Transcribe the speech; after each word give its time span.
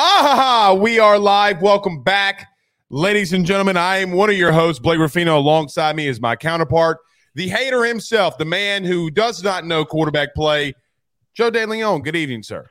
Ah, 0.00 0.78
we 0.78 1.00
are 1.00 1.18
live. 1.18 1.60
Welcome 1.60 2.04
back, 2.04 2.46
ladies 2.88 3.32
and 3.32 3.44
gentlemen. 3.44 3.76
I 3.76 3.96
am 3.96 4.12
one 4.12 4.30
of 4.30 4.36
your 4.36 4.52
hosts, 4.52 4.78
Blake 4.78 5.00
Ruffino. 5.00 5.36
Alongside 5.36 5.96
me 5.96 6.06
is 6.06 6.20
my 6.20 6.36
counterpart, 6.36 6.98
the 7.34 7.48
hater 7.48 7.84
himself, 7.84 8.38
the 8.38 8.44
man 8.44 8.84
who 8.84 9.10
does 9.10 9.42
not 9.42 9.66
know 9.66 9.84
quarterback 9.84 10.36
play, 10.36 10.74
Joe 11.34 11.50
DeLeone. 11.50 12.04
Good 12.04 12.14
evening, 12.14 12.44
sir. 12.44 12.70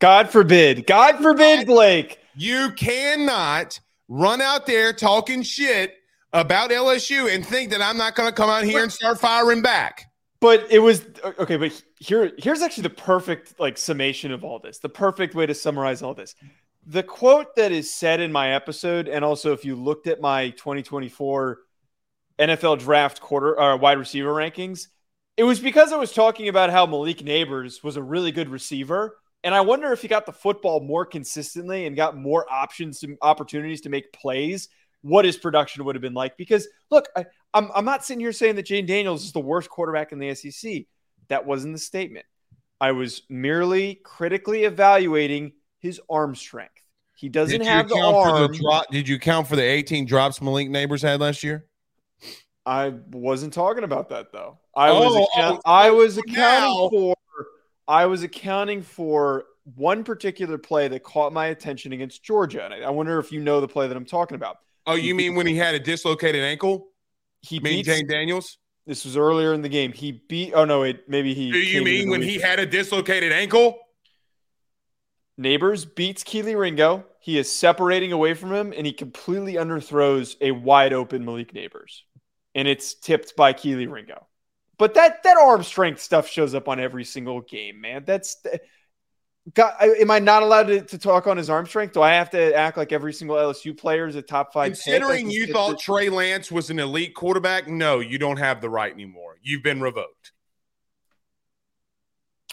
God 0.00 0.30
forbid. 0.30 0.84
God 0.84 1.18
forbid, 1.18 1.64
Blake. 1.68 2.18
You 2.34 2.72
cannot 2.72 3.78
run 4.08 4.40
out 4.40 4.66
there 4.66 4.92
talking 4.92 5.42
shit 5.42 5.94
about 6.32 6.70
LSU 6.70 7.32
and 7.32 7.46
think 7.46 7.70
that 7.70 7.80
I'm 7.80 7.96
not 7.96 8.16
going 8.16 8.28
to 8.28 8.34
come 8.34 8.50
out 8.50 8.64
here 8.64 8.82
and 8.82 8.92
start 8.92 9.20
firing 9.20 9.62
back. 9.62 10.10
But 10.46 10.70
it 10.70 10.78
was 10.78 11.04
okay. 11.40 11.56
But 11.56 11.82
here, 11.98 12.30
here's 12.38 12.62
actually 12.62 12.84
the 12.84 12.90
perfect 12.90 13.58
like 13.58 13.76
summation 13.76 14.30
of 14.30 14.44
all 14.44 14.60
this. 14.60 14.78
The 14.78 14.88
perfect 14.88 15.34
way 15.34 15.44
to 15.44 15.54
summarize 15.54 16.02
all 16.02 16.14
this. 16.14 16.36
The 16.86 17.02
quote 17.02 17.56
that 17.56 17.72
is 17.72 17.92
said 17.92 18.20
in 18.20 18.30
my 18.30 18.54
episode, 18.54 19.08
and 19.08 19.24
also 19.24 19.52
if 19.52 19.64
you 19.64 19.74
looked 19.74 20.06
at 20.06 20.20
my 20.20 20.50
2024 20.50 21.58
NFL 22.38 22.78
Draft 22.78 23.20
quarter 23.20 23.58
uh, 23.58 23.76
wide 23.76 23.98
receiver 23.98 24.32
rankings, 24.32 24.86
it 25.36 25.42
was 25.42 25.58
because 25.58 25.92
I 25.92 25.96
was 25.96 26.12
talking 26.12 26.46
about 26.46 26.70
how 26.70 26.86
Malik 26.86 27.18
Nabers 27.18 27.82
was 27.82 27.96
a 27.96 28.02
really 28.02 28.30
good 28.30 28.48
receiver, 28.48 29.16
and 29.42 29.52
I 29.52 29.62
wonder 29.62 29.90
if 29.90 30.00
he 30.00 30.06
got 30.06 30.26
the 30.26 30.32
football 30.32 30.78
more 30.78 31.04
consistently 31.04 31.86
and 31.86 31.96
got 31.96 32.16
more 32.16 32.46
options, 32.48 33.02
and 33.02 33.18
opportunities 33.20 33.80
to 33.80 33.88
make 33.88 34.12
plays 34.12 34.68
what 35.06 35.24
his 35.24 35.36
production 35.36 35.84
would 35.84 35.94
have 35.94 36.02
been 36.02 36.14
like. 36.14 36.36
Because 36.36 36.66
look, 36.90 37.08
I, 37.16 37.26
I'm, 37.54 37.70
I'm 37.74 37.84
not 37.84 38.04
sitting 38.04 38.20
here 38.20 38.32
saying 38.32 38.56
that 38.56 38.66
Jayden 38.66 38.86
Daniels 38.86 39.24
is 39.24 39.32
the 39.32 39.40
worst 39.40 39.70
quarterback 39.70 40.12
in 40.12 40.18
the 40.18 40.34
SEC. 40.34 40.84
That 41.28 41.46
wasn't 41.46 41.74
the 41.74 41.78
statement. 41.78 42.26
I 42.80 42.92
was 42.92 43.22
merely 43.28 44.00
critically 44.04 44.64
evaluating 44.64 45.52
his 45.78 46.00
arm 46.10 46.34
strength. 46.34 46.72
He 47.14 47.28
doesn't 47.28 47.62
have 47.62 47.88
the 47.88 47.98
arm. 47.98 48.52
The 48.52 48.58
drop, 48.58 48.90
did 48.90 49.08
you 49.08 49.18
count 49.18 49.46
for 49.46 49.56
the 49.56 49.62
18 49.62 50.04
drops 50.04 50.42
Malik 50.42 50.68
Nabers 50.68 51.02
had 51.02 51.20
last 51.20 51.42
year? 51.42 51.66
I 52.66 52.94
wasn't 53.12 53.54
talking 53.54 53.84
about 53.84 54.08
that 54.10 54.32
though. 54.32 54.58
I 54.74 54.90
oh, 54.90 54.92
oh, 54.92 54.98
oh, 54.98 55.04
was 55.04 55.28
account- 55.32 55.60
oh, 55.64 55.70
I 55.70 55.90
was 55.90 56.18
accounting 56.18 56.68
now. 56.68 56.88
for 56.90 57.16
I 57.88 58.06
was 58.06 58.22
accounting 58.24 58.82
for 58.82 59.44
one 59.76 60.04
particular 60.04 60.58
play 60.58 60.88
that 60.88 61.04
caught 61.04 61.32
my 61.32 61.46
attention 61.46 61.92
against 61.92 62.24
Georgia, 62.24 62.64
and 62.64 62.74
I, 62.74 62.80
I 62.80 62.90
wonder 62.90 63.18
if 63.18 63.30
you 63.30 63.40
know 63.40 63.60
the 63.60 63.68
play 63.68 63.86
that 63.86 63.96
I'm 63.96 64.04
talking 64.04 64.34
about. 64.34 64.58
Oh, 64.86 64.94
you 64.94 65.14
mean 65.14 65.34
when 65.34 65.46
he 65.46 65.56
had 65.56 65.74
a 65.74 65.80
dislocated 65.80 66.42
ankle? 66.42 66.88
He 67.42 67.58
beat 67.58 67.86
Jayden 67.86 68.08
Daniels. 68.08 68.58
This 68.86 69.04
was 69.04 69.16
earlier 69.16 69.52
in 69.52 69.62
the 69.62 69.68
game. 69.68 69.92
He 69.92 70.22
beat. 70.28 70.52
Oh 70.54 70.64
no, 70.64 70.82
wait, 70.82 71.08
maybe 71.08 71.34
he. 71.34 71.50
Do 71.50 71.58
you 71.58 71.82
mean 71.82 72.08
when 72.08 72.22
he 72.22 72.38
had 72.38 72.60
a 72.60 72.66
dislocated 72.66 73.32
ankle? 73.32 73.78
Nabers 75.40 75.92
beats 75.92 76.22
Kelee 76.22 76.58
Ringo. 76.58 77.04
He 77.20 77.36
is 77.36 77.52
separating 77.52 78.12
away 78.12 78.34
from 78.34 78.52
him, 78.52 78.72
and 78.74 78.86
he 78.86 78.92
completely 78.92 79.54
underthrows 79.54 80.36
a 80.40 80.52
wide 80.52 80.92
open 80.92 81.24
Malik 81.24 81.52
Nabers, 81.52 82.02
and 82.54 82.68
it's 82.68 82.94
tipped 82.94 83.36
by 83.36 83.52
Kelee 83.52 83.90
Ringo. 83.90 84.26
But 84.78 84.94
that 84.94 85.24
that 85.24 85.36
arm 85.36 85.62
strength 85.62 86.00
stuff 86.00 86.28
shows 86.28 86.54
up 86.54 86.68
on 86.68 86.78
every 86.78 87.04
single 87.04 87.40
game, 87.40 87.80
man. 87.80 88.04
That's 88.06 88.36
God, 89.54 89.74
am 89.80 90.10
I 90.10 90.18
not 90.18 90.42
allowed 90.42 90.64
to, 90.64 90.80
to, 90.82 90.98
talk 90.98 91.28
on 91.28 91.36
his 91.36 91.48
arm 91.48 91.66
strength? 91.66 91.94
Do 91.94 92.02
I 92.02 92.12
have 92.12 92.30
to 92.30 92.54
act 92.54 92.76
like 92.76 92.90
every 92.90 93.12
single 93.12 93.36
LSU 93.36 93.76
player 93.76 94.08
is 94.08 94.16
a 94.16 94.22
top 94.22 94.52
five? 94.52 94.72
Considering 94.72 95.30
you 95.30 95.52
thought 95.52 95.78
Trey 95.78 96.08
Lance 96.08 96.50
was 96.50 96.70
an 96.70 96.80
elite 96.80 97.14
quarterback, 97.14 97.68
no, 97.68 98.00
you 98.00 98.18
don't 98.18 98.38
have 98.38 98.60
the 98.60 98.68
right 98.68 98.92
anymore. 98.92 99.36
You've 99.42 99.62
been 99.62 99.80
revoked. 99.80 100.32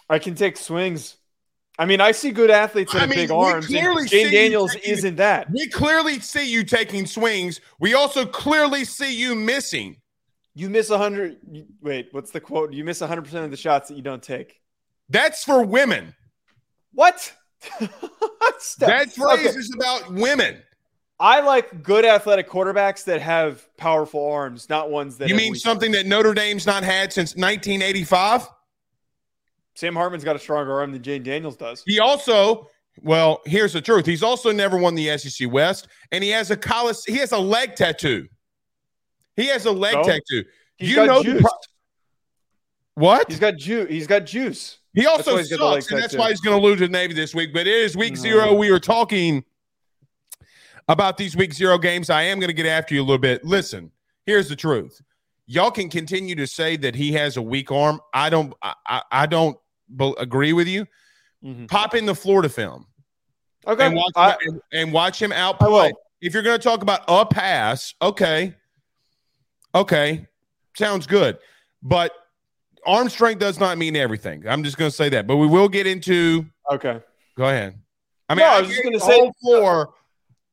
I 0.07 0.19
can 0.19 0.35
take 0.35 0.57
swings. 0.57 1.17
I 1.79 1.85
mean, 1.85 1.99
I 1.99 2.11
see 2.11 2.29
good 2.29 2.51
athletes 2.51 2.93
that 2.93 3.01
I 3.01 3.05
mean, 3.07 3.15
big 3.15 3.31
arms. 3.31 3.65
Clearly 3.65 4.03
Jayden 4.03 4.31
Daniels 4.31 4.73
taking, 4.73 4.93
isn't 4.93 5.15
that. 5.15 5.49
We 5.49 5.67
clearly 5.69 6.19
see 6.19 6.47
you 6.47 6.63
taking 6.63 7.07
swings. 7.07 7.59
We 7.79 7.95
also 7.95 8.25
clearly 8.25 8.85
see 8.85 9.15
you 9.15 9.33
missing. 9.33 9.97
You 10.53 10.69
miss 10.69 10.91
100. 10.91 11.65
Wait, 11.81 12.09
what's 12.11 12.29
the 12.29 12.39
quote? 12.39 12.73
You 12.73 12.83
miss 12.83 12.99
100% 12.99 13.33
of 13.43 13.49
the 13.49 13.57
shots 13.57 13.89
that 13.89 13.95
you 13.95 14.03
don't 14.03 14.21
take. 14.21 14.61
That's 15.09 15.43
for 15.43 15.63
women. 15.63 16.13
What? 16.93 17.33
that 17.79 19.11
phrase 19.13 19.17
okay. 19.17 19.47
is 19.47 19.73
about 19.75 20.13
women. 20.13 20.61
I 21.19 21.39
like 21.41 21.83
good 21.83 22.05
athletic 22.05 22.49
quarterbacks 22.49 23.05
that 23.05 23.21
have 23.21 23.65
powerful 23.77 24.29
arms, 24.29 24.67
not 24.69 24.89
ones 24.89 25.17
that. 25.17 25.29
You 25.29 25.35
mean 25.35 25.55
something 25.55 25.91
that 25.93 26.05
Notre 26.05 26.33
Dame's 26.33 26.65
not 26.65 26.83
had 26.83 27.13
since 27.13 27.31
1985? 27.35 28.47
Sam 29.75 29.95
Hartman's 29.95 30.23
got 30.23 30.35
a 30.35 30.39
stronger 30.39 30.79
arm 30.79 30.91
than 30.91 31.01
Jayden 31.01 31.23
Daniels 31.23 31.55
does. 31.55 31.83
He 31.85 31.99
also, 31.99 32.69
well, 33.01 33.41
here's 33.45 33.73
the 33.73 33.81
truth. 33.81 34.05
He's 34.05 34.21
also 34.21 34.51
never 34.51 34.77
won 34.77 34.95
the 34.95 35.17
SEC 35.17 35.51
West, 35.51 35.87
and 36.11 36.23
he 36.23 36.29
has 36.31 36.51
a 36.51 36.57
collar, 36.57 36.93
he 37.07 37.17
has 37.17 37.31
a 37.31 37.39
leg 37.39 37.75
tattoo. 37.75 38.27
He 39.35 39.47
has 39.47 39.65
a 39.65 39.71
leg 39.71 39.93
so, 39.93 40.03
tattoo. 40.03 40.43
you 40.79 41.05
know 41.05 41.23
juice. 41.23 41.41
Pro- 41.41 41.51
what? 42.95 43.29
He's 43.29 43.39
got 43.39 43.57
juice. 43.57 43.89
He's 43.89 44.07
got 44.07 44.25
juice. 44.25 44.77
He 44.93 45.07
also 45.07 45.41
sucks, 45.41 45.91
and 45.91 46.01
that's 46.01 46.15
why 46.15 46.29
he's 46.29 46.39
going 46.39 46.59
to 46.59 46.63
lose 46.63 46.79
to 46.79 46.87
Navy 46.87 47.13
this 47.13 47.33
week. 47.33 47.51
But 47.53 47.61
it 47.61 47.73
is 47.73 47.97
week 47.97 48.13
no. 48.13 48.21
zero. 48.21 48.53
We 48.53 48.69
are 48.69 48.79
talking 48.79 49.43
about 50.87 51.17
these 51.17 51.35
week 51.35 51.53
zero 51.53 51.77
games. 51.77 52.09
I 52.09 52.23
am 52.23 52.39
going 52.39 52.49
to 52.49 52.53
get 52.53 52.67
after 52.67 52.93
you 52.93 53.01
a 53.01 53.03
little 53.05 53.17
bit. 53.17 53.43
Listen, 53.43 53.91
here's 54.25 54.49
the 54.49 54.55
truth. 54.55 55.01
Y'all 55.47 55.71
can 55.71 55.89
continue 55.89 56.35
to 56.35 56.45
say 56.45 56.77
that 56.77 56.95
he 56.95 57.11
has 57.13 57.37
a 57.37 57.41
weak 57.41 57.71
arm. 57.71 57.99
I 58.13 58.29
don't. 58.29 58.53
I, 58.61 59.01
I 59.11 59.25
don't 59.25 59.57
agree 60.19 60.53
with 60.53 60.67
you. 60.67 60.85
Mm-hmm. 61.43 61.65
Pop 61.65 61.95
in 61.95 62.05
the 62.05 62.15
Florida 62.15 62.49
film. 62.49 62.85
Okay. 63.65 63.87
And 63.87 63.95
watch, 63.95 64.11
I, 64.15 64.35
and, 64.45 64.61
and 64.73 64.93
watch 64.93 65.21
him 65.21 65.31
outplay. 65.31 65.91
If 66.21 66.33
you're 66.33 66.43
going 66.43 66.59
to 66.59 66.63
talk 66.63 66.83
about 66.83 67.01
a 67.07 67.25
pass, 67.25 67.93
okay. 68.01 68.55
Okay. 69.73 70.27
Sounds 70.77 71.07
good. 71.07 71.37
But 71.81 72.11
arm 72.85 73.09
strength 73.09 73.39
does 73.39 73.59
not 73.59 73.77
mean 73.77 73.95
everything. 73.95 74.47
I'm 74.47 74.63
just 74.63 74.77
going 74.77 74.89
to 74.89 74.95
say 74.95 75.09
that, 75.09 75.27
but 75.27 75.37
we 75.37 75.47
will 75.47 75.69
get 75.69 75.87
into. 75.87 76.45
Okay, 76.71 77.01
go 77.37 77.45
ahead. 77.45 77.77
I 78.29 78.35
mean, 78.35 78.45
no, 78.45 78.51
I, 78.51 78.57
I 78.57 78.61
was 78.61 78.69
just 78.69 78.83
going 78.83 78.93
to 78.93 78.99
say 78.99 79.31
for 79.43 79.93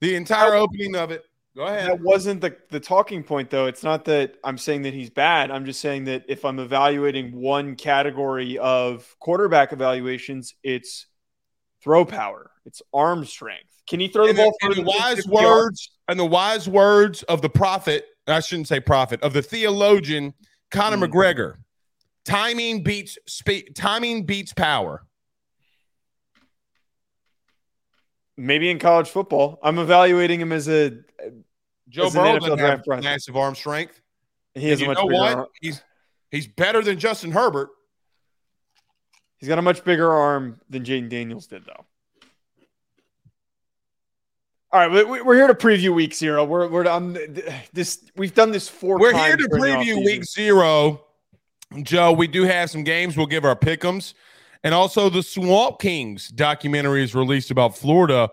the 0.01 0.15
entire 0.15 0.55
opening 0.55 0.97
of 0.97 1.11
it. 1.11 1.25
Go 1.57 1.67
ahead. 1.67 1.89
That 1.89 2.01
wasn't 2.01 2.41
the 2.41 2.57
the 2.71 2.81
talking 2.81 3.23
point, 3.23 3.51
though. 3.51 3.67
It's 3.67 3.83
not 3.83 4.05
that 4.07 4.37
I'm 4.45 4.59
saying 4.59 4.83
that 4.83 4.95
he's 4.95 5.11
bad. 5.11 5.51
I'm 5.51 5.65
just 5.65 5.81
saying 5.81 6.05
that 6.05 6.25
if 6.29 6.45
I'm 6.45 6.59
evaluating 6.59 7.33
one 7.33 7.75
category 7.75 8.59
of 8.59 9.17
quarterback 9.19 9.73
evaluations, 9.73 10.55
it's 10.63 11.07
throw 11.83 12.05
power, 12.05 12.51
it's 12.67 12.83
arm 12.93 13.25
strength. 13.25 13.83
Can 13.89 13.99
he 13.99 14.09
throw 14.09 14.29
the 14.29 14.35
ball? 14.35 14.55
And 14.63 14.75
the 14.75 14.83
wise 14.83 15.27
words 15.27 15.91
and 16.07 16.19
the 16.19 16.27
wise 16.27 16.69
words 16.69 17.25
of 17.25 17.43
the 17.43 17.51
prophet. 17.51 18.07
I 18.29 18.39
shouldn't 18.39 18.69
say 18.69 18.79
prophet 18.79 19.21
of 19.23 19.33
the 19.33 19.43
theologian 19.43 20.35
Conor 20.71 20.97
mm. 20.97 21.11
McGregor. 21.11 21.55
Timing 22.25 22.83
beats 22.83 23.19
speed. 23.27 23.75
Timing 23.75 24.25
beats 24.25 24.53
power. 24.53 25.03
Maybe 28.37 28.71
in 28.71 28.79
college 28.79 29.09
football, 29.09 29.59
I'm 29.63 29.79
evaluating 29.79 30.41
him 30.41 30.53
as 30.53 30.69
a 30.69 30.99
Joe 31.89 32.07
as 32.07 32.15
Burrow 32.15 32.39
doesn't 32.39 32.59
have 32.59 32.83
massive 33.03 33.37
arm 33.37 33.55
strength. 33.55 34.01
He 34.55 34.69
has 34.69 34.81
much 34.83 34.97
bigger 34.97 35.13
what? 35.13 35.35
Arm. 35.37 35.47
He's 35.61 35.83
he's 36.31 36.47
better 36.47 36.83
than 36.83 36.99
Justin 36.99 37.33
Herbert. 37.33 37.69
He's 39.39 39.49
got 39.49 39.59
a 39.59 39.63
much 39.63 39.85
bigger 39.85 40.11
arm 40.11 40.61
than 40.69 40.85
Jayden 40.85 41.09
Daniels 41.09 41.47
did, 41.47 41.65
though. 41.65 41.85
All 44.73 44.87
right, 44.87 45.09
we're 45.25 45.35
here 45.35 45.49
to 45.49 45.55
preview 45.55 45.93
week 45.93 46.15
zero. 46.15 46.45
We're 46.45 46.69
we're 46.69 46.87
on 46.87 47.19
this. 47.73 48.05
We've 48.17 48.35
done 48.35 48.53
this 48.53 48.69
4 48.69 49.01
We're 49.01 49.13
here 49.13 49.37
to 49.37 49.49
preview 49.49 50.05
week 50.05 50.25
zero. 50.25 51.05
Joe, 51.83 52.13
we 52.13 52.27
do 52.27 52.43
have 52.45 52.71
some 52.71 52.83
games. 52.83 53.17
We'll 53.17 53.27
give 53.27 53.45
our 53.45 53.57
pickums. 53.57 54.15
And 54.63 54.75
also, 54.75 55.09
the 55.09 55.23
Swamp 55.23 55.81
Kings 55.81 56.29
documentary 56.29 57.03
is 57.03 57.15
released 57.15 57.51
about 57.51 57.77
Florida, 57.77 58.29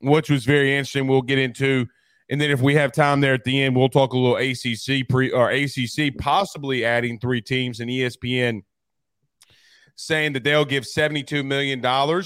which 0.00 0.28
was 0.28 0.44
very 0.44 0.76
interesting. 0.76 1.06
We'll 1.06 1.22
get 1.22 1.38
into. 1.38 1.86
And 2.28 2.40
then, 2.40 2.50
if 2.50 2.60
we 2.60 2.74
have 2.74 2.92
time 2.92 3.20
there 3.20 3.34
at 3.34 3.44
the 3.44 3.62
end, 3.62 3.76
we'll 3.76 3.88
talk 3.88 4.12
a 4.12 4.18
little 4.18 4.36
ACC 4.36 5.08
pre 5.08 5.30
or 5.30 5.50
ACC, 5.50 6.16
possibly 6.18 6.84
adding 6.84 7.18
three 7.18 7.40
teams 7.40 7.80
and 7.80 7.90
ESPN 7.90 8.62
saying 9.96 10.32
that 10.32 10.44
they'll 10.44 10.64
give 10.64 10.84
$72 10.84 11.44
million, 11.44 11.80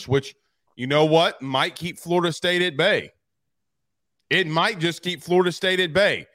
which 0.07 0.35
you 0.77 0.87
know 0.87 1.05
what? 1.05 1.41
Might 1.43 1.75
keep 1.75 1.99
Florida 1.99 2.33
State 2.33 2.63
at 2.63 2.77
bay. 2.77 3.11
It 4.31 4.47
might 4.47 4.79
just 4.79 5.03
keep 5.03 5.23
Florida 5.23 5.53
State 5.53 5.81
at 5.81 5.93
bay. 5.93 6.27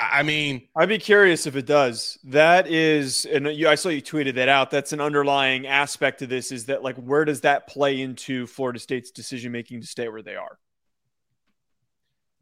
I 0.00 0.22
mean, 0.22 0.66
I'd 0.74 0.88
be 0.88 0.96
curious 0.96 1.46
if 1.46 1.56
it 1.56 1.66
does. 1.66 2.18
That 2.24 2.66
is, 2.66 3.26
and 3.26 3.46
you, 3.48 3.68
I 3.68 3.74
saw 3.74 3.90
you 3.90 4.00
tweeted 4.00 4.34
that 4.36 4.48
out. 4.48 4.70
That's 4.70 4.94
an 4.94 5.00
underlying 5.00 5.66
aspect 5.66 6.22
of 6.22 6.30
this. 6.30 6.52
Is 6.52 6.66
that 6.66 6.82
like 6.82 6.96
where 6.96 7.26
does 7.26 7.42
that 7.42 7.68
play 7.68 8.00
into 8.00 8.46
Florida 8.46 8.78
State's 8.78 9.10
decision 9.10 9.52
making 9.52 9.82
to 9.82 9.86
stay 9.86 10.08
where 10.08 10.22
they 10.22 10.36
are? 10.36 10.58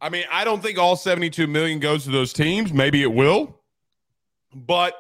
I 0.01 0.09
mean, 0.09 0.25
I 0.31 0.45
don't 0.45 0.63
think 0.63 0.79
all 0.79 0.95
72 0.95 1.49
million 1.49 1.81
goes 1.81 2.05
to 2.05 2.11
those 2.11 2.33
teams. 2.33 2.73
Maybe 2.73 3.03
it 3.03 3.13
will, 3.13 3.61
but 4.55 4.95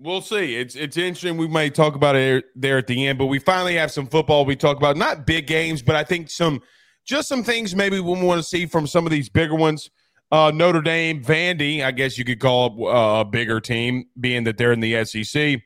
we'll 0.00 0.22
see. 0.22 0.56
It's 0.56 0.74
it's 0.74 0.96
interesting. 0.96 1.36
We 1.36 1.46
might 1.46 1.76
talk 1.76 1.94
about 1.94 2.16
it 2.16 2.46
there 2.56 2.78
at 2.78 2.88
the 2.88 3.06
end, 3.06 3.16
but 3.18 3.26
we 3.26 3.38
finally 3.38 3.76
have 3.76 3.92
some 3.92 4.08
football. 4.08 4.44
We 4.44 4.56
talk 4.56 4.76
about 4.76 4.96
not 4.96 5.24
big 5.24 5.46
games, 5.46 5.82
but 5.82 5.94
I 5.94 6.02
think 6.02 6.30
some 6.30 6.62
just 7.04 7.28
some 7.28 7.44
things 7.44 7.76
maybe 7.76 8.00
we 8.00 8.20
want 8.20 8.40
to 8.40 8.44
see 8.44 8.66
from 8.66 8.88
some 8.88 9.06
of 9.06 9.12
these 9.12 9.28
bigger 9.28 9.54
ones. 9.54 9.88
Uh, 10.32 10.52
Notre 10.54 10.80
Dame, 10.80 11.22
Vandy, 11.24 11.82
I 11.82 11.90
guess 11.90 12.16
you 12.16 12.24
could 12.24 12.38
call 12.38 12.86
uh, 12.86 13.20
a 13.20 13.24
bigger 13.24 13.60
team, 13.60 14.06
being 14.18 14.44
that 14.44 14.56
they're 14.58 14.72
in 14.72 14.80
the 14.80 15.04
SEC, 15.04 15.60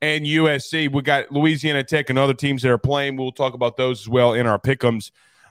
and 0.00 0.24
USC. 0.24 0.90
We 0.90 1.02
got 1.02 1.30
Louisiana 1.30 1.84
Tech 1.84 2.08
and 2.08 2.18
other 2.18 2.32
teams 2.32 2.62
that 2.62 2.70
are 2.70 2.78
playing. 2.78 3.16
We'll 3.16 3.32
talk 3.32 3.52
about 3.52 3.76
those 3.76 4.00
as 4.00 4.08
well 4.08 4.32
in 4.32 4.46
our 4.46 4.58
pickums. 4.58 5.10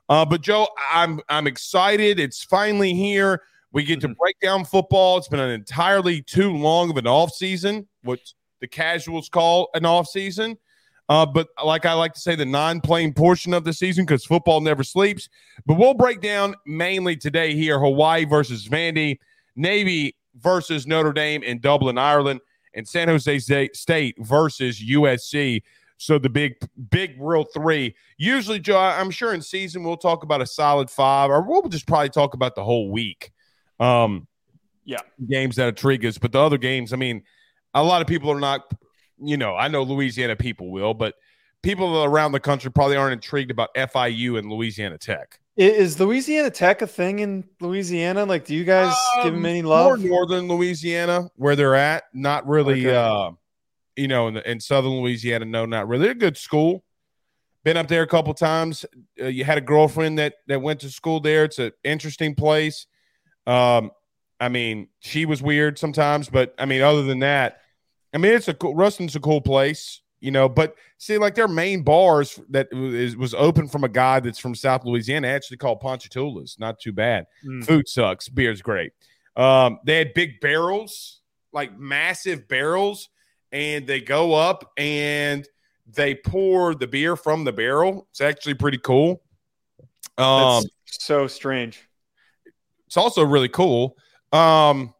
Uh, 0.09 0.25
but 0.25 0.41
Joe, 0.41 0.67
I'm 0.91 1.19
I'm 1.29 1.47
excited. 1.47 2.19
It's 2.19 2.43
finally 2.43 2.93
here. 2.93 3.41
We 3.71 3.83
get 3.83 4.01
to 4.01 4.07
mm-hmm. 4.07 4.13
break 4.19 4.39
down 4.39 4.65
football. 4.65 5.17
It's 5.17 5.27
been 5.27 5.39
an 5.39 5.51
entirely 5.51 6.21
too 6.21 6.55
long 6.55 6.89
of 6.89 6.97
an 6.97 7.07
off 7.07 7.33
season, 7.33 7.87
what 8.03 8.19
the 8.61 8.67
casuals 8.67 9.29
call 9.29 9.69
an 9.73 9.85
off 9.85 10.07
season. 10.07 10.57
Uh, 11.07 11.25
but 11.25 11.49
like 11.63 11.85
I 11.85 11.93
like 11.93 12.13
to 12.13 12.19
say, 12.19 12.35
the 12.35 12.45
non-playing 12.45 13.13
portion 13.13 13.53
of 13.53 13.63
the 13.63 13.73
season 13.73 14.05
because 14.05 14.25
football 14.25 14.61
never 14.61 14.83
sleeps. 14.83 15.29
But 15.65 15.77
we'll 15.77 15.93
break 15.93 16.21
down 16.21 16.55
mainly 16.65 17.15
today 17.15 17.53
here: 17.53 17.79
Hawaii 17.79 18.25
versus 18.25 18.67
Vandy, 18.67 19.19
Navy 19.55 20.15
versus 20.39 20.87
Notre 20.87 21.13
Dame 21.13 21.43
in 21.43 21.59
Dublin, 21.59 21.97
Ireland, 21.97 22.41
and 22.73 22.87
San 22.87 23.07
Jose 23.07 23.69
State 23.73 24.15
versus 24.19 24.81
USC. 24.83 25.61
So 25.97 26.19
the 26.19 26.29
big, 26.29 26.55
big 26.89 27.15
real 27.19 27.45
three. 27.45 27.95
Usually, 28.17 28.59
Joe, 28.59 28.77
I'm 28.77 29.11
sure 29.11 29.33
in 29.33 29.41
season 29.41 29.83
we'll 29.83 29.97
talk 29.97 30.23
about 30.23 30.41
a 30.41 30.45
solid 30.45 30.89
five, 30.89 31.29
or 31.29 31.41
we'll 31.41 31.61
just 31.69 31.87
probably 31.87 32.09
talk 32.09 32.33
about 32.33 32.55
the 32.55 32.63
whole 32.63 32.91
week. 32.91 33.31
Um, 33.79 34.27
yeah, 34.83 34.99
games 35.29 35.55
that 35.55 35.69
intrigue 35.69 36.05
us, 36.05 36.17
but 36.17 36.31
the 36.31 36.39
other 36.39 36.57
games, 36.57 36.93
I 36.93 36.97
mean, 36.97 37.23
a 37.73 37.83
lot 37.83 38.01
of 38.01 38.07
people 38.07 38.29
are 38.31 38.39
not 38.39 38.71
you 39.19 39.37
know, 39.37 39.55
I 39.55 39.67
know 39.67 39.83
Louisiana 39.83 40.35
people 40.35 40.71
will, 40.71 40.93
but 40.93 41.15
people 41.61 42.03
around 42.03 42.31
the 42.31 42.39
country 42.39 42.71
probably 42.71 42.95
aren't 42.95 43.13
intrigued 43.13 43.51
about 43.51 43.73
FIU 43.75 44.37
and 44.37 44.49
Louisiana 44.49 44.97
Tech. 44.97 45.39
Is 45.57 45.99
Louisiana 45.99 46.49
Tech 46.49 46.81
a 46.81 46.87
thing 46.87 47.19
in 47.19 47.45
Louisiana? 47.61 48.25
Like, 48.25 48.45
do 48.45 48.53
you 48.53 48.65
guys 48.65 48.93
um, 49.17 49.23
give 49.23 49.33
them 49.33 49.45
any 49.45 49.61
love? 49.61 49.99
More 49.99 50.09
northern 50.09 50.49
Louisiana, 50.49 51.29
where 51.37 51.55
they're 51.55 51.75
at, 51.75 52.03
not 52.13 52.45
really. 52.47 52.85
Okay. 52.87 52.95
Uh, 52.95 53.31
you 53.95 54.09
know, 54.09 54.27
in, 54.27 54.37
in, 54.37 54.59
southern 54.59 54.91
Louisiana, 54.91 55.45
no, 55.45 55.65
not 55.65 55.87
really. 55.87 56.03
They're 56.03 56.11
a 56.11 56.15
good 56.15 56.35
school. 56.35 56.83
Been 57.63 57.77
up 57.77 57.87
there 57.87 58.01
a 58.01 58.07
couple 58.07 58.33
times. 58.33 58.85
Uh, 59.19 59.27
you 59.27 59.45
had 59.45 59.57
a 59.57 59.61
girlfriend 59.61 60.19
that 60.19 60.35
that 60.47 60.61
went 60.61 60.81
to 60.81 60.89
school 60.89 61.21
there. 61.21 61.45
It's 61.45 61.57
an 61.57 61.71
interesting 61.85 62.35
place. 62.35 62.87
Um, 63.47 63.91
I 64.39 64.49
mean, 64.49 64.89
she 64.99 65.25
was 65.25 65.41
weird 65.41 65.79
sometimes, 65.79 66.29
but 66.29 66.53
I 66.59 66.65
mean, 66.65 66.81
other 66.81 67.03
than 67.03 67.19
that, 67.19 67.61
I 68.15 68.17
mean, 68.17 68.31
it's 68.31 68.47
a 68.47 68.53
cool, 68.53 68.73
Ruston's 68.73 69.15
a 69.15 69.19
cool 69.19 69.41
place, 69.41 70.01
you 70.21 70.31
know, 70.31 70.47
but 70.47 70.75
see, 70.97 71.17
like 71.17 71.35
their 71.35 71.49
main 71.49 71.83
bars 71.83 72.39
that 72.49 72.73
was, 72.73 73.17
was 73.17 73.33
open 73.33 73.67
from 73.67 73.83
a 73.83 73.89
guy 73.89 74.21
that's 74.21 74.39
from 74.39 74.55
South 74.55 74.85
Louisiana, 74.85 75.27
actually 75.27 75.57
called 75.57 75.81
Ponchatoula's. 75.81 76.55
Not 76.57 76.79
too 76.79 76.93
bad. 76.93 77.27
Mm. 77.45 77.65
Food 77.65 77.87
sucks. 77.89 78.29
Beer's 78.29 78.61
great. 78.61 78.93
Um, 79.35 79.79
they 79.85 79.97
had 79.97 80.13
big 80.13 80.39
barrels, 80.39 81.19
like 81.51 81.77
massive 81.77 82.47
barrels, 82.47 83.09
and 83.51 83.85
they 83.85 83.99
go 83.99 84.33
up 84.33 84.71
and 84.77 85.45
they 85.85 86.15
pour 86.15 86.73
the 86.73 86.87
beer 86.87 87.15
from 87.15 87.43
the 87.43 87.53
barrel. 87.53 88.07
It's 88.11 88.21
actually 88.21 88.55
pretty 88.55 88.79
cool. 88.79 89.21
Um, 90.17 90.63
That's 90.63 91.05
so 91.05 91.27
strange. 91.27 91.87
It's 92.87 92.97
also 92.97 93.23
really 93.23 93.49
cool. 93.49 93.97
Um, 94.31 94.94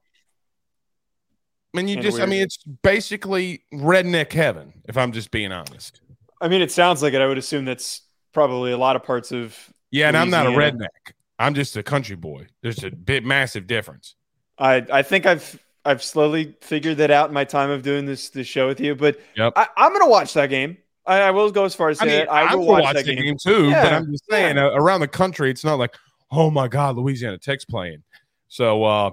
I 1.76 1.82
mean, 1.82 1.88
you 1.88 2.02
just, 2.02 2.18
weird. 2.18 2.28
I 2.28 2.30
mean, 2.30 2.42
it's 2.42 2.58
basically 2.84 3.64
redneck 3.74 4.32
heaven, 4.32 4.74
if 4.86 4.98
I'm 4.98 5.12
just 5.12 5.32
being 5.32 5.52
honest. 5.52 6.02
I 6.42 6.48
mean, 6.48 6.62
it 6.62 6.72
sounds 6.72 7.02
like 7.02 7.14
it. 7.14 7.22
I 7.22 7.28
would 7.28 7.38
assume 7.38 7.66
that's 7.66 8.02
probably 8.34 8.72
a 8.72 8.78
lot 8.78 8.96
of 8.96 9.04
parts 9.04 9.32
of. 9.32 9.58
Yeah, 9.92 10.08
and 10.08 10.18
Louisiana. 10.18 10.50
I'm 10.50 10.54
not 10.54 10.54
a 10.54 10.72
redneck. 10.72 11.14
I'm 11.38 11.54
just 11.54 11.76
a 11.76 11.84
country 11.84 12.16
boy. 12.16 12.48
There's 12.62 12.84
a 12.84 12.92
bit 12.92 13.26
massive 13.26 13.68
difference. 13.68 14.16
I 14.58 14.86
I 14.92 15.02
think 15.02 15.26
I've 15.26 15.60
I've 15.84 16.02
slowly 16.02 16.56
figured 16.62 16.98
that 16.98 17.12
out 17.12 17.30
in 17.30 17.34
my 17.34 17.44
time 17.44 17.70
of 17.70 17.84
doing 17.84 18.06
this 18.06 18.30
this 18.30 18.48
show 18.48 18.68
with 18.68 18.80
you. 18.80 18.96
But 18.96 19.20
yep. 19.36 19.54
I, 19.56 19.68
am 19.78 19.92
gonna 19.92 20.08
watch 20.08 20.34
that 20.34 20.50
game. 20.50 20.78
I, 21.06 21.22
I, 21.22 21.32
will 21.32 21.52
go 21.52 21.66
as 21.66 21.76
far 21.76 21.90
as 21.90 22.00
say 22.00 22.26
I, 22.28 22.46
mean, 22.46 22.52
I 22.52 22.56
will 22.56 22.66
watch, 22.66 22.84
watch 22.84 22.96
that 22.96 23.06
game. 23.06 23.22
game. 23.22 23.38
too. 23.38 23.70
Yeah. 23.70 23.84
But 23.84 23.94
I'm 23.94 24.12
just 24.12 24.24
saying, 24.30 24.56
yeah. 24.56 24.68
uh, 24.68 24.72
around 24.72 25.02
the 25.02 25.08
country, 25.08 25.52
it's 25.52 25.64
not 25.64 25.76
like, 25.76 25.94
oh 26.32 26.50
my 26.50 26.68
God, 26.68 26.96
Louisiana 26.96 27.38
Tech's 27.38 27.66
playing. 27.66 28.02
So 28.48 28.84
uh, 28.84 29.12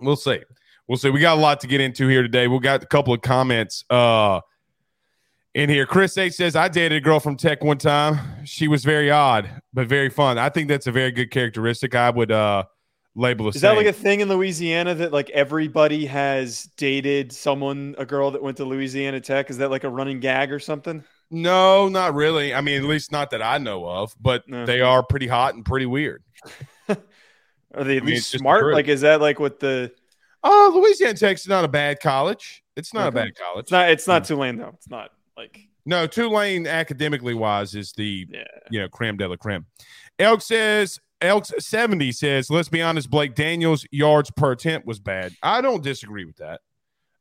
we'll 0.00 0.16
see 0.16 0.40
we'll 0.88 0.98
see. 0.98 1.10
We 1.10 1.20
got 1.20 1.36
a 1.36 1.40
lot 1.40 1.60
to 1.60 1.66
get 1.66 1.80
into 1.80 2.08
here 2.08 2.22
today. 2.22 2.48
We 2.48 2.58
got 2.58 2.82
a 2.82 2.86
couple 2.86 3.12
of 3.12 3.20
comments 3.20 3.84
uh, 3.90 4.40
in 5.54 5.68
here. 5.68 5.86
Chris 5.86 6.16
H 6.18 6.34
says, 6.34 6.56
I 6.56 6.68
dated 6.68 6.98
a 6.98 7.00
girl 7.00 7.20
from 7.20 7.36
Tech 7.36 7.62
one 7.62 7.78
time. 7.78 8.44
She 8.44 8.66
was 8.66 8.84
very 8.84 9.10
odd, 9.10 9.62
but 9.72 9.86
very 9.86 10.08
fun. 10.08 10.38
I 10.38 10.48
think 10.48 10.68
that's 10.68 10.86
a 10.86 10.92
very 10.92 11.12
good 11.12 11.30
characteristic. 11.30 11.94
I 11.94 12.10
would 12.10 12.32
uh, 12.32 12.64
label 13.14 13.48
it. 13.48 13.56
Is 13.56 13.62
that 13.62 13.76
like 13.76 13.86
a 13.86 13.92
thing 13.92 14.20
in 14.20 14.28
Louisiana 14.28 14.94
that 14.94 15.12
like 15.12 15.30
everybody 15.30 16.06
has 16.06 16.64
dated 16.76 17.32
someone, 17.32 17.94
a 17.98 18.06
girl 18.06 18.30
that 18.30 18.42
went 18.42 18.56
to 18.56 18.64
Louisiana 18.64 19.20
Tech? 19.20 19.50
Is 19.50 19.58
that 19.58 19.70
like 19.70 19.84
a 19.84 19.90
running 19.90 20.20
gag 20.20 20.52
or 20.52 20.58
something? 20.58 21.04
No, 21.30 21.90
not 21.90 22.14
really. 22.14 22.54
I 22.54 22.62
mean, 22.62 22.82
at 22.82 22.88
least 22.88 23.12
not 23.12 23.30
that 23.30 23.42
I 23.42 23.58
know 23.58 23.84
of, 23.84 24.14
but 24.18 24.48
no. 24.48 24.64
they 24.64 24.80
are 24.80 25.02
pretty 25.02 25.26
hot 25.26 25.54
and 25.54 25.62
pretty 25.62 25.84
weird. 25.84 26.22
are 26.88 27.84
they 27.84 27.98
at 27.98 28.02
I 28.02 28.06
mean, 28.06 28.20
smart? 28.20 28.72
Like, 28.72 28.88
is 28.88 29.02
that 29.02 29.20
like 29.20 29.38
what 29.38 29.60
the 29.60 29.92
Oh, 30.50 30.72
Louisiana 30.74 31.12
Tech's 31.12 31.46
not 31.46 31.66
a 31.66 31.68
bad 31.68 32.00
college. 32.00 32.64
It's 32.74 32.94
not 32.94 33.08
okay. 33.08 33.20
a 33.20 33.24
bad 33.24 33.34
college. 33.36 33.64
It's 33.64 33.70
not. 33.70 33.90
It's 33.90 34.06
not 34.06 34.24
Tulane 34.24 34.56
though. 34.56 34.72
It's 34.74 34.88
not 34.88 35.10
like 35.36 35.68
no 35.84 36.06
Tulane 36.06 36.66
academically 36.66 37.34
wise 37.34 37.74
is 37.74 37.92
the 37.92 38.26
yeah. 38.30 38.44
you 38.70 38.80
know 38.80 38.88
creme 38.88 39.18
de 39.18 39.28
la 39.28 39.36
creme. 39.36 39.66
Elk 40.18 40.40
says 40.40 40.98
Elks 41.20 41.52
seventy 41.58 42.12
says 42.12 42.48
let's 42.48 42.70
be 42.70 42.80
honest. 42.80 43.10
Blake 43.10 43.34
Daniels 43.34 43.86
yards 43.90 44.30
per 44.30 44.52
attempt 44.52 44.86
was 44.86 44.98
bad. 44.98 45.34
I 45.42 45.60
don't 45.60 45.82
disagree 45.82 46.24
with 46.24 46.36
that. 46.36 46.62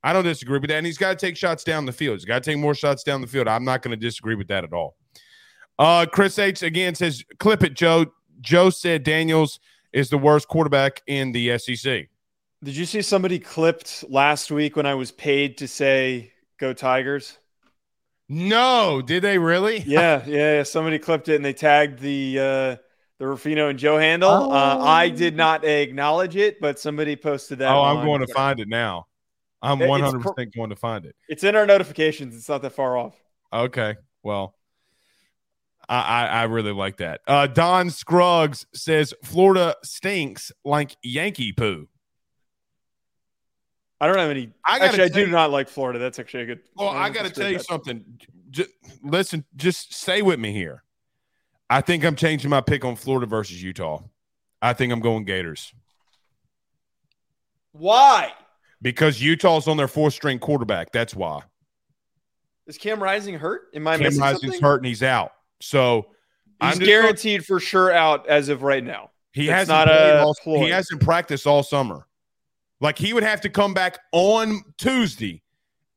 I 0.03 0.13
don't 0.13 0.24
disagree 0.24 0.60
with 0.60 0.69
that. 0.69 0.77
And 0.77 0.86
he's 0.86 0.98
got 0.98 1.19
to 1.19 1.25
take 1.25 1.36
shots 1.36 1.65
down 1.65 1.86
the 1.86 1.91
field. 1.91 2.15
He's 2.15 2.25
got 2.25 2.41
to 2.41 2.50
take 2.50 2.60
more 2.60 2.75
shots 2.75 3.03
down 3.03 3.19
the 3.19 3.27
field. 3.27 3.50
I'm 3.50 3.65
not 3.65 3.81
going 3.81 3.91
to 3.91 3.98
disagree 3.98 4.36
with 4.36 4.48
that 4.48 4.63
at 4.63 4.72
all. 4.72 4.96
Uh, 5.77 6.05
Chris 6.05 6.39
H 6.39 6.63
again 6.63 6.96
says 6.96 7.25
clip 7.39 7.62
it, 7.62 7.74
Joe. 7.74 8.05
Joe 8.39 8.69
said 8.69 9.03
Daniels 9.03 9.60
is 9.91 10.10
the 10.10 10.17
worst 10.17 10.48
quarterback 10.48 11.01
in 11.07 11.34
the 11.34 11.57
SEC. 11.57 12.07
Did 12.63 12.75
you 12.75 12.85
see 12.85 13.01
somebody 13.01 13.39
clipped 13.39 14.03
last 14.09 14.51
week 14.51 14.75
when 14.75 14.85
I 14.85 14.95
was 14.95 15.11
paid 15.11 15.59
to 15.59 15.67
say 15.67 16.31
"Go 16.57 16.73
Tigers"? 16.73 17.37
No, 18.29 19.01
did 19.01 19.23
they 19.23 19.37
really? 19.37 19.79
yeah, 19.87 20.23
yeah, 20.25 20.57
yeah. 20.57 20.63
Somebody 20.63 20.99
clipped 20.99 21.29
it 21.29 21.35
and 21.35 21.45
they 21.45 21.53
tagged 21.53 21.99
the 21.99 22.39
uh, 22.39 22.75
the 23.19 23.27
Ruffino 23.27 23.69
and 23.69 23.77
Joe 23.77 23.97
handle. 23.97 24.29
Oh. 24.29 24.51
Uh, 24.51 24.79
I 24.83 25.09
did 25.09 25.35
not 25.35 25.65
acknowledge 25.65 26.35
it, 26.35 26.59
but 26.59 26.79
somebody 26.79 27.15
posted 27.15 27.59
that. 27.59 27.71
Oh, 27.71 27.83
I'm 27.83 28.05
going 28.05 28.25
to 28.25 28.33
find 28.33 28.59
it 28.59 28.67
now. 28.67 29.05
I'm 29.61 29.79
100 29.79 30.21
percent 30.21 30.55
going 30.55 30.69
to 30.69 30.75
find 30.75 31.05
it. 31.05 31.15
It's 31.29 31.43
in 31.43 31.55
our 31.55 31.65
notifications. 31.65 32.35
It's 32.35 32.49
not 32.49 32.61
that 32.63 32.73
far 32.73 32.97
off. 32.97 33.15
Okay, 33.53 33.95
well, 34.23 34.55
I 35.87 35.99
I, 35.99 36.25
I 36.25 36.43
really 36.43 36.73
like 36.73 36.97
that. 36.97 37.21
Uh, 37.27 37.45
Don 37.47 37.91
Scruggs 37.91 38.65
says 38.73 39.13
Florida 39.23 39.75
stinks 39.83 40.51
like 40.65 40.95
Yankee 41.03 41.53
poo. 41.53 41.87
I 43.99 44.07
don't 44.07 44.17
have 44.17 44.29
any. 44.29 44.51
I 44.65 44.79
actually, 44.79 45.03
I 45.03 45.09
do 45.09 45.21
you, 45.21 45.27
not 45.27 45.51
like 45.51 45.67
Florida. 45.69 45.97
That's 45.99 46.19
actually 46.19 46.43
a 46.43 46.45
good. 46.45 46.59
Well, 46.75 46.89
I 46.89 47.09
got 47.09 47.25
to 47.25 47.31
tell 47.31 47.49
you 47.49 47.59
something. 47.59 48.05
Just, 48.51 48.69
listen, 49.03 49.43
just 49.55 49.93
stay 49.93 50.21
with 50.21 50.39
me 50.39 50.53
here. 50.53 50.83
I 51.69 51.81
think 51.81 52.05
I'm 52.05 52.15
changing 52.15 52.49
my 52.49 52.61
pick 52.61 52.85
on 52.85 52.95
Florida 52.95 53.25
versus 53.25 53.61
Utah. 53.61 54.03
I 54.61 54.73
think 54.73 54.93
I'm 54.93 54.99
going 54.99 55.25
Gators. 55.25 55.73
Why? 57.71 58.33
Because 58.81 59.21
Utah's 59.21 59.67
on 59.67 59.77
their 59.77 59.87
fourth 59.87 60.13
string 60.13 60.39
quarterback. 60.39 60.91
That's 60.91 61.15
why. 61.15 61.41
Is 62.67 62.77
Cam 62.77 63.01
Rising 63.01 63.35
hurt? 63.35 63.69
Am 63.73 63.87
I 63.87 63.97
Cam 63.97 64.17
Rising's 64.17 64.41
something? 64.41 64.61
hurt 64.61 64.77
and 64.77 64.85
he's 64.85 65.03
out. 65.03 65.33
So 65.59 66.07
he's 66.61 66.79
guaranteed 66.79 67.45
for 67.45 67.59
sure 67.59 67.91
out 67.91 68.27
as 68.27 68.49
of 68.49 68.63
right 68.63 68.83
now. 68.83 69.11
He 69.31 69.47
has 69.47 69.67
not 69.67 69.87
a 69.89 70.23
all, 70.23 70.35
he 70.45 70.69
hasn't 70.69 71.01
practiced 71.01 71.45
all 71.45 71.61
summer. 71.61 72.06
Like 72.79 72.98
he 72.98 73.13
would 73.13 73.24
have 73.24 73.41
to 73.41 73.50
come 73.50 73.74
back 73.74 74.00
on 74.12 74.62
Tuesday 74.77 75.41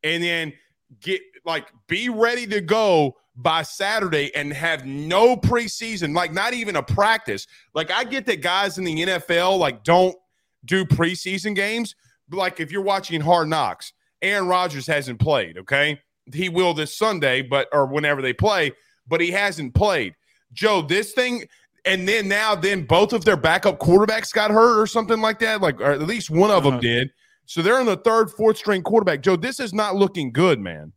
and 0.03 0.23
then 0.23 0.53
get 1.01 1.21
like 1.45 1.67
be 1.89 2.09
ready 2.09 2.47
to 2.47 2.61
go 2.61 3.17
by 3.37 3.63
Saturday 3.63 4.35
and 4.35 4.53
have 4.53 4.85
no 4.85 5.37
preseason, 5.37 6.15
like 6.15 6.33
not 6.33 6.53
even 6.53 6.77
a 6.77 6.83
practice. 6.83 7.47
Like 7.75 7.91
I 7.91 8.05
get 8.05 8.27
that 8.27 8.43
guys 8.43 8.79
in 8.79 8.85
the 8.85 8.97
NFL 8.97 9.59
like 9.59 9.85
don't 9.85 10.17
do 10.65 10.85
preseason 10.85 11.55
games, 11.55 11.95
but 12.29 12.37
like 12.37 12.61
if 12.61 12.71
you're 12.71 12.83
watching 12.83 13.21
Hard 13.21 13.49
Knocks, 13.49 13.93
Aaron 14.23 14.49
Rodgers 14.49 14.87
hasn't 14.87 15.19
played, 15.19 15.59
okay? 15.59 16.01
He 16.33 16.49
will 16.49 16.75
this 16.75 16.97
Sunday, 16.97 17.43
but 17.43 17.69
or 17.73 17.87
whenever 17.87 18.21
they 18.21 18.33
play, 18.33 18.73
but 19.09 19.21
he 19.21 19.31
hasn't 19.31 19.75
played. 19.75 20.15
Joe, 20.53 20.83
this 20.83 21.13
thing 21.13 21.45
and 21.85 22.09
then 22.09 22.29
now 22.29 22.55
then 22.55 22.85
both 22.85 23.13
of 23.13 23.25
their 23.25 23.37
backup 23.37 23.79
quarterbacks 23.79 24.33
got 24.33 24.51
hurt 24.51 24.81
or 24.81 24.87
something 24.87 25.21
like 25.21 25.39
that, 25.41 25.61
like 25.61 25.81
or 25.81 25.93
at 25.93 26.03
least 26.03 26.31
one 26.31 26.51
of 26.51 26.67
uh-huh. 26.67 26.71
them 26.71 26.81
did. 26.81 27.11
So 27.47 27.63
they're 27.63 27.81
on 27.81 27.87
the 27.87 27.97
third, 27.97 28.31
fourth 28.31 28.57
string 28.59 28.83
quarterback. 28.83 29.23
Joe, 29.23 29.37
this 29.37 29.59
is 29.59 29.75
not 29.75 29.97
looking 29.97 30.33
good, 30.33 30.61
man. 30.61 30.93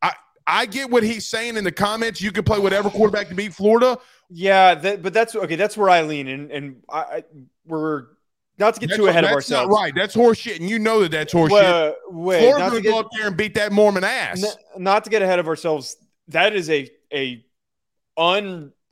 I 0.00 0.12
I 0.46 0.66
get 0.66 0.90
what 0.90 1.02
he's 1.02 1.26
saying 1.26 1.56
in 1.56 1.64
the 1.64 1.72
comments. 1.72 2.20
You 2.20 2.30
can 2.30 2.44
play 2.44 2.58
whatever 2.58 2.90
quarterback 2.90 3.28
to 3.28 3.34
beat 3.34 3.52
Florida. 3.52 3.98
Yeah, 4.30 4.74
that, 4.76 5.02
but 5.02 5.12
that's 5.12 5.34
okay. 5.34 5.56
That's 5.56 5.76
where 5.76 5.90
I 5.90 6.02
lean, 6.02 6.28
and 6.28 6.50
and 6.50 6.82
I, 6.88 6.98
I 7.00 7.24
we're 7.66 8.06
not 8.58 8.74
to 8.74 8.80
get 8.80 8.90
that's, 8.90 8.98
too 8.98 9.06
ahead 9.06 9.24
of 9.24 9.30
ourselves. 9.30 9.68
right. 9.74 9.92
That's 9.94 10.14
horseshit, 10.14 10.60
and 10.60 10.70
you 10.70 10.78
know 10.78 11.00
that 11.00 11.10
that's 11.10 11.32
horseshit. 11.32 11.50
Well, 11.50 11.96
wait, 12.10 12.40
Florida's 12.40 12.70
going 12.70 12.82
to 12.82 12.88
go 12.88 12.98
up 13.00 13.08
there 13.16 13.26
and 13.26 13.36
beat 13.36 13.54
that 13.54 13.72
Mormon 13.72 14.04
ass. 14.04 14.42
N- 14.44 14.82
not 14.82 15.04
to 15.04 15.10
get 15.10 15.22
ahead 15.22 15.38
of 15.38 15.48
ourselves. 15.48 15.96
That 16.28 16.54
is 16.54 16.70
a 16.70 16.90
a 17.12 17.44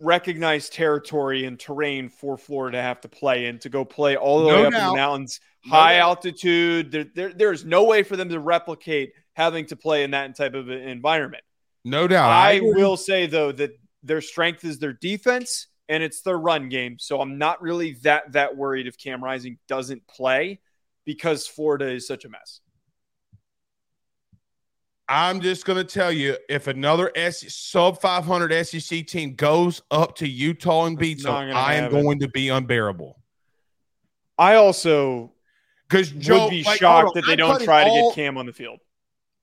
unrecognized 0.04 0.72
territory 0.72 1.46
and 1.46 1.58
terrain 1.58 2.08
for 2.08 2.36
Florida 2.36 2.78
to 2.78 2.82
have 2.82 3.00
to 3.00 3.08
play 3.08 3.46
in 3.46 3.58
to 3.60 3.68
go 3.68 3.84
play 3.84 4.16
all 4.16 4.44
the 4.44 4.50
no 4.50 4.54
way 4.54 4.66
up 4.66 4.72
doubt. 4.72 4.82
in 4.82 4.88
the 4.88 4.96
mountains, 4.96 5.40
no 5.64 5.72
high 5.72 5.94
doubt. 5.94 6.08
altitude. 6.08 6.92
There, 6.92 7.06
there, 7.14 7.32
there's 7.32 7.64
no 7.64 7.84
way 7.84 8.02
for 8.02 8.16
them 8.16 8.28
to 8.28 8.38
replicate 8.38 9.12
having 9.32 9.66
to 9.66 9.76
play 9.76 10.04
in 10.04 10.12
that 10.12 10.36
type 10.36 10.54
of 10.54 10.70
environment. 10.70 11.42
No 11.84 12.06
doubt. 12.06 12.30
I, 12.30 12.56
I 12.56 12.60
will 12.62 12.96
say 12.96 13.26
though 13.26 13.52
that 13.52 13.72
their 14.02 14.20
strength 14.20 14.64
is 14.64 14.78
their 14.78 14.92
defense 14.92 15.68
and 15.88 16.02
it's 16.02 16.22
their 16.22 16.38
run 16.38 16.68
game. 16.68 16.98
So 16.98 17.20
I'm 17.20 17.38
not 17.38 17.60
really 17.62 17.92
that 18.02 18.32
that 18.32 18.56
worried 18.56 18.86
if 18.86 18.98
Cam 18.98 19.22
Rising 19.22 19.58
doesn't 19.68 20.06
play 20.06 20.60
because 21.04 21.46
Florida 21.46 21.90
is 21.90 22.06
such 22.06 22.24
a 22.24 22.28
mess. 22.28 22.60
I'm 25.08 25.40
just 25.40 25.66
going 25.66 25.76
to 25.76 25.84
tell 25.84 26.10
you 26.10 26.36
if 26.48 26.66
another 26.66 27.10
S- 27.14 27.54
sub 27.54 28.00
500 28.00 28.64
SEC 28.66 29.06
team 29.06 29.34
goes 29.34 29.82
up 29.90 30.16
to 30.16 30.28
Utah 30.28 30.86
and 30.86 30.98
beats 30.98 31.24
them, 31.24 31.34
I 31.34 31.74
am 31.74 31.90
going 31.90 32.18
it. 32.18 32.20
to 32.20 32.28
be 32.28 32.48
unbearable. 32.48 33.18
I 34.38 34.56
also 34.56 35.32
because 35.88 36.10
Joe 36.10 36.44
would 36.44 36.50
be 36.50 36.62
like, 36.64 36.78
shocked 36.78 37.14
that 37.14 37.26
they 37.26 37.32
I'm 37.32 37.38
don't 37.38 37.62
try 37.62 37.84
all, 37.84 38.10
to 38.10 38.16
get 38.16 38.24
Cam 38.24 38.38
on 38.38 38.46
the 38.46 38.52
field. 38.52 38.80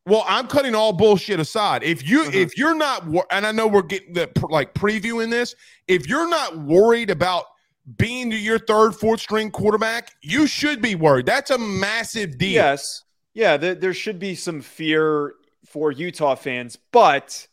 Well, 0.06 0.26
I'm 0.28 0.48
cutting 0.48 0.74
all 0.74 0.94
bullshit 0.94 1.40
aside. 1.40 1.84
If 1.84 2.08
you 2.08 2.22
uh-huh. 2.22 2.32
if 2.34 2.58
you're 2.58 2.76
not 2.76 3.06
and 3.32 3.46
I 3.46 3.52
know 3.52 3.68
we're 3.68 3.84
getting 3.84 4.14
the 4.14 4.30
like 4.50 4.74
previewing 4.74 5.30
this, 5.30 5.56
if 5.88 6.08
you're 6.08 6.30
not 6.30 6.58
worried 6.58 7.10
about 7.10 7.46
being 7.98 8.32
your 8.32 8.60
third, 8.60 8.94
fourth 8.94 9.22
string 9.22 9.52
quarterback, 9.52 10.12
you 10.22 10.48
should 10.48 10.82
be 10.82 10.96
worried. 10.96 11.26
That's 11.26 11.52
a 11.52 11.58
massive 11.58 12.38
deal. 12.38 12.52
Yes. 12.52 13.04
Yeah, 13.34 13.56
there 13.56 13.94
should 13.94 14.20
be 14.20 14.36
some 14.36 14.60
fear 14.62 15.36
for 15.72 15.92
Utah 15.92 16.36
fans, 16.36 16.78
but 16.92 17.48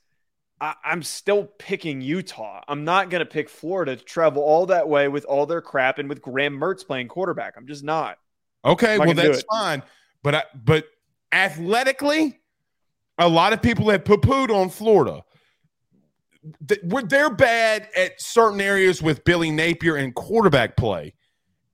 I, 0.60 0.74
am 0.84 1.02
still 1.02 1.44
picking 1.44 2.00
Utah. 2.00 2.62
I'm 2.66 2.84
not 2.84 3.10
going 3.10 3.20
to 3.20 3.26
pick 3.26 3.48
Florida 3.48 3.96
to 3.96 4.04
travel 4.04 4.42
all 4.42 4.66
that 4.66 4.88
way 4.88 5.08
with 5.08 5.24
all 5.24 5.46
their 5.46 5.60
crap 5.60 5.98
and 5.98 6.08
with 6.08 6.20
Graham 6.20 6.58
Mertz 6.58 6.86
playing 6.86 7.08
quarterback. 7.08 7.54
I'm 7.56 7.66
just 7.66 7.84
not. 7.84 8.18
Okay, 8.64 8.98
well 8.98 9.14
that's 9.14 9.42
fine, 9.42 9.82
but 10.22 10.34
I, 10.34 10.42
but 10.64 10.86
athletically, 11.32 12.40
a 13.18 13.28
lot 13.28 13.52
of 13.52 13.62
people 13.62 13.88
have 13.90 14.04
poo-pooed 14.04 14.50
on 14.50 14.68
Florida. 14.68 15.22
They're 16.60 17.30
bad 17.30 17.88
at 17.96 18.20
certain 18.20 18.60
areas 18.60 19.02
with 19.02 19.24
Billy 19.24 19.50
Napier 19.50 19.96
and 19.96 20.14
quarterback 20.14 20.76
play. 20.76 21.14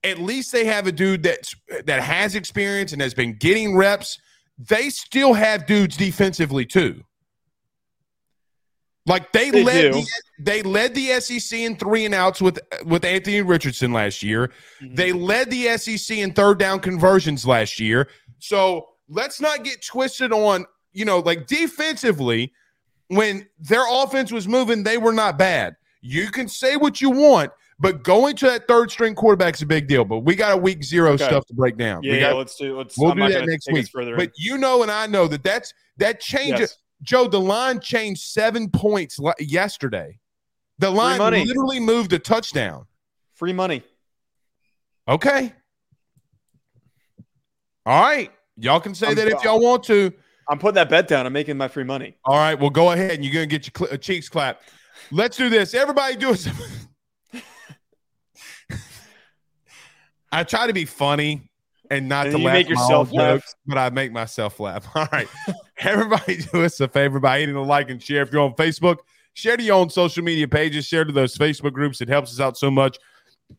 At 0.03 0.19
least 0.19 0.51
they 0.51 0.65
have 0.65 0.85
a 0.85 0.91
dude 0.91 1.23
that's 1.23 1.55
that 1.85 2.01
has 2.01 2.35
experience 2.35 2.93
and 2.93 3.01
has 3.01 3.13
been 3.13 3.35
getting 3.37 3.75
reps. 3.75 4.19
They 4.57 4.89
still 4.89 5.33
have 5.33 5.65
dudes 5.65 5.97
defensively 5.97 6.65
too. 6.65 7.03
Like 9.07 9.31
they, 9.31 9.51
they 9.51 9.63
led 9.63 9.93
the, 9.93 10.07
they 10.39 10.61
led 10.63 10.95
the 10.95 11.19
SEC 11.19 11.59
in 11.59 11.75
three 11.75 12.05
and 12.05 12.15
outs 12.15 12.41
with 12.41 12.59
with 12.85 13.05
Anthony 13.05 13.41
Richardson 13.41 13.93
last 13.93 14.23
year. 14.23 14.51
Mm-hmm. 14.81 14.95
They 14.95 15.11
led 15.11 15.51
the 15.51 15.77
SEC 15.77 16.17
in 16.17 16.33
third 16.33 16.57
down 16.57 16.79
conversions 16.79 17.45
last 17.45 17.79
year. 17.79 18.09
So 18.39 18.87
let's 19.07 19.39
not 19.39 19.63
get 19.63 19.85
twisted 19.85 20.31
on, 20.31 20.65
you 20.93 21.05
know, 21.05 21.19
like 21.19 21.45
defensively, 21.45 22.51
when 23.09 23.47
their 23.59 23.85
offense 23.87 24.31
was 24.31 24.47
moving, 24.47 24.83
they 24.83 24.97
were 24.97 25.13
not 25.13 25.37
bad. 25.37 25.75
You 26.01 26.31
can 26.31 26.47
say 26.47 26.75
what 26.75 26.99
you 26.99 27.11
want, 27.11 27.51
but 27.79 28.03
going 28.03 28.35
to 28.37 28.45
that 28.45 28.67
third 28.67 28.89
string 28.89 29.15
quarterback 29.15 29.55
is 29.55 29.61
a 29.61 29.65
big 29.65 29.87
deal. 29.87 30.05
But 30.05 30.19
we 30.19 30.35
got 30.35 30.53
a 30.53 30.57
week 30.57 30.83
zero 30.83 31.13
okay. 31.13 31.25
stuff 31.25 31.45
to 31.47 31.53
break 31.53 31.77
down. 31.77 32.03
Yeah, 32.03 32.13
we 32.13 32.19
got, 32.19 32.27
yeah 32.27 32.33
let's 32.33 32.55
do. 32.55 32.77
Let's. 32.77 32.97
We'll 32.97 33.11
I'm 33.11 33.17
do 33.17 33.29
that 33.29 33.45
next 33.45 33.71
week. 33.71 33.87
But 33.93 34.31
you 34.37 34.57
know, 34.57 34.81
and 34.81 34.91
I 34.91 35.07
know 35.07 35.27
that 35.27 35.43
that's 35.43 35.73
that 35.97 36.19
changes. 36.19 36.59
Yes. 36.59 36.77
Joe, 37.01 37.27
the 37.27 37.39
line 37.39 37.79
changed 37.79 38.21
seven 38.21 38.69
points 38.69 39.19
yesterday. 39.39 40.17
The 40.79 40.89
line 40.89 41.19
literally 41.19 41.79
moved 41.79 42.13
a 42.13 42.19
touchdown. 42.19 42.85
Free 43.33 43.53
money. 43.53 43.83
Okay. 45.07 45.53
All 47.85 48.01
right. 48.01 48.31
Y'all 48.57 48.79
can 48.79 48.95
say 48.95 49.07
I'm, 49.07 49.15
that 49.15 49.27
if 49.27 49.43
y'all 49.43 49.59
want 49.59 49.83
to. 49.83 50.11
I'm 50.49 50.57
putting 50.57 50.75
that 50.75 50.89
bet 50.89 51.07
down. 51.07 51.25
I'm 51.25 51.33
making 51.33 51.57
my 51.57 51.67
free 51.67 51.83
money. 51.83 52.15
All 52.23 52.37
right. 52.37 52.59
Well, 52.59 52.69
go 52.69 52.91
ahead 52.91 53.11
and 53.11 53.23
you're 53.23 53.33
going 53.33 53.47
to 53.47 53.59
get 53.59 53.67
your 53.67 53.87
cl- 53.87 53.97
cheeks 53.97 54.29
clapped. 54.29 54.69
Let's 55.11 55.37
do 55.37 55.49
this. 55.49 55.73
Everybody 55.73 56.15
do 56.15 56.31
it. 56.31 56.47
I 60.35 60.43
try 60.43 60.67
to 60.67 60.73
be 60.73 60.85
funny 60.85 61.49
and 61.89 62.09
not 62.09 62.27
and 62.27 62.37
to 62.37 62.43
laugh 62.43 62.53
make 62.53 62.69
yourself 62.69 63.11
laugh. 63.13 63.41
Jokes, 63.41 63.55
but 63.65 63.77
I 63.77 63.89
make 63.89 64.11
myself 64.11 64.59
laugh. 64.59 64.87
All 64.95 65.07
right. 65.11 65.27
Everybody 65.79 66.37
do 66.53 66.63
us 66.63 66.79
a 66.79 66.87
favor 66.87 67.19
by 67.19 67.39
hitting 67.39 67.55
the 67.55 67.61
like 67.61 67.89
and 67.89 68.01
share. 68.01 68.21
If 68.21 68.31
you're 68.31 68.41
on 68.41 68.53
Facebook, 68.53 68.97
share 69.33 69.57
to 69.57 69.63
your 69.63 69.75
own 69.75 69.89
social 69.89 70.23
media 70.23 70.47
pages, 70.47 70.85
share 70.85 71.05
to 71.05 71.11
those 71.11 71.37
Facebook 71.37 71.73
groups. 71.73 72.01
It 72.01 72.09
helps 72.09 72.31
us 72.31 72.39
out 72.39 72.57
so 72.57 72.69
much 72.69 72.97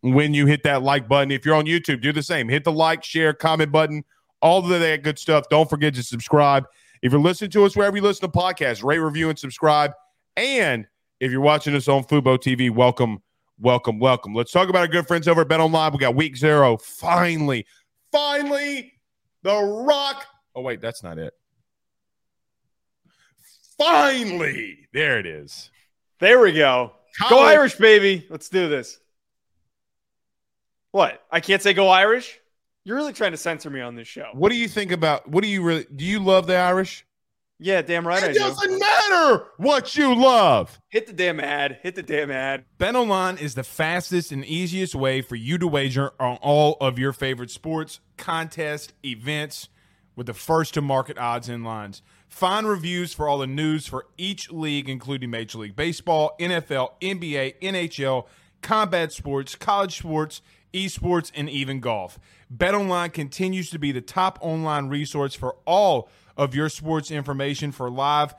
when 0.00 0.35
you 0.35 0.47
hit 0.47 0.62
that 0.64 0.83
like 0.83 1.09
button. 1.09 1.30
If 1.30 1.47
you're 1.47 1.54
on 1.54 1.66
YouTube, 1.66 2.02
do 2.02 2.12
the 2.12 2.23
same. 2.23 2.49
Hit 2.49 2.64
the 2.64 2.73
like, 2.73 3.04
share, 3.04 3.33
comment 3.33 3.73
button 3.73 4.04
all 4.42 4.59
of 4.59 4.68
that 4.68 5.02
good 5.02 5.18
stuff. 5.18 5.49
Don't 5.49 5.68
forget 5.68 5.95
to 5.95 6.02
subscribe. 6.02 6.66
If 7.02 7.12
you're 7.12 7.21
listening 7.21 7.50
to 7.52 7.64
us 7.64 7.76
wherever 7.76 7.97
you 7.97 8.02
listen 8.02 8.30
to 8.30 8.38
podcasts, 8.38 8.85
rate, 8.85 8.99
review, 8.99 9.28
and 9.28 9.38
subscribe. 9.38 9.92
And 10.37 10.87
if 11.21 11.30
you're 11.30 11.40
watching 11.40 11.75
us 11.75 11.88
on 11.88 12.04
Fubo 12.04 12.38
TV, 12.38 12.71
welcome, 12.71 13.23
welcome, 13.58 13.98
welcome. 13.98 14.34
Let's 14.34 14.52
talk 14.52 14.68
about 14.68 14.80
our 14.80 14.88
good 14.88 15.06
friends 15.06 15.28
over 15.28 15.42
at 15.42 15.48
BetOnline. 15.48 15.92
We 15.92 15.98
got 15.98 16.14
week 16.14 16.36
zero. 16.36 16.76
Finally, 16.76 17.66
finally, 18.12 18.92
the 19.42 19.56
rock. 19.56 20.26
Oh, 20.54 20.62
wait, 20.62 20.80
that's 20.80 21.02
not 21.02 21.18
it. 21.18 21.32
Finally, 23.78 24.88
there 24.92 25.18
it 25.18 25.26
is. 25.26 25.70
There 26.18 26.40
we 26.40 26.52
go. 26.52 26.92
College. 27.18 27.30
Go 27.30 27.42
Irish, 27.46 27.75
baby. 27.76 28.26
Let's 28.30 28.48
do 28.48 28.68
this. 28.68 28.98
What? 30.92 31.22
I 31.30 31.40
can't 31.40 31.60
say 31.60 31.75
go 31.75 31.88
Irish? 31.88 32.38
You're 32.84 32.96
really 32.96 33.12
trying 33.12 33.32
to 33.32 33.36
censor 33.36 33.68
me 33.68 33.80
on 33.80 33.94
this 33.96 34.08
show. 34.08 34.30
What 34.32 34.50
do 34.50 34.56
you 34.56 34.68
think 34.68 34.92
about? 34.92 35.28
What 35.28 35.42
do 35.42 35.48
you 35.48 35.62
really? 35.62 35.86
Do 35.94 36.04
you 36.04 36.20
love 36.20 36.46
the 36.46 36.56
Irish? 36.56 37.04
Yeah, 37.58 37.80
damn 37.82 38.06
right. 38.06 38.22
It 38.22 38.30
I 38.30 38.32
doesn't 38.32 38.68
do. 38.70 38.78
matter 38.78 39.44
what 39.56 39.96
you 39.96 40.14
love. 40.14 40.78
Hit 40.88 41.06
the 41.06 41.12
damn 41.14 41.40
ad. 41.40 41.78
Hit 41.82 41.94
the 41.94 42.02
damn 42.02 42.30
ad. 42.30 42.64
BetOnline 42.78 43.40
is 43.40 43.54
the 43.54 43.64
fastest 43.64 44.30
and 44.30 44.44
easiest 44.44 44.94
way 44.94 45.22
for 45.22 45.36
you 45.36 45.56
to 45.58 45.66
wager 45.66 46.12
on 46.20 46.36
all 46.42 46.76
of 46.80 46.98
your 46.98 47.12
favorite 47.14 47.50
sports, 47.50 48.00
contests, 48.18 48.92
events, 49.04 49.68
with 50.14 50.26
the 50.26 50.34
first 50.34 50.75
to 50.75 50.82
market 50.82 51.16
odds 51.18 51.48
and 51.48 51.64
lines. 51.64 52.02
Find 52.28 52.68
reviews 52.68 53.14
for 53.14 53.28
all 53.28 53.38
the 53.38 53.46
news 53.46 53.86
for 53.86 54.06
each 54.18 54.50
league, 54.50 54.88
including 54.88 55.30
Major 55.30 55.58
League 55.58 55.76
Baseball, 55.76 56.36
NFL, 56.38 56.90
NBA, 57.00 57.54
NHL, 57.62 58.26
combat 58.60 59.12
sports, 59.12 59.54
college 59.54 59.96
sports 59.98 60.42
esports, 60.75 61.32
and 61.34 61.48
even 61.48 61.80
golf. 61.80 62.18
BetOnline 62.54 63.12
continues 63.12 63.70
to 63.70 63.78
be 63.78 63.92
the 63.92 64.00
top 64.02 64.38
online 64.42 64.88
resource 64.88 65.34
for 65.34 65.56
all 65.64 66.10
of 66.37 66.55
your 66.55 66.69
sports 66.69 67.11
information 67.11 67.73
for 67.73 67.90
live 67.90 68.35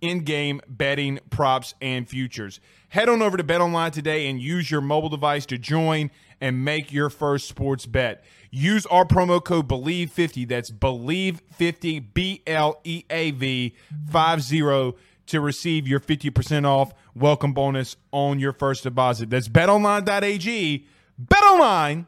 in-game 0.00 0.60
betting, 0.66 1.18
props, 1.28 1.74
and 1.80 2.08
futures. 2.08 2.60
Head 2.88 3.08
on 3.08 3.22
over 3.22 3.36
to 3.36 3.44
BetOnline 3.44 3.92
today 3.92 4.28
and 4.28 4.40
use 4.40 4.70
your 4.70 4.80
mobile 4.80 5.10
device 5.10 5.46
to 5.46 5.58
join 5.58 6.10
and 6.40 6.64
make 6.64 6.92
your 6.92 7.10
first 7.10 7.48
sports 7.48 7.86
bet. 7.86 8.24
Use 8.50 8.86
our 8.86 9.04
promo 9.04 9.44
code 9.44 9.68
BLEAV50 9.68 10.48
that's 10.48 10.70
BLEAV50 10.70 12.14
B 12.14 12.42
L 12.46 12.80
E 12.84 13.04
A 13.10 13.30
V 13.32 13.76
50 14.10 14.94
to 15.26 15.40
receive 15.40 15.86
your 15.86 16.00
50% 16.00 16.66
off 16.66 16.92
welcome 17.14 17.52
bonus 17.52 17.96
on 18.10 18.40
your 18.40 18.52
first 18.52 18.82
deposit. 18.82 19.30
That's 19.30 19.48
betonline.ag 19.48 20.86
betonline.ag. 21.20 22.06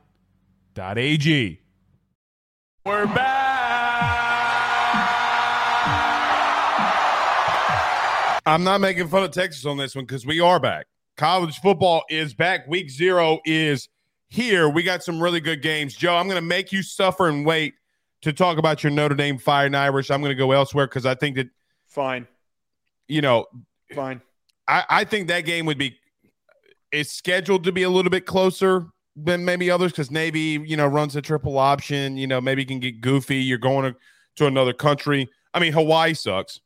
We're 2.84 3.06
back. 3.06 3.41
I'm 8.44 8.64
not 8.64 8.80
making 8.80 9.08
fun 9.08 9.22
of 9.22 9.30
Texas 9.30 9.64
on 9.66 9.76
this 9.76 9.94
one 9.94 10.04
because 10.04 10.26
we 10.26 10.40
are 10.40 10.58
back. 10.58 10.86
College 11.16 11.58
football 11.58 12.02
is 12.08 12.34
back. 12.34 12.66
Week 12.66 12.90
zero 12.90 13.38
is 13.44 13.88
here. 14.28 14.68
We 14.68 14.82
got 14.82 15.04
some 15.04 15.22
really 15.22 15.40
good 15.40 15.62
games. 15.62 15.94
Joe, 15.94 16.16
I'm 16.16 16.26
going 16.26 16.40
to 16.40 16.46
make 16.46 16.72
you 16.72 16.82
suffer 16.82 17.28
and 17.28 17.46
wait 17.46 17.74
to 18.22 18.32
talk 18.32 18.58
about 18.58 18.82
your 18.82 18.90
Notre 18.90 19.14
Dame 19.14 19.38
Fighting 19.38 19.74
Irish. 19.74 20.10
I'm 20.10 20.20
going 20.20 20.30
to 20.30 20.36
go 20.36 20.52
elsewhere 20.52 20.86
because 20.86 21.06
I 21.06 21.14
think 21.14 21.36
that. 21.36 21.48
Fine. 21.86 22.26
You 23.08 23.20
know, 23.20 23.46
fine. 23.94 24.22
I, 24.66 24.84
I 24.88 25.04
think 25.04 25.28
that 25.28 25.42
game 25.42 25.66
would 25.66 25.78
be. 25.78 25.98
It's 26.90 27.12
scheduled 27.12 27.64
to 27.64 27.72
be 27.72 27.82
a 27.84 27.90
little 27.90 28.10
bit 28.10 28.26
closer 28.26 28.86
than 29.14 29.44
maybe 29.44 29.70
others 29.70 29.92
because 29.92 30.10
Navy, 30.10 30.62
you 30.64 30.76
know, 30.76 30.86
runs 30.86 31.14
a 31.16 31.22
triple 31.22 31.58
option. 31.58 32.16
You 32.16 32.26
know, 32.26 32.40
maybe 32.40 32.62
you 32.62 32.66
can 32.66 32.80
get 32.80 33.00
goofy. 33.00 33.36
You're 33.36 33.58
going 33.58 33.92
to, 33.92 33.98
to 34.36 34.46
another 34.46 34.72
country. 34.72 35.28
I 35.54 35.60
mean, 35.60 35.72
Hawaii 35.72 36.14
sucks. 36.14 36.60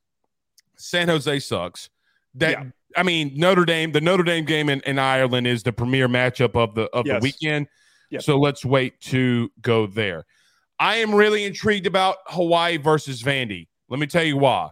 San 0.77 1.09
Jose 1.09 1.39
sucks. 1.41 1.91
That 2.35 2.51
yeah. 2.53 2.65
I 2.97 3.03
mean, 3.03 3.33
Notre 3.35 3.65
Dame, 3.65 3.93
the 3.93 4.01
Notre 4.01 4.23
Dame 4.23 4.45
game 4.45 4.69
in, 4.69 4.81
in 4.87 4.99
Ireland 4.99 5.47
is 5.47 5.63
the 5.63 5.73
premier 5.73 6.09
matchup 6.09 6.55
of 6.55 6.75
the 6.75 6.85
of 6.93 7.07
yes. 7.07 7.21
the 7.21 7.25
weekend. 7.25 7.67
Yes. 8.11 8.25
So 8.25 8.39
let's 8.39 8.65
wait 8.65 9.01
to 9.03 9.51
go 9.61 9.87
there. 9.87 10.25
I 10.79 10.97
am 10.97 11.15
really 11.15 11.45
intrigued 11.45 11.87
about 11.87 12.19
Hawaii 12.27 12.77
versus 12.77 13.23
Vandy. 13.23 13.69
Let 13.89 13.99
me 13.99 14.07
tell 14.07 14.25
you 14.25 14.37
why. 14.37 14.71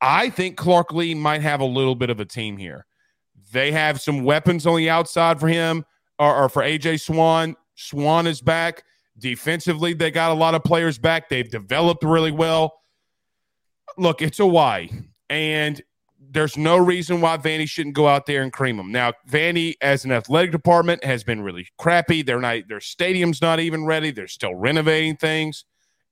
I 0.00 0.30
think 0.30 0.56
Clark 0.56 0.92
Lea 0.92 1.14
might 1.14 1.42
have 1.42 1.60
a 1.60 1.66
little 1.66 1.94
bit 1.94 2.10
of 2.10 2.18
a 2.18 2.24
team 2.24 2.56
here. 2.56 2.86
They 3.52 3.70
have 3.72 4.00
some 4.00 4.24
weapons 4.24 4.66
on 4.66 4.76
the 4.76 4.90
outside 4.90 5.38
for 5.38 5.48
him 5.48 5.84
or, 6.18 6.44
or 6.44 6.48
for 6.48 6.62
AJ 6.62 7.00
Swann. 7.00 7.56
Swann 7.74 8.26
is 8.26 8.40
back. 8.40 8.82
Defensively, 9.18 9.92
they 9.92 10.10
got 10.10 10.30
a 10.30 10.34
lot 10.34 10.54
of 10.54 10.64
players 10.64 10.98
back. 10.98 11.28
They've 11.28 11.48
developed 11.48 12.02
really 12.02 12.32
well. 12.32 12.81
Look, 13.98 14.22
it's 14.22 14.38
Hawaii. 14.38 14.88
And 15.28 15.82
there's 16.32 16.56
no 16.56 16.76
reason 16.76 17.20
why 17.20 17.36
Vandy 17.36 17.68
shouldn't 17.68 17.94
go 17.94 18.08
out 18.08 18.26
there 18.26 18.42
and 18.42 18.52
cream 18.52 18.76
them. 18.76 18.90
Now, 18.90 19.12
Vandy, 19.28 19.74
as 19.80 20.04
an 20.04 20.12
athletic 20.12 20.50
department, 20.50 21.04
has 21.04 21.24
been 21.24 21.42
really 21.42 21.68
crappy. 21.78 22.22
They're 22.22 22.40
not 22.40 22.68
their 22.68 22.80
stadium's 22.80 23.42
not 23.42 23.60
even 23.60 23.84
ready. 23.84 24.10
They're 24.10 24.28
still 24.28 24.54
renovating 24.54 25.16
things. 25.16 25.64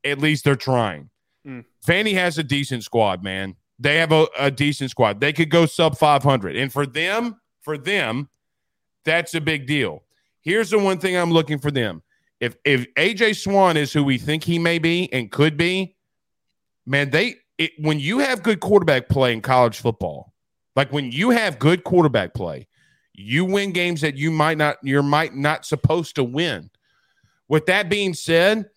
At 0.04 0.18
least 0.18 0.44
they're 0.44 0.56
trying. 0.56 1.10
Mm. 1.46 1.64
Vandy 1.86 2.14
has 2.14 2.38
a 2.38 2.42
decent 2.42 2.84
squad, 2.84 3.22
man. 3.22 3.56
They 3.78 3.96
have 3.96 4.12
a, 4.12 4.26
a 4.38 4.50
decent 4.50 4.90
squad. 4.90 5.20
They 5.20 5.32
could 5.32 5.50
go 5.50 5.64
sub 5.64 5.96
500. 5.96 6.56
And 6.56 6.70
for 6.70 6.84
them, 6.84 7.40
for 7.62 7.78
them, 7.78 8.28
that's 9.04 9.34
a 9.34 9.40
big 9.40 9.66
deal. 9.66 10.02
Here's 10.42 10.70
the 10.70 10.78
one 10.78 10.98
thing 10.98 11.16
I'm 11.16 11.32
looking 11.32 11.58
for 11.58 11.70
them. 11.70 12.02
If 12.40 12.56
if 12.64 12.86
AJ 12.94 13.36
Swann 13.36 13.76
is 13.76 13.92
who 13.92 14.04
we 14.04 14.18
think 14.18 14.44
he 14.44 14.58
may 14.58 14.78
be 14.78 15.10
and 15.12 15.30
could 15.30 15.56
be, 15.56 15.96
man, 16.86 17.10
they 17.10 17.36
it, 17.60 17.72
when 17.78 18.00
you 18.00 18.18
have 18.20 18.42
good 18.42 18.58
quarterback 18.58 19.10
play 19.10 19.34
in 19.34 19.42
college 19.42 19.78
football, 19.78 20.32
like 20.74 20.90
when 20.92 21.12
you 21.12 21.28
have 21.28 21.58
good 21.58 21.84
quarterback 21.84 22.32
play, 22.32 22.66
you 23.12 23.44
win 23.44 23.72
games 23.72 24.00
that 24.00 24.16
you 24.16 24.30
might 24.30 24.56
not 24.56 24.78
you're 24.82 25.02
might 25.02 25.34
not 25.34 25.66
supposed 25.66 26.14
to 26.16 26.24
win. 26.24 26.70
With 27.48 27.66
that 27.66 27.90
being 27.90 28.14
said, 28.14 28.70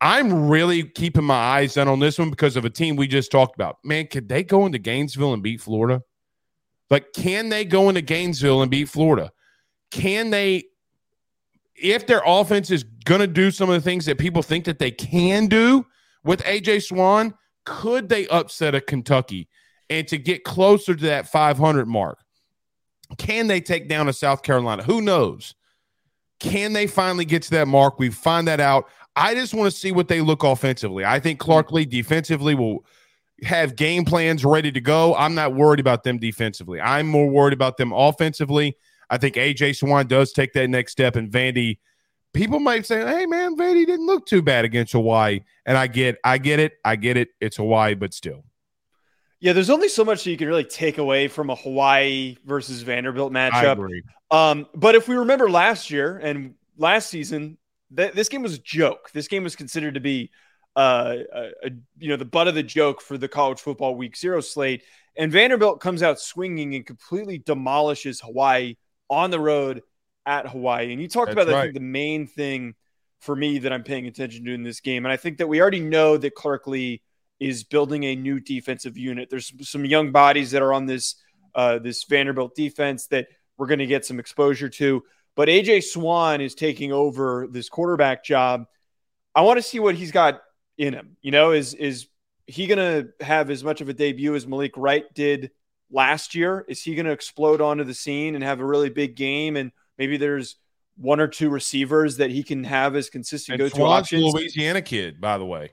I'm 0.00 0.48
really 0.48 0.84
keeping 0.84 1.24
my 1.24 1.34
eyes 1.34 1.76
on 1.76 1.86
on 1.86 2.00
this 2.00 2.18
one 2.18 2.30
because 2.30 2.56
of 2.56 2.64
a 2.64 2.70
team 2.70 2.96
we 2.96 3.06
just 3.06 3.30
talked 3.30 3.54
about. 3.56 3.76
Man, 3.84 4.06
could 4.06 4.26
they 4.30 4.42
go 4.42 4.64
into 4.64 4.78
Gainesville 4.78 5.34
and 5.34 5.42
beat 5.42 5.60
Florida? 5.60 6.02
Like, 6.88 7.12
can 7.12 7.50
they 7.50 7.66
go 7.66 7.90
into 7.90 8.00
Gainesville 8.00 8.62
and 8.62 8.70
beat 8.70 8.88
Florida? 8.88 9.32
Can 9.90 10.30
they, 10.30 10.64
if 11.76 12.06
their 12.06 12.22
offense 12.24 12.70
is 12.70 12.84
going 13.04 13.20
to 13.20 13.26
do 13.26 13.50
some 13.50 13.68
of 13.68 13.74
the 13.74 13.80
things 13.82 14.06
that 14.06 14.18
people 14.18 14.42
think 14.42 14.64
that 14.64 14.78
they 14.78 14.90
can 14.90 15.46
do 15.46 15.84
with 16.24 16.42
AJ 16.44 16.84
Swann, 16.84 17.34
could 17.64 18.08
they 18.08 18.26
upset 18.28 18.74
a 18.74 18.80
Kentucky 18.80 19.48
and 19.88 20.06
to 20.08 20.18
get 20.18 20.44
closer 20.44 20.94
to 20.94 21.04
that 21.06 21.28
500 21.28 21.86
mark? 21.86 22.18
Can 23.18 23.48
they 23.48 23.60
take 23.60 23.88
down 23.88 24.08
a 24.08 24.12
South 24.12 24.42
Carolina? 24.42 24.82
Who 24.82 25.00
knows? 25.00 25.54
Can 26.38 26.72
they 26.72 26.86
finally 26.86 27.24
get 27.24 27.42
to 27.42 27.50
that 27.52 27.68
mark? 27.68 27.98
We 27.98 28.10
find 28.10 28.48
that 28.48 28.60
out. 28.60 28.88
I 29.16 29.34
just 29.34 29.52
want 29.52 29.70
to 29.70 29.76
see 29.76 29.92
what 29.92 30.08
they 30.08 30.20
look 30.20 30.44
offensively. 30.44 31.04
I 31.04 31.20
think 31.20 31.38
Clark 31.38 31.72
Lea 31.72 31.84
defensively 31.84 32.54
will 32.54 32.84
have 33.42 33.76
game 33.76 34.04
plans 34.04 34.44
ready 34.44 34.70
to 34.72 34.80
go. 34.80 35.14
I'm 35.16 35.34
not 35.34 35.54
worried 35.54 35.80
about 35.80 36.04
them 36.04 36.18
defensively. 36.18 36.80
I'm 36.80 37.08
more 37.08 37.28
worried 37.28 37.52
about 37.52 37.76
them 37.76 37.92
offensively. 37.92 38.76
I 39.10 39.18
think 39.18 39.34
AJ 39.34 39.76
Swann 39.76 40.06
does 40.06 40.32
take 40.32 40.52
that 40.52 40.68
next 40.68 40.92
step, 40.92 41.16
and 41.16 41.30
Vandy 41.30 41.78
people 42.32 42.60
might 42.60 42.86
say, 42.86 43.06
"Hey, 43.06 43.26
man, 43.26 43.56
Vandy 43.56 43.86
didn't 43.86 44.06
look 44.06 44.26
too 44.26 44.42
bad 44.42 44.64
against 44.64 44.92
Hawaii," 44.92 45.40
and 45.66 45.76
I 45.76 45.86
get, 45.86 46.18
I 46.24 46.38
get 46.38 46.58
it, 46.60 46.74
I 46.84 46.96
get 46.96 47.16
it. 47.16 47.30
It's 47.40 47.56
Hawaii, 47.56 47.94
but 47.94 48.14
still. 48.14 48.44
Yeah, 49.40 49.54
there's 49.54 49.70
only 49.70 49.88
so 49.88 50.04
much 50.04 50.24
that 50.24 50.30
you 50.30 50.36
can 50.36 50.48
really 50.48 50.64
take 50.64 50.98
away 50.98 51.26
from 51.26 51.48
a 51.48 51.56
Hawaii 51.56 52.36
versus 52.44 52.82
Vanderbilt 52.82 53.32
matchup. 53.32 54.02
Um, 54.30 54.66
but 54.74 54.94
if 54.94 55.08
we 55.08 55.16
remember 55.16 55.50
last 55.50 55.90
year 55.90 56.18
and 56.18 56.54
last 56.76 57.08
season, 57.08 57.56
th- 57.96 58.12
this 58.12 58.28
game 58.28 58.42
was 58.42 58.54
a 58.54 58.58
joke. 58.58 59.10
This 59.12 59.28
game 59.28 59.42
was 59.42 59.56
considered 59.56 59.94
to 59.94 60.00
be, 60.00 60.30
uh, 60.76 61.16
a, 61.34 61.42
a, 61.64 61.70
you 61.98 62.10
know, 62.10 62.16
the 62.16 62.26
butt 62.26 62.48
of 62.48 62.54
the 62.54 62.62
joke 62.62 63.00
for 63.00 63.16
the 63.16 63.28
college 63.28 63.60
football 63.60 63.94
week 63.94 64.14
zero 64.14 64.42
slate. 64.42 64.82
And 65.16 65.32
Vanderbilt 65.32 65.80
comes 65.80 66.02
out 66.02 66.20
swinging 66.20 66.74
and 66.74 66.86
completely 66.86 67.38
demolishes 67.38 68.20
Hawaii 68.20 68.76
on 69.08 69.30
the 69.30 69.40
road 69.40 69.82
at 70.26 70.48
Hawaii. 70.48 70.92
And 70.92 71.00
you 71.00 71.08
talked 71.08 71.34
That's 71.34 71.42
about, 71.46 71.54
right. 71.54 71.58
I 71.58 71.62
think, 71.64 71.74
the 71.74 71.80
main 71.80 72.26
thing 72.26 72.74
for 73.20 73.36
me 73.36 73.58
that 73.58 73.72
I'm 73.72 73.82
paying 73.82 74.06
attention 74.06 74.44
to 74.44 74.54
in 74.54 74.62
this 74.62 74.80
game. 74.80 75.04
And 75.04 75.12
I 75.12 75.16
think 75.16 75.38
that 75.38 75.46
we 75.46 75.60
already 75.60 75.80
know 75.80 76.16
that 76.16 76.34
Clark 76.34 76.66
Lea 76.66 77.02
is 77.38 77.64
building 77.64 78.04
a 78.04 78.16
new 78.16 78.40
defensive 78.40 78.96
unit. 78.96 79.30
There's 79.30 79.52
some 79.68 79.84
young 79.84 80.12
bodies 80.12 80.50
that 80.50 80.62
are 80.62 80.72
on 80.72 80.86
this 80.86 81.16
uh, 81.54 81.78
this 81.80 82.04
Vanderbilt 82.04 82.54
defense 82.54 83.06
that 83.08 83.26
we're 83.56 83.66
going 83.66 83.80
to 83.80 83.86
get 83.86 84.06
some 84.06 84.20
exposure 84.20 84.68
to. 84.68 85.02
But 85.34 85.48
AJ 85.48 85.84
Swann 85.84 86.40
is 86.40 86.54
taking 86.54 86.92
over 86.92 87.48
this 87.50 87.68
quarterback 87.68 88.24
job. 88.24 88.66
I 89.34 89.42
want 89.42 89.58
to 89.58 89.62
see 89.62 89.80
what 89.80 89.94
he's 89.94 90.12
got 90.12 90.42
in 90.78 90.94
him. 90.94 91.16
You 91.22 91.30
know, 91.30 91.52
is 91.52 91.74
is 91.74 92.08
he 92.46 92.66
going 92.66 92.78
to 92.78 93.24
have 93.24 93.50
as 93.50 93.62
much 93.62 93.80
of 93.80 93.88
a 93.88 93.92
debut 93.94 94.34
as 94.34 94.46
Malik 94.46 94.76
Wright 94.76 95.04
did 95.14 95.50
last 95.90 96.34
year? 96.34 96.64
Is 96.68 96.82
he 96.82 96.94
going 96.94 97.06
to 97.06 97.12
explode 97.12 97.60
onto 97.60 97.84
the 97.84 97.94
scene 97.94 98.34
and 98.34 98.44
have 98.44 98.60
a 98.60 98.66
really 98.66 98.90
big 98.90 99.16
game 99.16 99.56
and 99.56 99.72
Maybe 100.00 100.16
there's 100.16 100.56
one 100.96 101.20
or 101.20 101.28
two 101.28 101.50
receivers 101.50 102.16
that 102.16 102.30
he 102.30 102.42
can 102.42 102.64
have 102.64 102.96
as 102.96 103.10
consistent 103.10 103.58
go-to 103.58 103.82
options. 103.82 104.22
Louisiana 104.32 104.80
kid, 104.80 105.20
by 105.20 105.36
the 105.36 105.44
way. 105.44 105.72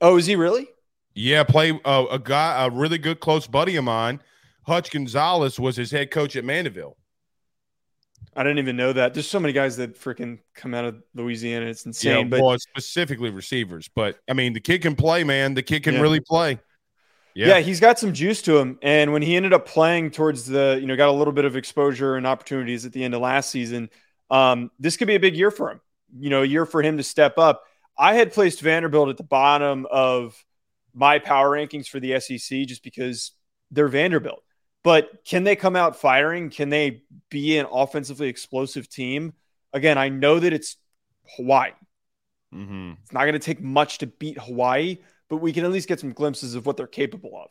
Oh, 0.00 0.16
is 0.16 0.24
he 0.24 0.34
really? 0.34 0.66
Yeah, 1.14 1.44
play 1.44 1.78
uh, 1.84 2.06
a 2.10 2.18
guy, 2.18 2.64
a 2.64 2.70
really 2.70 2.96
good 2.96 3.20
close 3.20 3.46
buddy 3.46 3.76
of 3.76 3.84
mine, 3.84 4.22
Hutch 4.62 4.90
Gonzalez, 4.90 5.60
was 5.60 5.76
his 5.76 5.90
head 5.90 6.10
coach 6.10 6.36
at 6.36 6.44
Mandeville. 6.44 6.96
I 8.34 8.44
didn't 8.44 8.60
even 8.60 8.76
know 8.76 8.94
that. 8.94 9.12
There's 9.12 9.28
so 9.28 9.38
many 9.38 9.52
guys 9.52 9.76
that 9.76 10.00
freaking 10.00 10.38
come 10.54 10.72
out 10.72 10.86
of 10.86 11.02
Louisiana. 11.14 11.66
It's 11.66 11.84
insane. 11.84 12.16
Yeah, 12.16 12.24
but 12.24 12.40
well, 12.40 12.56
specifically 12.58 13.28
receivers. 13.28 13.90
But 13.94 14.20
I 14.26 14.32
mean, 14.32 14.54
the 14.54 14.60
kid 14.60 14.80
can 14.80 14.96
play, 14.96 15.22
man. 15.22 15.52
The 15.52 15.62
kid 15.62 15.82
can 15.82 15.96
yeah. 15.96 16.00
really 16.00 16.20
play. 16.20 16.58
Yeah. 17.34 17.48
yeah, 17.48 17.58
he's 17.60 17.80
got 17.80 17.98
some 17.98 18.12
juice 18.12 18.42
to 18.42 18.58
him. 18.58 18.78
And 18.82 19.12
when 19.12 19.22
he 19.22 19.36
ended 19.36 19.52
up 19.52 19.66
playing 19.66 20.10
towards 20.10 20.46
the, 20.46 20.78
you 20.80 20.86
know, 20.86 20.96
got 20.96 21.08
a 21.08 21.12
little 21.12 21.32
bit 21.32 21.44
of 21.44 21.56
exposure 21.56 22.16
and 22.16 22.26
opportunities 22.26 22.84
at 22.84 22.92
the 22.92 23.04
end 23.04 23.14
of 23.14 23.20
last 23.20 23.50
season, 23.50 23.90
um, 24.30 24.70
this 24.78 24.96
could 24.96 25.06
be 25.06 25.14
a 25.14 25.20
big 25.20 25.36
year 25.36 25.50
for 25.50 25.70
him. 25.70 25.80
You 26.18 26.30
know, 26.30 26.42
a 26.42 26.46
year 26.46 26.66
for 26.66 26.82
him 26.82 26.96
to 26.96 27.02
step 27.02 27.38
up. 27.38 27.64
I 27.96 28.14
had 28.14 28.32
placed 28.32 28.60
Vanderbilt 28.60 29.10
at 29.10 29.16
the 29.16 29.22
bottom 29.22 29.86
of 29.90 30.42
my 30.94 31.18
power 31.18 31.50
rankings 31.50 31.86
for 31.86 32.00
the 32.00 32.18
SEC 32.18 32.66
just 32.66 32.82
because 32.82 33.32
they're 33.70 33.88
Vanderbilt. 33.88 34.42
But 34.82 35.24
can 35.24 35.44
they 35.44 35.56
come 35.56 35.76
out 35.76 35.96
firing? 35.96 36.50
Can 36.50 36.70
they 36.70 37.02
be 37.30 37.58
an 37.58 37.66
offensively 37.70 38.28
explosive 38.28 38.88
team? 38.88 39.34
Again, 39.72 39.98
I 39.98 40.08
know 40.08 40.40
that 40.40 40.52
it's 40.52 40.76
Hawaii. 41.36 41.72
Mm-hmm. 42.54 42.92
It's 43.02 43.12
not 43.12 43.20
going 43.20 43.34
to 43.34 43.38
take 43.38 43.60
much 43.60 43.98
to 43.98 44.06
beat 44.06 44.38
Hawaii, 44.38 44.98
but 45.30 45.36
we 45.36 45.52
can 45.52 45.64
at 45.64 45.70
least 45.70 45.88
get 45.88 46.00
some 46.00 46.12
glimpses 46.12 46.54
of 46.54 46.66
what 46.66 46.76
they're 46.76 46.86
capable 46.88 47.40
of. 47.40 47.48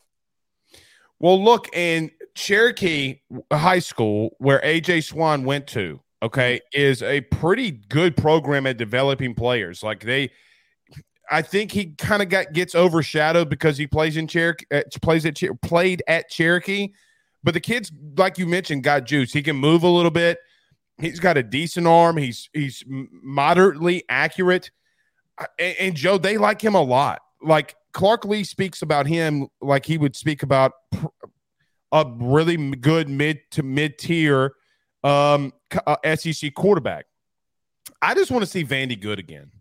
Well, 1.18 1.42
look, 1.44 1.74
in 1.74 2.12
Cherokee 2.36 3.22
High 3.52 3.80
School, 3.80 4.36
where 4.38 4.60
AJ 4.60 5.06
Swann 5.06 5.44
went 5.46 5.66
to, 5.68 6.02
okay, 6.22 6.60
is 6.74 7.02
a 7.02 7.22
pretty 7.22 7.72
good 7.72 8.16
program 8.16 8.68
at 8.68 8.78
developing 8.78 9.34
players. 9.34 9.82
Like 9.82 10.02
they, 10.02 10.30
I 11.32 11.42
think 11.42 11.72
he 11.72 11.94
kind 11.98 12.22
of 12.22 12.30
got 12.30 12.54
gets 12.54 12.76
overshadowed 12.76 13.50
because 13.50 13.78
he 13.78 13.88
plays 13.88 14.18
in 14.18 14.28
Cherokee, 14.28 14.66
uh, 14.72 14.82
plays 15.02 15.26
at 15.26 15.42
played 15.62 16.04
at 16.08 16.30
Cherokee. 16.30 16.94
But 17.44 17.54
the 17.54 17.62
kids, 17.62 17.92
like 18.18 18.38
you 18.38 18.46
mentioned, 18.46 18.84
got 18.84 19.06
juice. 19.06 19.32
He 19.32 19.42
can 19.42 19.56
move 19.56 19.84
a 19.84 19.90
little 19.90 20.12
bit. 20.12 20.40
He's 20.98 21.22
got 21.22 21.38
a 21.38 21.44
decent 21.44 21.88
arm. 21.88 22.18
He's 22.18 22.50
he's 22.54 22.84
moderately 22.88 24.04
accurate. 24.10 24.72
And, 25.58 25.76
and 25.80 25.96
Joe, 25.96 26.18
they 26.18 26.38
like 26.38 26.62
him 26.62 26.76
a 26.76 26.82
lot 26.82 27.22
like 27.42 27.76
Clark 27.94 28.26
Lea 28.26 28.44
speaks 28.44 28.82
about 28.82 29.08
him 29.08 29.48
like 29.62 29.86
he 29.86 29.98
would 29.98 30.16
speak 30.16 30.44
about 30.44 30.74
a 31.92 32.06
really 32.20 32.72
good 32.76 33.10
mid 33.10 33.40
to 33.52 33.64
mid 33.64 33.98
tier 33.98 34.54
um, 35.04 35.54
uh, 35.86 35.98
SEC 36.16 36.54
quarterback. 36.54 37.06
I 38.02 38.14
just 38.14 38.32
want 38.32 38.44
to 38.44 38.50
see 38.50 38.64
Vandy 38.64 39.00
good 39.00 39.20
again. 39.20 39.52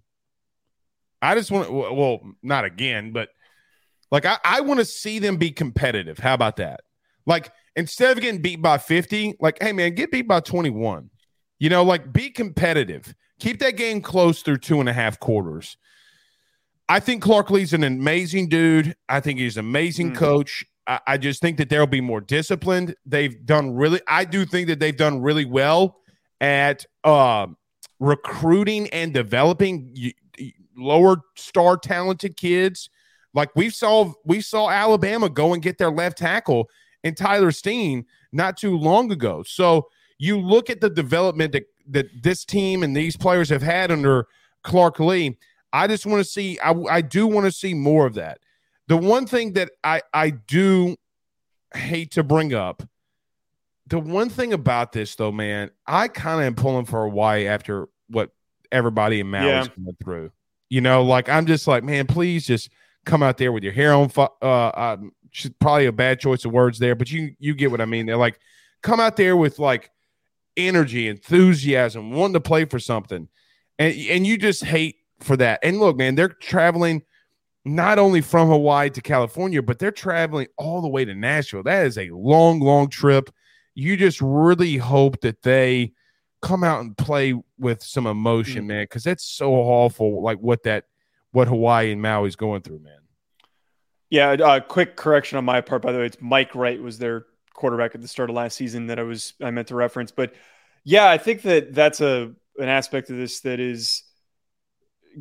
I 1.20 1.34
just 1.34 1.50
want 1.50 1.72
well, 1.72 2.20
not 2.42 2.64
again, 2.64 3.12
but 3.12 3.30
like 4.10 4.24
I, 4.24 4.38
I 4.44 4.60
want 4.60 4.78
to 4.80 4.84
see 4.84 5.18
them 5.18 5.36
be 5.36 5.50
competitive. 5.50 6.18
How 6.18 6.34
about 6.34 6.56
that? 6.56 6.80
Like 7.26 7.52
instead 7.76 8.16
of 8.16 8.22
getting 8.22 8.40
beat 8.40 8.62
by 8.62 8.78
50, 8.78 9.36
like, 9.40 9.58
hey 9.60 9.72
man, 9.72 9.94
get 9.94 10.10
beat 10.10 10.28
by 10.28 10.40
21. 10.40 11.10
You 11.58 11.70
know, 11.70 11.82
like 11.82 12.12
be 12.12 12.30
competitive. 12.30 13.14
Keep 13.40 13.58
that 13.60 13.76
game 13.76 14.00
close 14.00 14.42
through 14.42 14.58
two 14.58 14.80
and 14.80 14.88
a 14.88 14.92
half 14.92 15.18
quarters. 15.18 15.76
I 16.88 17.00
think 17.00 17.22
Clark 17.22 17.50
Lea's 17.50 17.72
an 17.72 17.84
amazing 17.84 18.48
dude. 18.48 18.96
I 19.08 19.20
think 19.20 19.38
he's 19.38 19.56
an 19.56 19.66
amazing 19.66 20.12
mm. 20.12 20.16
coach. 20.16 20.64
I, 20.86 21.00
I, 21.06 21.18
just 21.18 21.42
think 21.42 21.58
that 21.58 21.68
they'll 21.68 21.86
be 21.86 22.00
more 22.00 22.20
disciplined. 22.20 22.94
They've 23.04 23.44
done 23.44 23.74
really, 23.74 24.00
I 24.08 24.24
do 24.24 24.46
think 24.46 24.68
that 24.68 24.80
they've 24.80 24.96
done 24.96 25.20
really 25.20 25.44
well 25.44 25.98
at 26.40 26.86
uh, 27.04 27.48
recruiting 28.00 28.88
and 28.88 29.12
developing 29.12 30.12
lower 30.76 31.18
star 31.36 31.76
talented 31.76 32.36
kids. 32.36 32.88
Like 33.34 33.50
we 33.54 33.68
saw, 33.68 34.12
we 34.24 34.40
saw 34.40 34.70
Alabama 34.70 35.28
go 35.28 35.52
and 35.52 35.62
get 35.62 35.76
their 35.76 35.90
left 35.90 36.18
tackle 36.18 36.70
and 37.04 37.16
Tyler 37.16 37.52
Steen 37.52 38.06
not 38.32 38.56
too 38.56 38.76
long 38.76 39.12
ago. 39.12 39.42
So 39.46 39.88
you 40.18 40.40
look 40.40 40.70
at 40.70 40.80
the 40.80 40.90
development 40.90 41.52
that, 41.52 41.64
that 41.90 42.06
this 42.22 42.44
team 42.44 42.82
and 42.82 42.96
these 42.96 43.16
players 43.16 43.50
have 43.50 43.62
had 43.62 43.90
under 43.90 44.26
Clark 44.64 44.98
Lea. 44.98 45.36
I 45.72 45.86
just 45.86 46.06
want 46.06 46.24
to 46.24 46.30
see, 46.30 46.58
I, 46.60 46.72
I 46.72 47.00
do 47.00 47.26
want 47.26 47.46
to 47.46 47.52
see 47.52 47.74
more 47.74 48.06
of 48.06 48.14
that. 48.14 48.38
The 48.88 48.96
one 48.96 49.26
thing 49.26 49.52
that 49.54 49.70
I, 49.84 50.02
I 50.14 50.30
do 50.30 50.96
hate 51.74 52.12
to 52.12 52.22
bring 52.22 52.54
up, 52.54 52.82
the 53.86 53.98
one 53.98 54.28
thing 54.28 54.52
about 54.52 54.92
this 54.92 55.14
though, 55.14 55.32
man, 55.32 55.70
I 55.86 56.08
kind 56.08 56.40
of 56.40 56.46
am 56.46 56.54
pulling 56.54 56.84
for 56.84 57.08
Hawaii 57.08 57.46
after 57.46 57.88
what 58.08 58.30
everybody 58.70 59.20
in 59.20 59.30
Maui 59.30 59.46
yeah. 59.46 59.66
going 59.66 59.96
through. 60.02 60.30
You 60.70 60.80
know, 60.82 61.02
like 61.02 61.28
I'm 61.28 61.46
just 61.46 61.66
like, 61.66 61.82
man, 61.82 62.06
please 62.06 62.46
just 62.46 62.70
come 63.06 63.22
out 63.22 63.38
there 63.38 63.52
with 63.52 63.64
your 63.64 63.72
hair 63.72 63.94
on. 63.94 64.10
Uh, 64.16 64.44
uh, 64.44 64.96
probably 65.58 65.86
a 65.86 65.92
bad 65.92 66.20
choice 66.20 66.44
of 66.44 66.52
words 66.52 66.78
there, 66.78 66.94
but 66.94 67.10
you 67.10 67.34
you 67.38 67.54
get 67.54 67.70
what 67.70 67.80
I 67.80 67.86
mean. 67.86 68.06
They're 68.06 68.16
like, 68.16 68.38
come 68.82 69.00
out 69.00 69.16
there 69.16 69.36
with 69.36 69.58
like 69.58 69.90
energy, 70.56 71.08
enthusiasm, 71.08 72.12
wanting 72.12 72.34
to 72.34 72.40
play 72.40 72.66
for 72.66 72.78
something, 72.78 73.28
and 73.78 73.94
and 73.94 74.26
you 74.26 74.36
just 74.36 74.64
hate 74.64 74.96
for 75.20 75.36
that. 75.36 75.60
And 75.62 75.78
look, 75.78 75.96
man, 75.96 76.14
they're 76.14 76.28
traveling 76.28 77.02
not 77.64 77.98
only 77.98 78.20
from 78.20 78.48
Hawaii 78.48 78.90
to 78.90 79.00
California, 79.00 79.62
but 79.62 79.78
they're 79.78 79.90
traveling 79.90 80.48
all 80.56 80.80
the 80.80 80.88
way 80.88 81.04
to 81.04 81.14
Nashville. 81.14 81.62
That 81.62 81.86
is 81.86 81.98
a 81.98 82.10
long, 82.10 82.60
long 82.60 82.88
trip. 82.88 83.30
You 83.74 83.96
just 83.96 84.20
really 84.20 84.76
hope 84.76 85.20
that 85.20 85.42
they 85.42 85.92
come 86.40 86.64
out 86.64 86.80
and 86.80 86.96
play 86.96 87.34
with 87.58 87.82
some 87.82 88.06
emotion, 88.06 88.62
mm-hmm. 88.62 88.68
man, 88.68 88.82
because 88.84 89.04
that's 89.04 89.24
so 89.24 89.52
awful. 89.54 90.22
Like 90.22 90.38
what 90.38 90.62
that, 90.64 90.84
what 91.32 91.48
Hawaii 91.48 91.92
and 91.92 92.00
Maui's 92.00 92.36
going 92.36 92.62
through, 92.62 92.80
man. 92.80 92.94
Yeah, 94.10 94.30
uh, 94.30 94.60
quick 94.60 94.96
correction 94.96 95.36
on 95.36 95.44
my 95.44 95.60
part. 95.60 95.82
By 95.82 95.92
the 95.92 95.98
way, 95.98 96.06
it's 96.06 96.16
Mike 96.20 96.54
Wright 96.54 96.80
was 96.80 96.98
their 96.98 97.26
quarterback 97.52 97.94
at 97.94 98.00
the 98.00 98.08
start 98.08 98.30
of 98.30 98.36
last 98.36 98.56
season 98.56 98.86
that 98.86 98.98
I 98.98 99.02
was 99.02 99.34
I 99.42 99.50
meant 99.50 99.68
to 99.68 99.74
reference. 99.74 100.10
But 100.10 100.32
yeah, 100.84 101.10
I 101.10 101.18
think 101.18 101.42
that 101.42 101.74
that's 101.74 102.00
a 102.00 102.32
an 102.58 102.68
aspect 102.68 103.10
of 103.10 103.16
this 103.16 103.40
that 103.40 103.60
is 103.60 104.02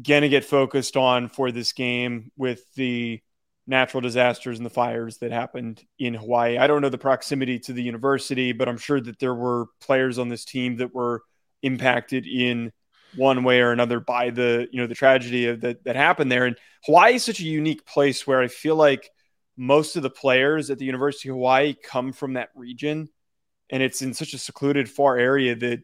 going 0.01 0.21
to 0.21 0.29
get 0.29 0.45
focused 0.45 0.97
on 0.97 1.29
for 1.29 1.51
this 1.51 1.73
game 1.73 2.31
with 2.37 2.61
the 2.75 3.21
natural 3.65 4.01
disasters 4.01 4.57
and 4.57 4.65
the 4.65 4.71
fires 4.71 5.17
that 5.17 5.31
happened 5.31 5.83
in 5.99 6.13
Hawaii. 6.13 6.57
I 6.57 6.67
don't 6.67 6.81
know 6.81 6.89
the 6.89 6.97
proximity 6.97 7.59
to 7.59 7.73
the 7.73 7.83
university, 7.83 8.53
but 8.53 8.69
I'm 8.69 8.77
sure 8.77 9.01
that 9.01 9.19
there 9.19 9.35
were 9.35 9.67
players 9.81 10.19
on 10.19 10.29
this 10.29 10.45
team 10.45 10.77
that 10.77 10.93
were 10.93 11.23
impacted 11.61 12.25
in 12.25 12.71
one 13.15 13.43
way 13.43 13.61
or 13.61 13.71
another 13.71 13.99
by 13.99 14.29
the 14.29 14.67
you 14.71 14.79
know 14.81 14.87
the 14.87 14.95
tragedy 14.95 15.47
of 15.47 15.61
that 15.61 15.83
that 15.83 15.95
happened 15.95 16.31
there. 16.31 16.45
And 16.45 16.57
Hawaii 16.85 17.15
is 17.15 17.23
such 17.23 17.39
a 17.39 17.45
unique 17.45 17.85
place 17.85 18.25
where 18.25 18.41
I 18.41 18.47
feel 18.47 18.75
like 18.75 19.09
most 19.57 19.95
of 19.95 20.03
the 20.03 20.09
players 20.09 20.69
at 20.69 20.77
the 20.77 20.85
University 20.85 21.29
of 21.29 21.35
Hawaii 21.35 21.75
come 21.83 22.13
from 22.13 22.33
that 22.33 22.49
region, 22.55 23.09
and 23.69 23.81
it's 23.81 24.01
in 24.01 24.13
such 24.13 24.33
a 24.33 24.37
secluded, 24.37 24.89
far 24.89 25.17
area 25.17 25.55
that 25.55 25.81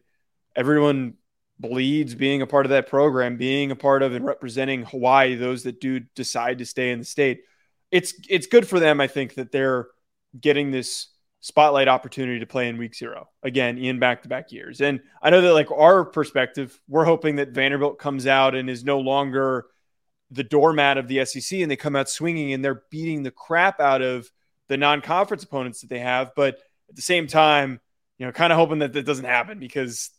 everyone 0.54 1.14
bleeds 1.58 2.14
being 2.14 2.42
a 2.42 2.46
part 2.46 2.66
of 2.66 2.70
that 2.70 2.88
program, 2.88 3.36
being 3.36 3.70
a 3.70 3.76
part 3.76 4.02
of 4.02 4.14
and 4.14 4.24
representing 4.24 4.84
Hawaii. 4.84 5.36
Those 5.36 5.62
that 5.64 5.80
do 5.80 6.00
decide 6.00 6.58
to 6.58 6.66
stay 6.66 6.90
in 6.90 6.98
the 6.98 7.04
state, 7.04 7.42
it's 7.90 8.14
it's 8.28 8.46
good 8.46 8.66
for 8.66 8.80
them. 8.80 9.00
I 9.00 9.06
think 9.06 9.34
that 9.34 9.52
they're 9.52 9.88
getting 10.38 10.70
this 10.70 11.08
spotlight 11.40 11.88
opportunity 11.88 12.40
to 12.40 12.46
play 12.46 12.68
in 12.70 12.78
week 12.78 12.94
zero 12.94 13.28
again 13.42 13.76
in 13.76 13.98
back 13.98 14.22
to 14.22 14.28
back 14.28 14.50
years. 14.50 14.80
And 14.80 15.00
I 15.20 15.28
know 15.28 15.42
that, 15.42 15.52
like, 15.52 15.70
our 15.70 16.04
perspective, 16.04 16.80
we're 16.88 17.04
hoping 17.04 17.36
that 17.36 17.50
Vanderbilt 17.50 17.98
comes 17.98 18.26
out 18.26 18.54
and 18.54 18.70
is 18.70 18.82
no 18.82 18.98
longer 18.98 19.66
the 20.30 20.42
doormat 20.42 20.96
of 20.96 21.06
the 21.06 21.24
SEC 21.24 21.60
and 21.60 21.70
they 21.70 21.76
come 21.76 21.96
out 21.96 22.08
swinging 22.08 22.54
and 22.54 22.64
they're 22.64 22.82
beating 22.90 23.22
the 23.22 23.30
crap 23.30 23.78
out 23.78 24.00
of 24.00 24.30
the 24.68 24.78
non 24.78 25.02
conference 25.02 25.44
opponents 25.44 25.82
that 25.82 25.90
they 25.90 25.98
have. 25.98 26.32
But 26.34 26.56
at 26.88 26.96
the 26.96 27.02
same 27.02 27.26
time, 27.26 27.78
you 28.18 28.26
know, 28.26 28.32
kind 28.32 28.52
of 28.52 28.58
hoping 28.58 28.78
that 28.78 28.92
that 28.94 29.04
doesn't 29.04 29.24
happen 29.24 29.58
because 29.58 30.10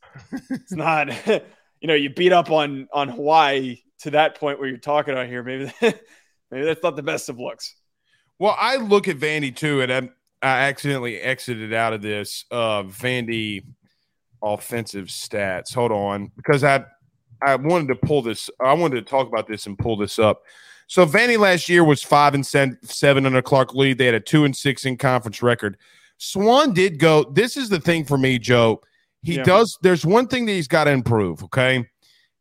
it's 0.49 0.71
not, 0.71 1.10
you 1.28 1.88
know, 1.88 1.93
you 1.93 2.10
beat 2.10 2.34
up 2.34 2.51
on 2.51 2.88
on 2.93 3.10
Hawaii 3.10 3.80
to 3.99 4.12
that 4.12 4.39
point 4.39 4.60
where 4.60 4.67
you're 4.67 4.78
talking 4.78 5.13
about 5.13 5.28
here. 5.28 5.43
Maybe 5.43 5.71
maybe 5.82 6.65
that's 6.65 6.84
not 6.84 6.95
the 6.95 7.04
best 7.04 7.30
of 7.30 7.39
looks. 7.39 7.75
Well, 8.39 8.56
I 8.60 8.78
look 8.78 9.08
at 9.08 9.17
Vandy 9.17 9.56
too, 9.56 9.82
and 9.82 9.91
I'm, 9.91 10.13
I 10.41 10.47
accidentally 10.47 11.19
exited 11.19 11.73
out 11.73 11.93
of 11.93 12.01
this 12.01 12.45
uh, 12.51 12.84
Vandy 12.84 13.63
offensive 14.41 15.08
stats. 15.08 15.73
Hold 15.73 15.91
on, 15.91 16.32
because 16.36 16.63
I 16.63 16.86
I 17.41 17.56
wanted 17.56 17.88
to 17.89 17.95
pull 17.95 18.21
this. 18.21 18.49
I 18.60 18.73
wanted 18.73 18.95
to 18.95 19.10
talk 19.10 19.28
about 19.28 19.47
this 19.47 19.65
and 19.67 19.78
pull 19.78 19.97
this 19.97 20.19
up. 20.19 20.43
So 20.88 21.06
Vandy 21.06 21.39
last 21.39 21.67
year 21.67 21.84
was 21.84 22.04
five 22.04 22.36
and 22.36 22.45
seven 22.45 23.25
under 23.25 23.41
Clark 23.41 23.73
Lea. 23.73 23.93
They 23.93 24.06
had 24.06 24.15
a 24.15 24.19
two 24.19 24.45
and 24.45 24.56
six 24.56 24.86
in 24.86 24.97
conference 24.97 25.41
record. 25.41 25.78
Swann 26.17 26.73
did 26.73 26.99
go. 26.99 27.23
This 27.23 27.58
is 27.58 27.69
the 27.69 27.80
thing 27.80 28.06
for 28.06 28.17
me, 28.17 28.39
Joe. 28.39 28.82
He 29.26 29.36
yeah. 29.36 29.44
does. 29.44 29.78
There's 29.82 30.06
one 30.06 30.28
thing 30.28 30.46
that 30.46 30.54
he's 30.54 30.68
got 30.68 30.86
to 30.86 30.92
improve. 30.92 31.44
Okay, 31.44 31.86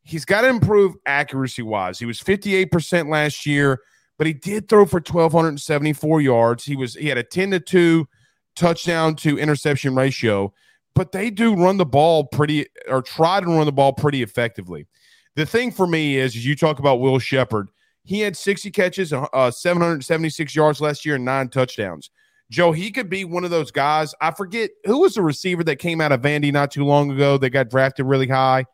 he's 0.03 0.23
got 0.23 0.41
to 0.41 0.47
improve 0.47 0.93
accuracy 1.05 1.63
wise. 1.63 1.99
He 1.99 2.05
was 2.05 2.19
58 2.19 2.71
percent 2.71 3.09
last 3.09 3.45
year 3.45 3.81
but 4.17 4.27
he 4.27 4.33
did 4.33 4.67
throw 4.67 4.85
for 4.85 4.97
1274 4.97 6.21
yards. 6.21 6.63
He 6.63 6.75
was 6.75 6.95
he 6.95 7.07
had 7.07 7.17
a 7.17 7.23
10 7.23 7.51
to 7.51 7.59
2 7.59 8.07
touchdown 8.55 9.15
to 9.17 9.37
interception 9.37 9.95
ratio, 9.95 10.53
but 10.93 11.11
they 11.11 11.29
do 11.29 11.55
run 11.55 11.77
the 11.77 11.85
ball 11.85 12.25
pretty 12.25 12.67
or 12.87 13.01
try 13.01 13.39
to 13.39 13.45
run 13.45 13.65
the 13.65 13.71
ball 13.71 13.93
pretty 13.93 14.23
effectively. 14.23 14.87
The 15.35 15.45
thing 15.45 15.71
for 15.71 15.85
me 15.85 16.15
is, 16.17 16.35
is 16.35 16.45
you 16.45 16.55
talk 16.55 16.79
about 16.79 17.01
Will 17.01 17.19
Sheppard, 17.19 17.69
He 18.03 18.21
had 18.21 18.37
60 18.37 18.71
catches, 18.71 19.11
uh, 19.11 19.51
776 19.51 20.55
yards 20.55 20.79
last 20.79 21.05
year, 21.05 21.15
and 21.15 21.25
nine 21.25 21.49
touchdowns. 21.49 22.09
Joe, 22.51 22.71
he 22.71 22.91
could 22.91 23.09
be 23.09 23.25
one 23.25 23.43
of 23.43 23.49
those 23.49 23.71
guys. 23.71 24.13
I 24.21 24.31
forget 24.31 24.69
who 24.85 24.99
was 24.99 25.15
the 25.15 25.21
receiver 25.21 25.63
that 25.63 25.77
came 25.77 25.99
out 25.99 26.11
of 26.11 26.21
Vandy 26.21 26.53
not 26.53 26.71
too 26.71 26.85
long 26.85 27.11
ago 27.11 27.37
that 27.37 27.49
got 27.49 27.69
drafted 27.69 28.05
really 28.05 28.27
high. 28.27 28.65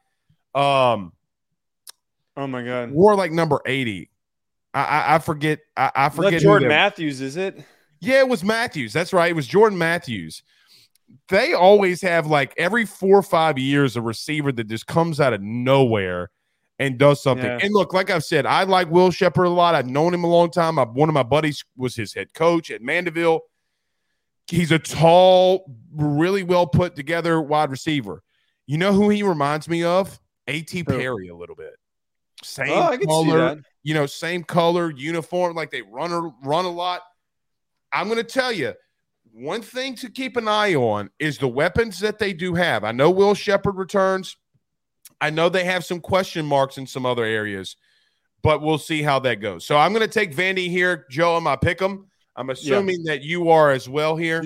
Um, 0.54 1.14
oh 2.36 2.48
my 2.48 2.64
god, 2.64 2.92
wore 2.92 3.16
like 3.16 3.32
number 3.32 3.62
80. 3.66 4.10
I, 4.74 5.16
I 5.16 5.20
forget. 5.20 5.60
I, 5.76 5.92
I 5.96 6.10
forget. 6.10 6.42
Jordan 6.42 6.70
Matthews, 6.70 7.22
is 7.22 7.38
it? 7.38 7.64
Yeah, 8.00 8.20
it 8.20 8.28
was 8.28 8.44
Matthews. 8.44 8.94
That's 8.94 9.14
right. 9.14 9.30
It 9.30 9.36
was 9.36 9.48
Jordan 9.48 9.78
Matthews. 9.78 10.44
They 11.28 11.54
always 11.54 12.02
have 12.02 12.26
like 12.28 12.54
every 12.58 12.86
four 12.86 13.18
or 13.18 13.24
five 13.24 13.58
years 13.58 13.96
a 13.96 14.02
receiver 14.02 14.52
that 14.54 14.68
just 14.68 14.88
comes 14.88 15.20
out 15.20 15.34
of 15.34 15.42
nowhere 15.42 16.30
and 16.80 16.98
does 16.98 17.22
something. 17.22 17.46
Yeah. 17.46 17.60
And 17.62 17.74
look, 17.74 17.94
like 17.94 18.10
I've 18.10 18.24
said, 18.24 18.46
I 18.46 18.64
like 18.64 18.90
Will 18.90 19.12
Sheppard 19.12 19.46
a 19.46 19.50
lot. 19.50 19.76
I've 19.76 19.90
known 19.90 20.14
him 20.14 20.24
a 20.24 20.28
long 20.28 20.50
time. 20.50 20.80
I, 20.80 20.84
one 20.84 21.10
of 21.10 21.14
my 21.14 21.24
buddies 21.24 21.64
was 21.76 21.96
his 21.96 22.14
head 22.14 22.34
coach 22.34 22.72
at 22.72 22.82
Mandeville. 22.82 23.42
He's 24.48 24.72
a 24.72 24.80
tall, 24.80 25.72
really 25.96 26.44
well 26.44 26.68
put 26.68 26.96
together 26.96 27.42
wide 27.42 27.70
receiver. 27.70 28.24
You 28.68 28.78
know 28.78 28.94
who 28.94 29.10
he 29.10 29.24
reminds 29.24 29.68
me 29.68 29.84
of? 29.84 30.20
A.T. 30.48 30.84
Perry 30.84 31.30
a 31.30 31.36
little 31.36 31.56
bit. 31.56 31.74
Same 32.44 32.70
oh, 32.70 32.98
color, 33.06 33.62
you 33.84 33.94
know, 33.94 34.06
same 34.06 34.44
color, 34.44 34.92
uniform, 34.92 35.56
like 35.56 35.72
they 35.72 35.84
run 35.84 36.12
or 36.12 36.34
run 36.44 36.66
a 36.66 36.70
lot. 36.70 37.02
I'm 37.94 38.08
going 38.08 38.18
to 38.18 38.24
tell 38.24 38.52
you 38.52 38.74
one 39.34 39.62
thing 39.62 39.96
to 39.96 40.10
keep 40.10 40.38
an 40.38 40.48
eye 40.48 40.76
on 40.76 41.10
is 41.20 41.38
the 41.38 41.48
weapons 41.48 42.00
that 42.00 42.20
they 42.20 42.34
do 42.34 42.56
have. 42.56 42.84
I 42.84 42.92
know 42.92 43.10
Will 43.10 43.34
Sheppard 43.34 43.76
returns. 43.76 44.36
I 45.20 45.30
know 45.30 45.50
they 45.50 45.66
have 45.66 45.86
some 45.86 46.00
question 46.00 46.46
marks 46.46 46.78
in 46.78 46.88
some 46.88 47.06
other 47.06 47.24
areas, 47.24 47.76
but 48.42 48.62
we'll 48.62 48.80
see 48.80 49.02
how 49.04 49.20
that 49.20 49.36
goes. 49.36 49.66
So 49.66 49.78
I'm 49.78 49.94
going 49.94 50.06
to 50.06 50.12
take 50.14 50.36
Vandy 50.36 50.70
here. 50.70 51.06
Joe, 51.10 51.38
am 51.38 51.48
I 51.48 51.56
pick 51.56 51.78
them? 51.78 52.08
I'm 52.42 52.50
assuming 52.50 53.02
yeah. 53.04 53.14
that 53.14 53.22
you 53.22 53.52
are 53.52 53.70
as 53.70 53.88
well 53.88 54.16
here. 54.16 54.44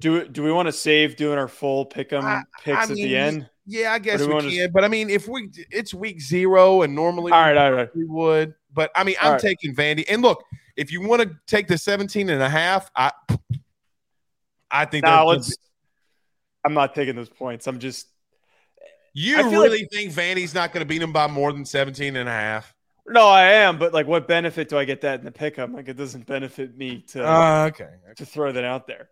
Do 0.00 0.26
do 0.26 0.42
we 0.42 0.50
want 0.50 0.66
to 0.66 0.72
save 0.72 1.14
doing 1.14 1.38
our 1.38 1.46
full 1.46 1.86
pick 1.86 2.12
'em 2.12 2.44
picks 2.64 2.76
I 2.76 2.82
at 2.82 2.88
the 2.88 3.16
end? 3.16 3.48
Yeah, 3.66 3.92
I 3.92 4.00
guess 4.00 4.20
we, 4.20 4.26
we 4.26 4.40
can. 4.40 4.50
To... 4.50 4.68
But 4.72 4.82
I 4.82 4.88
mean, 4.88 5.10
if 5.10 5.28
we 5.28 5.48
it's 5.70 5.94
week 5.94 6.20
zero 6.20 6.82
and 6.82 6.92
normally 6.92 7.30
all 7.30 7.40
right, 7.40 7.56
all 7.56 7.72
right. 7.72 7.88
we 7.94 8.04
would. 8.04 8.54
But 8.74 8.90
I 8.96 9.04
mean, 9.04 9.14
I'm 9.20 9.32
right. 9.32 9.40
taking 9.40 9.76
Vandy. 9.76 10.04
And 10.08 10.22
look, 10.22 10.42
if 10.76 10.90
you 10.90 11.00
want 11.06 11.22
to 11.22 11.30
take 11.46 11.68
the 11.68 11.78
17 11.78 12.28
and 12.28 12.42
a 12.42 12.48
half, 12.48 12.90
I 12.96 13.12
I 14.72 14.84
think 14.86 15.04
nah, 15.04 15.22
let's 15.22 15.50
be... 15.50 15.62
I'm 16.64 16.74
not 16.74 16.96
taking 16.96 17.14
those 17.14 17.28
points. 17.28 17.68
I'm 17.68 17.78
just 17.78 18.08
You 19.14 19.36
really 19.36 19.82
like... 19.82 19.90
think 19.92 20.12
Vandy's 20.12 20.52
not 20.52 20.72
going 20.72 20.84
to 20.84 20.88
beat 20.88 20.98
them 20.98 21.12
by 21.12 21.28
more 21.28 21.52
than 21.52 21.64
17 21.64 22.16
and 22.16 22.28
a 22.28 22.32
half? 22.32 22.74
No, 23.08 23.28
I 23.28 23.52
am, 23.52 23.78
but 23.78 23.94
like 23.94 24.06
what 24.06 24.26
benefit 24.26 24.68
do 24.68 24.78
I 24.78 24.84
get 24.84 25.02
that 25.02 25.20
in 25.20 25.24
the 25.24 25.32
pickup? 25.32 25.72
Like 25.72 25.88
it 25.88 25.96
doesn't 25.96 26.26
benefit 26.26 26.76
me 26.76 27.02
to 27.08 27.24
uh, 27.24 27.66
okay. 27.68 27.90
to 28.16 28.26
throw 28.26 28.52
that 28.52 28.64
out 28.64 28.86
there. 28.86 29.10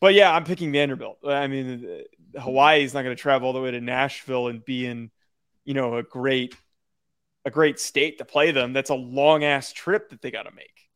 But 0.00 0.14
yeah, 0.14 0.32
I'm 0.32 0.44
picking 0.44 0.72
Vanderbilt. 0.72 1.18
I 1.26 1.46
mean, 1.46 2.04
Hawaii 2.38 2.82
is 2.82 2.94
not 2.94 3.02
going 3.02 3.16
to 3.16 3.20
travel 3.20 3.48
all 3.48 3.52
the 3.52 3.60
way 3.60 3.70
to 3.70 3.80
Nashville 3.80 4.48
and 4.48 4.64
be 4.64 4.86
in, 4.86 5.10
you 5.64 5.74
know, 5.74 5.96
a 5.96 6.02
great, 6.02 6.54
a 7.44 7.50
great 7.50 7.80
state 7.80 8.18
to 8.18 8.24
play 8.24 8.50
them. 8.50 8.72
That's 8.72 8.90
a 8.90 8.94
long 8.94 9.44
ass 9.44 9.72
trip 9.72 10.10
that 10.10 10.20
they 10.20 10.30
got 10.30 10.42
to 10.42 10.54
make. 10.54 10.88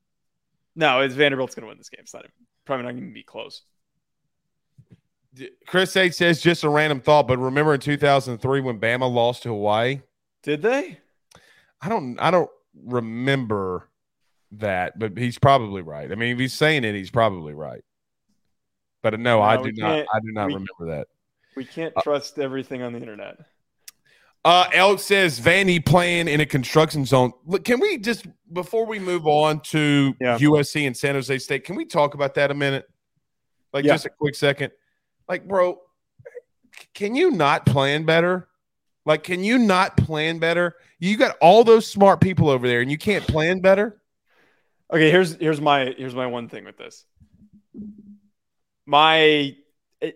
No, 0.76 1.00
it's 1.00 1.14
Vanderbilt's 1.14 1.54
going 1.54 1.62
to 1.62 1.68
win 1.68 1.78
this 1.78 1.88
game. 1.88 2.00
It's 2.02 2.14
not 2.14 2.26
probably 2.64 2.84
not 2.84 2.92
going 2.92 3.08
to 3.08 3.14
be 3.14 3.22
close. 3.22 3.62
Chris 5.66 5.96
H 5.96 6.14
says 6.14 6.40
just 6.40 6.64
a 6.64 6.68
random 6.68 7.00
thought, 7.00 7.28
but 7.28 7.38
remember 7.38 7.74
in 7.74 7.80
2003 7.80 8.60
when 8.60 8.80
Bama 8.80 9.12
lost 9.12 9.44
to 9.44 9.50
Hawaii? 9.50 10.00
Did 10.42 10.62
they? 10.62 10.98
I 11.80 11.88
don't. 11.88 12.18
I 12.18 12.30
don't 12.30 12.50
remember 12.84 13.88
that, 14.52 14.98
but 14.98 15.16
he's 15.16 15.38
probably 15.38 15.82
right. 15.82 16.10
I 16.10 16.14
mean, 16.14 16.32
if 16.32 16.38
he's 16.38 16.52
saying 16.52 16.84
it, 16.84 16.94
he's 16.94 17.10
probably 17.10 17.54
right. 17.54 17.84
But 19.02 19.18
no, 19.18 19.38
no 19.38 19.42
I 19.42 19.56
do 19.56 19.72
not. 19.72 20.06
I 20.12 20.20
do 20.20 20.32
not 20.32 20.48
we, 20.48 20.54
remember 20.54 20.96
that. 20.96 21.08
We 21.56 21.64
can't 21.64 21.92
uh, 21.96 22.02
trust 22.02 22.38
everything 22.38 22.82
on 22.82 22.92
the 22.92 22.98
internet. 22.98 23.38
Uh, 24.44 24.66
Elk 24.72 25.00
says 25.00 25.38
Vandy 25.38 25.84
playing 25.84 26.26
in 26.26 26.40
a 26.40 26.46
construction 26.46 27.04
zone. 27.04 27.32
Look, 27.44 27.64
can 27.64 27.78
we 27.80 27.98
just 27.98 28.26
before 28.52 28.86
we 28.86 28.98
move 28.98 29.26
on 29.26 29.60
to 29.60 30.14
yeah. 30.20 30.38
USC 30.38 30.86
and 30.86 30.96
San 30.96 31.14
Jose 31.14 31.38
State, 31.38 31.64
can 31.64 31.76
we 31.76 31.84
talk 31.84 32.14
about 32.14 32.34
that 32.34 32.50
a 32.50 32.54
minute? 32.54 32.86
Like 33.72 33.84
yeah. 33.84 33.92
just 33.94 34.06
a 34.06 34.10
quick 34.10 34.34
second. 34.34 34.72
Like, 35.28 35.46
bro, 35.46 35.78
can 36.94 37.14
you 37.14 37.30
not 37.30 37.66
plan 37.66 38.04
better? 38.04 38.48
Like, 39.10 39.24
can 39.24 39.42
you 39.42 39.58
not 39.58 39.96
plan 39.96 40.38
better? 40.38 40.76
You 41.00 41.16
got 41.16 41.36
all 41.40 41.64
those 41.64 41.84
smart 41.84 42.20
people 42.20 42.48
over 42.48 42.68
there, 42.68 42.80
and 42.80 42.88
you 42.88 42.96
can't 42.96 43.26
plan 43.26 43.58
better. 43.58 44.00
Okay, 44.92 45.10
here's 45.10 45.34
here's 45.34 45.60
my 45.60 45.92
here's 45.98 46.14
my 46.14 46.28
one 46.28 46.48
thing 46.48 46.64
with 46.64 46.78
this. 46.78 47.06
My 48.86 49.56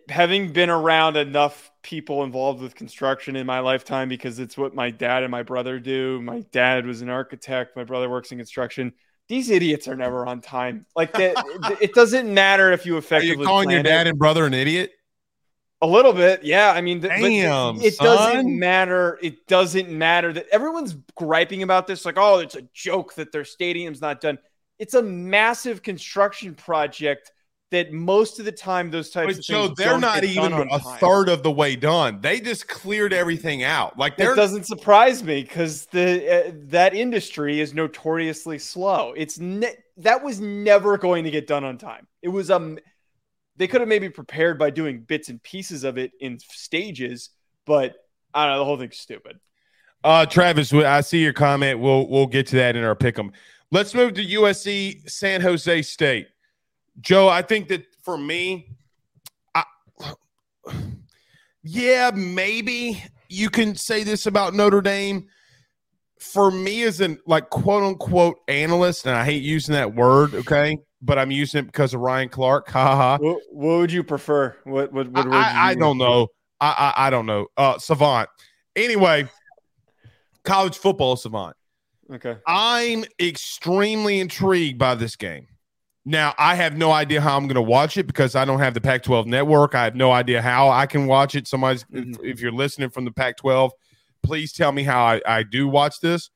having 0.08 0.52
been 0.52 0.70
around 0.70 1.16
enough 1.16 1.72
people 1.82 2.22
involved 2.22 2.62
with 2.62 2.76
construction 2.76 3.34
in 3.34 3.48
my 3.48 3.58
lifetime 3.58 4.08
because 4.08 4.38
it's 4.38 4.56
what 4.56 4.76
my 4.76 4.92
dad 4.92 5.24
and 5.24 5.30
my 5.32 5.42
brother 5.42 5.80
do. 5.80 6.22
My 6.22 6.44
dad 6.52 6.86
was 6.86 7.02
an 7.02 7.08
architect, 7.08 7.74
my 7.74 7.82
brother 7.82 8.08
works 8.08 8.30
in 8.30 8.38
construction. 8.38 8.92
These 9.26 9.50
idiots 9.50 9.88
are 9.88 9.96
never 9.96 10.24
on 10.24 10.40
time. 10.40 10.86
Like 10.94 11.14
that, 11.14 11.34
it 11.80 11.94
doesn't 11.94 12.32
matter 12.32 12.70
if 12.70 12.86
you 12.86 12.96
effectively. 12.96 13.38
Are 13.38 13.40
you 13.40 13.44
calling 13.44 13.70
your 13.70 13.82
dad 13.82 14.06
it. 14.06 14.10
and 14.10 14.18
brother 14.20 14.46
an 14.46 14.54
idiot? 14.54 14.92
A 15.84 15.86
little 15.86 16.14
bit, 16.14 16.42
yeah. 16.42 16.72
I 16.72 16.80
mean, 16.80 17.00
Damn, 17.00 17.78
it 17.82 17.92
son. 17.96 18.06
doesn't 18.06 18.58
matter. 18.58 19.18
It 19.20 19.46
doesn't 19.46 19.90
matter 19.90 20.32
that 20.32 20.46
everyone's 20.50 20.96
griping 21.14 21.62
about 21.62 21.86
this. 21.86 22.06
Like, 22.06 22.16
oh, 22.16 22.38
it's 22.38 22.54
a 22.54 22.62
joke 22.72 23.14
that 23.16 23.32
their 23.32 23.44
stadium's 23.44 24.00
not 24.00 24.22
done. 24.22 24.38
It's 24.78 24.94
a 24.94 25.02
massive 25.02 25.82
construction 25.82 26.54
project 26.54 27.32
that 27.70 27.92
most 27.92 28.38
of 28.38 28.46
the 28.46 28.52
time 28.52 28.90
those 28.90 29.10
types 29.10 29.34
but 29.34 29.38
of 29.40 29.44
Joe, 29.44 29.66
things 29.66 29.76
they're 29.76 29.98
not 29.98 30.24
even 30.24 30.54
a 30.54 30.78
time. 30.78 30.98
third 31.00 31.28
of 31.28 31.42
the 31.42 31.50
way 31.50 31.76
done. 31.76 32.18
They 32.22 32.40
just 32.40 32.66
cleared 32.66 33.12
everything 33.12 33.62
out. 33.62 33.98
Like 33.98 34.16
that 34.16 34.36
doesn't 34.36 34.64
surprise 34.64 35.22
me 35.22 35.42
because 35.42 35.84
the 35.86 36.48
uh, 36.48 36.52
that 36.68 36.94
industry 36.94 37.60
is 37.60 37.74
notoriously 37.74 38.58
slow. 38.58 39.12
It's 39.14 39.38
ne- 39.38 39.76
that 39.98 40.24
was 40.24 40.40
never 40.40 40.96
going 40.96 41.24
to 41.24 41.30
get 41.30 41.46
done 41.46 41.62
on 41.62 41.76
time. 41.76 42.06
It 42.22 42.28
was 42.28 42.50
um 42.50 42.78
they 43.56 43.66
could 43.66 43.80
have 43.80 43.88
maybe 43.88 44.08
prepared 44.08 44.58
by 44.58 44.70
doing 44.70 45.00
bits 45.00 45.28
and 45.28 45.42
pieces 45.42 45.84
of 45.84 45.98
it 45.98 46.12
in 46.20 46.38
stages, 46.38 47.30
but 47.64 47.96
I 48.32 48.44
don't 48.44 48.54
know. 48.54 48.58
The 48.58 48.64
whole 48.64 48.78
thing's 48.78 48.98
stupid. 48.98 49.38
Uh, 50.02 50.26
Travis, 50.26 50.72
I 50.72 51.00
see 51.00 51.22
your 51.22 51.32
comment. 51.32 51.80
We'll 51.80 52.08
we'll 52.08 52.26
get 52.26 52.46
to 52.48 52.56
that 52.56 52.76
in 52.76 52.84
our 52.84 52.94
pick 52.94 53.18
'em. 53.18 53.32
Let's 53.70 53.94
move 53.94 54.14
to 54.14 54.22
USC 54.22 55.08
San 55.08 55.40
Jose 55.40 55.82
State. 55.82 56.28
Joe, 57.00 57.28
I 57.28 57.42
think 57.42 57.68
that 57.68 57.86
for 58.02 58.18
me, 58.18 58.76
I, 59.54 59.64
yeah, 61.62 62.10
maybe 62.14 63.02
you 63.28 63.50
can 63.50 63.74
say 63.74 64.04
this 64.04 64.26
about 64.26 64.54
Notre 64.54 64.82
Dame. 64.82 65.28
For 66.18 66.50
me, 66.50 66.82
as 66.84 67.00
an 67.00 67.18
like 67.26 67.50
quote 67.50 67.82
unquote 67.82 68.38
analyst, 68.48 69.06
and 69.06 69.14
I 69.14 69.24
hate 69.24 69.42
using 69.42 69.74
that 69.74 69.94
word, 69.94 70.34
okay, 70.34 70.78
but 71.04 71.18
I'm 71.18 71.30
using 71.30 71.60
it 71.60 71.66
because 71.66 71.94
of 71.94 72.00
Ryan 72.00 72.28
Clark. 72.28 72.68
Ha 72.70 72.96
ha. 72.96 73.18
What, 73.20 73.40
what 73.50 73.78
would 73.78 73.92
you 73.92 74.02
prefer? 74.02 74.56
What 74.64 74.92
what, 74.92 75.10
what 75.10 75.26
I, 75.28 75.70
I 75.70 75.74
don't 75.74 75.98
know. 75.98 76.28
I, 76.60 76.92
I 76.96 77.06
I 77.06 77.10
don't 77.10 77.26
know. 77.26 77.46
Uh, 77.56 77.78
savant. 77.78 78.28
Anyway, 78.74 79.28
college 80.44 80.76
football 80.76 81.16
savant. 81.16 81.56
Okay. 82.12 82.36
I'm 82.46 83.04
extremely 83.20 84.20
intrigued 84.20 84.78
by 84.78 84.94
this 84.94 85.16
game. 85.16 85.46
Now, 86.06 86.34
I 86.36 86.54
have 86.54 86.76
no 86.76 86.92
idea 86.92 87.20
how 87.22 87.36
I'm 87.36 87.46
going 87.46 87.54
to 87.54 87.62
watch 87.62 87.96
it 87.96 88.06
because 88.06 88.34
I 88.34 88.44
don't 88.44 88.58
have 88.58 88.74
the 88.74 88.80
Pac 88.80 89.02
12 89.02 89.26
network. 89.26 89.74
I 89.74 89.84
have 89.84 89.94
no 89.94 90.12
idea 90.12 90.42
how 90.42 90.68
I 90.68 90.84
can 90.84 91.06
watch 91.06 91.34
it. 91.34 91.48
Somebody's, 91.48 91.84
mm-hmm. 91.84 92.12
if, 92.22 92.34
if, 92.34 92.40
you're 92.40 92.52
listening 92.52 92.90
from 92.90 93.06
the 93.06 93.10
Pac 93.10 93.38
12, 93.38 93.72
please 94.22 94.52
tell 94.52 94.70
me 94.70 94.82
how 94.82 95.02
I, 95.02 95.22
I 95.26 95.42
do 95.44 95.66
watch 95.66 96.00
this. 96.00 96.28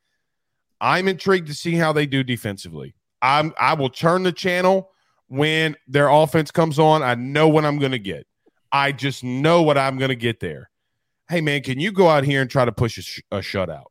I'm 0.80 1.06
intrigued 1.06 1.48
to 1.48 1.54
see 1.54 1.74
how 1.74 1.92
they 1.92 2.06
do 2.06 2.22
defensively. 2.22 2.94
I'm, 3.22 3.52
I 3.58 3.74
will 3.74 3.90
turn 3.90 4.22
the 4.22 4.32
channel 4.32 4.90
when 5.28 5.76
their 5.86 6.08
offense 6.08 6.50
comes 6.50 6.78
on. 6.78 7.02
I 7.02 7.14
know 7.14 7.48
what 7.48 7.64
I'm 7.64 7.78
going 7.78 7.92
to 7.92 7.98
get. 7.98 8.26
I 8.72 8.92
just 8.92 9.24
know 9.24 9.62
what 9.62 9.78
I'm 9.78 9.98
going 9.98 10.10
to 10.10 10.16
get 10.16 10.40
there. 10.40 10.70
Hey, 11.28 11.40
man, 11.40 11.62
can 11.62 11.78
you 11.80 11.92
go 11.92 12.08
out 12.08 12.24
here 12.24 12.40
and 12.40 12.50
try 12.50 12.64
to 12.64 12.72
push 12.72 12.98
a, 12.98 13.02
sh- 13.02 13.22
a 13.30 13.38
shutout? 13.38 13.84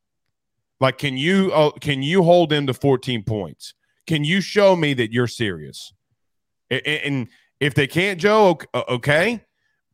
Like, 0.79 0.97
can 0.97 1.17
you 1.17 1.51
uh, 1.51 1.71
can 1.71 2.03
you 2.03 2.23
hold 2.23 2.49
them 2.49 2.67
to 2.67 2.73
14 2.73 3.23
points? 3.23 3.73
Can 4.05 4.23
you 4.23 4.41
show 4.41 4.75
me 4.75 4.93
that 4.93 5.11
you're 5.11 5.27
serious? 5.27 5.91
And 6.69 7.27
if 7.59 7.73
they 7.73 7.87
can't, 7.87 8.19
Joe, 8.19 8.59
okay. 8.73 9.43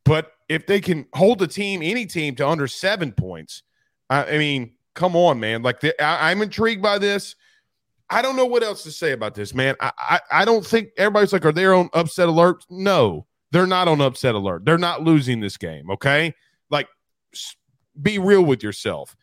But 0.06 0.32
if 0.50 0.66
they 0.66 0.82
can 0.82 1.06
hold 1.16 1.42
a 1.42 1.48
team, 1.48 1.82
any 1.82 2.06
team, 2.06 2.36
to 2.36 2.48
under 2.48 2.68
seven 2.68 3.12
points, 3.12 3.64
I, 4.10 4.38
mean, 4.38 4.74
come 4.94 5.16
on, 5.16 5.40
man. 5.40 5.64
Like 5.64 5.80
the, 5.80 6.00
I, 6.04 6.32
am 6.32 6.42
intrigued 6.42 6.82
by 6.82 7.00
this. 7.00 7.36
I 8.10 8.22
don't 8.22 8.36
know 8.36 8.46
what 8.46 8.64
else 8.64 8.84
to 8.84 8.92
say 8.92 9.12
about 9.12 9.34
this, 9.34 9.54
man. 9.54 9.76
I, 9.80 9.92
I, 9.98 10.20
I 10.32 10.46
don't 10.46 10.66
think 10.66 10.90
everybody's 10.98 11.34
like, 11.34 11.46
are 11.46 11.52
they 11.52 11.66
on 11.66 11.90
upset 11.94 12.28
alert? 12.28 12.64
No, 12.70 13.26
they're 13.52 13.68
not 13.68 13.88
on 13.88 14.02
upset 14.02 14.36
alert. 14.36 14.66
They're 14.66 14.78
not 14.78 15.04
losing 15.04 15.40
this 15.40 15.58
game. 15.58 15.90
Okay, 15.92 16.34
like 16.70 16.88
be 18.00 18.20
real 18.20 18.44
with 18.44 18.64
yourself. 18.64 19.16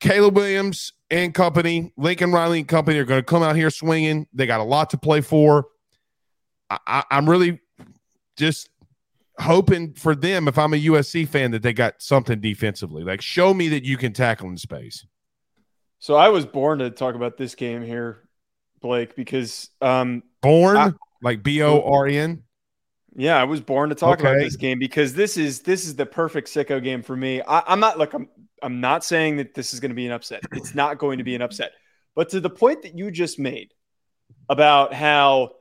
Caleb 0.00 0.36
Williams 0.36 0.92
and 1.10 1.34
company, 1.34 1.92
Lincoln 1.96 2.32
Riley 2.32 2.60
and 2.60 2.68
company 2.68 2.98
are 2.98 3.04
going 3.04 3.20
to 3.20 3.24
come 3.24 3.42
out 3.42 3.54
here 3.54 3.70
swinging. 3.70 4.26
They 4.32 4.46
got 4.46 4.60
a 4.60 4.64
lot 4.64 4.90
to 4.90 4.98
play 4.98 5.20
for. 5.20 5.66
I, 6.70 7.04
am 7.10 7.28
really 7.28 7.60
just 8.36 8.70
hoping 9.38 9.92
for 9.94 10.14
them, 10.14 10.48
if 10.48 10.56
I'm 10.56 10.72
a 10.72 10.84
USC 10.84 11.28
fan, 11.28 11.50
that 11.50 11.62
they 11.62 11.72
got 11.72 12.00
something 12.00 12.40
defensively. 12.40 13.02
Like, 13.02 13.20
show 13.20 13.52
me 13.52 13.68
that 13.68 13.84
you 13.84 13.96
can 13.96 14.12
tackle 14.12 14.48
in 14.48 14.56
space. 14.56 15.04
So 16.00 16.14
I 16.14 16.30
was 16.30 16.46
born 16.46 16.78
to 16.80 16.90
talk 16.90 17.14
about 17.14 17.36
this 17.36 17.54
game 17.54 17.82
here, 17.82 18.26
Blake, 18.80 19.14
because 19.14 19.68
um, 19.82 20.22
born 20.40 20.76
I, 20.76 20.92
like 21.22 21.42
B 21.42 21.62
O 21.62 21.82
R 21.82 22.06
N. 22.06 22.42
Yeah, 23.14 23.36
I 23.36 23.44
was 23.44 23.60
born 23.60 23.90
to 23.90 23.94
talk 23.94 24.20
okay. 24.20 24.30
about 24.30 24.40
this 24.40 24.56
game 24.56 24.78
because 24.78 25.12
this 25.12 25.36
is 25.36 25.60
this 25.60 25.84
is 25.84 25.96
the 25.96 26.06
perfect 26.06 26.48
sicko 26.48 26.82
game 26.82 27.02
for 27.02 27.14
me. 27.14 27.42
I, 27.42 27.72
am 27.72 27.80
not 27.80 27.98
like 27.98 28.14
I'm 28.14 28.28
I'm 28.62 28.80
not 28.80 29.04
saying 29.04 29.36
that 29.36 29.52
this 29.54 29.74
is 29.74 29.80
going 29.80 29.90
to 29.90 29.94
be 29.94 30.06
an 30.06 30.12
upset. 30.12 30.40
It's 30.52 30.74
not 30.74 30.98
going 30.98 31.18
to 31.18 31.24
be 31.24 31.34
an 31.34 31.42
upset. 31.42 31.72
But 32.14 32.30
to 32.30 32.40
the 32.40 32.50
point 32.50 32.82
that 32.82 32.96
you 32.96 33.10
just 33.10 33.38
made 33.38 33.72
about 34.48 34.94
how 34.94 35.52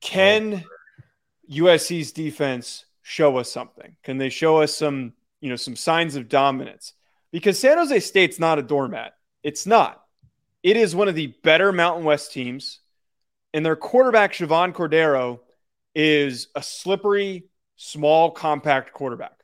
can 0.00 0.64
USC's 1.50 2.10
defense 2.10 2.84
show 3.02 3.36
us 3.36 3.50
something? 3.50 3.96
Can 4.02 4.18
they 4.18 4.28
show 4.28 4.58
us 4.58 4.74
some, 4.74 5.12
you 5.40 5.50
know, 5.50 5.56
some 5.56 5.76
signs 5.76 6.16
of 6.16 6.28
dominance? 6.28 6.94
Because 7.34 7.58
San 7.58 7.78
Jose 7.78 7.98
State's 7.98 8.38
not 8.38 8.60
a 8.60 8.62
doormat. 8.62 9.14
It's 9.42 9.66
not. 9.66 10.00
It 10.62 10.76
is 10.76 10.94
one 10.94 11.08
of 11.08 11.16
the 11.16 11.34
better 11.42 11.72
Mountain 11.72 12.04
West 12.04 12.32
teams. 12.32 12.78
And 13.52 13.66
their 13.66 13.74
quarterback, 13.74 14.32
Chevan 14.32 14.72
Cordero, 14.72 15.40
is 15.96 16.46
a 16.54 16.62
slippery, 16.62 17.46
small, 17.74 18.30
compact 18.30 18.92
quarterback. 18.92 19.40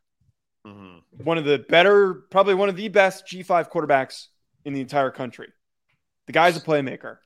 Mm-hmm. 0.65 1.25
One 1.25 1.37
of 1.37 1.45
the 1.45 1.59
better, 1.59 2.15
probably 2.31 2.55
one 2.55 2.69
of 2.69 2.77
the 2.77 2.87
best 2.87 3.27
G5 3.27 3.73
quarterbacks 3.73 4.29
in 4.65 4.73
the 4.73 4.81
entire 4.81 5.11
country. 5.11 5.49
The 6.29 6.33
guy's 6.33 6.57
a 6.57 6.61
playmaker. 6.61 7.17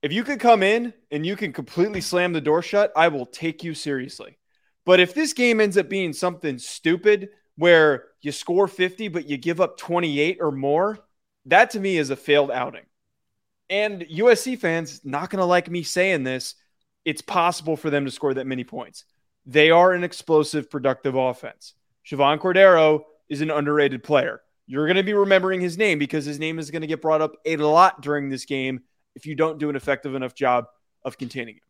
If 0.00 0.10
you 0.10 0.24
could 0.24 0.40
come 0.40 0.62
in 0.62 0.94
and 1.10 1.26
you 1.26 1.36
can 1.36 1.52
completely 1.52 2.00
slam 2.00 2.32
the 2.32 2.40
door 2.40 2.62
shut, 2.62 2.92
I 2.96 3.08
will 3.08 3.26
take 3.26 3.62
you 3.62 3.74
seriously. 3.74 4.38
But 4.86 5.00
if 5.00 5.12
this 5.12 5.34
game 5.34 5.60
ends 5.60 5.76
up 5.76 5.90
being 5.90 6.14
something 6.14 6.56
stupid 6.56 7.28
where 7.56 8.06
you 8.20 8.32
score 8.32 8.68
50 8.68 9.08
but 9.08 9.28
you 9.28 9.36
give 9.36 9.60
up 9.60 9.78
28 9.78 10.38
or 10.40 10.52
more, 10.52 10.98
that 11.46 11.70
to 11.70 11.80
me 11.80 11.96
is 11.96 12.10
a 12.10 12.16
failed 12.16 12.50
outing. 12.50 12.84
And 13.68 14.02
USC 14.02 14.58
fans 14.58 15.00
not 15.04 15.30
going 15.30 15.40
to 15.40 15.44
like 15.44 15.70
me 15.70 15.82
saying 15.82 16.24
this 16.24 16.54
it's 17.04 17.22
possible 17.22 17.76
for 17.76 17.88
them 17.88 18.04
to 18.04 18.10
score 18.10 18.34
that 18.34 18.46
many 18.46 18.64
points. 18.64 19.04
They 19.46 19.70
are 19.70 19.92
an 19.92 20.02
explosive, 20.02 20.68
productive 20.68 21.14
offense. 21.14 21.74
Chevan 22.04 22.38
Cordero 22.38 23.04
is 23.28 23.40
an 23.40 23.50
underrated 23.50 24.02
player. 24.02 24.40
You're 24.66 24.86
going 24.86 24.96
to 24.96 25.04
be 25.04 25.14
remembering 25.14 25.60
his 25.60 25.78
name 25.78 26.00
because 26.00 26.24
his 26.24 26.40
name 26.40 26.58
is 26.58 26.72
going 26.72 26.82
to 26.82 26.88
get 26.88 27.00
brought 27.00 27.22
up 27.22 27.36
a 27.44 27.56
lot 27.56 28.02
during 28.02 28.28
this 28.28 28.44
game 28.44 28.82
if 29.14 29.24
you 29.24 29.36
don't 29.36 29.58
do 29.58 29.70
an 29.70 29.76
effective 29.76 30.16
enough 30.16 30.34
job 30.34 30.66
of 31.04 31.16
containing 31.16 31.54
him. 31.54 31.62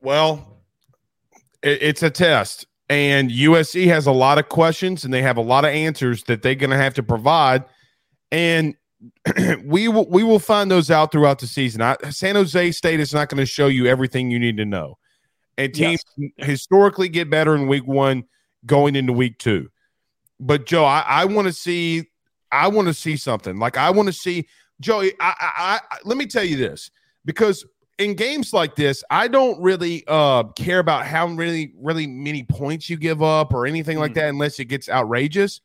Well, 0.00 0.62
it's 1.62 2.02
a 2.02 2.10
test, 2.10 2.66
and 2.88 3.30
USC 3.30 3.86
has 3.86 4.06
a 4.06 4.12
lot 4.12 4.38
of 4.38 4.48
questions, 4.48 5.04
and 5.04 5.12
they 5.12 5.22
have 5.22 5.36
a 5.36 5.42
lot 5.42 5.64
of 5.64 5.70
answers 5.70 6.24
that 6.24 6.42
they're 6.42 6.54
going 6.54 6.70
to 6.70 6.76
have 6.76 6.94
to 6.94 7.02
provide, 7.02 7.64
and 8.30 8.74
we 9.64 9.88
will 9.88 10.08
we 10.08 10.22
will 10.22 10.38
find 10.38 10.70
those 10.70 10.90
out 10.90 11.12
throughout 11.12 11.38
the 11.38 11.46
season. 11.46 11.80
I, 11.80 11.96
San 12.10 12.34
Jose 12.34 12.70
State 12.72 13.00
is 13.00 13.14
not 13.14 13.28
going 13.28 13.38
to 13.38 13.46
show 13.46 13.68
you 13.68 13.86
everything 13.86 14.30
you 14.30 14.38
need 14.38 14.56
to 14.58 14.64
know, 14.64 14.98
and 15.56 15.72
teams 15.72 16.02
yes. 16.16 16.30
historically 16.38 17.08
get 17.08 17.30
better 17.30 17.54
in 17.54 17.68
week 17.68 17.86
one 17.86 18.24
going 18.66 18.96
into 18.96 19.12
week 19.12 19.38
two. 19.38 19.68
But 20.40 20.66
Joe, 20.66 20.84
I, 20.84 21.04
I 21.06 21.24
want 21.24 21.46
to 21.46 21.52
see 21.52 22.04
I 22.52 22.68
want 22.68 22.88
to 22.88 22.94
see 22.94 23.16
something 23.16 23.58
like 23.58 23.76
I 23.76 23.90
want 23.90 24.06
to 24.06 24.12
see 24.12 24.46
Joey. 24.80 25.12
I, 25.20 25.34
I, 25.40 25.80
I 25.92 25.98
let 26.04 26.18
me 26.18 26.26
tell 26.26 26.44
you 26.44 26.56
this 26.56 26.90
because 27.24 27.64
in 27.98 28.14
games 28.14 28.52
like 28.52 28.74
this, 28.74 29.04
I 29.10 29.28
don't 29.28 29.60
really 29.60 30.04
uh, 30.08 30.44
care 30.54 30.80
about 30.80 31.06
how 31.06 31.26
really, 31.28 31.72
really 31.78 32.06
many 32.06 32.42
points 32.42 32.90
you 32.90 32.96
give 32.96 33.22
up 33.22 33.54
or 33.54 33.66
anything 33.66 33.98
like 33.98 34.12
mm. 34.12 34.16
that 34.16 34.28
unless 34.28 34.58
it 34.58 34.66
gets 34.66 34.88
outrageous. 34.88 35.60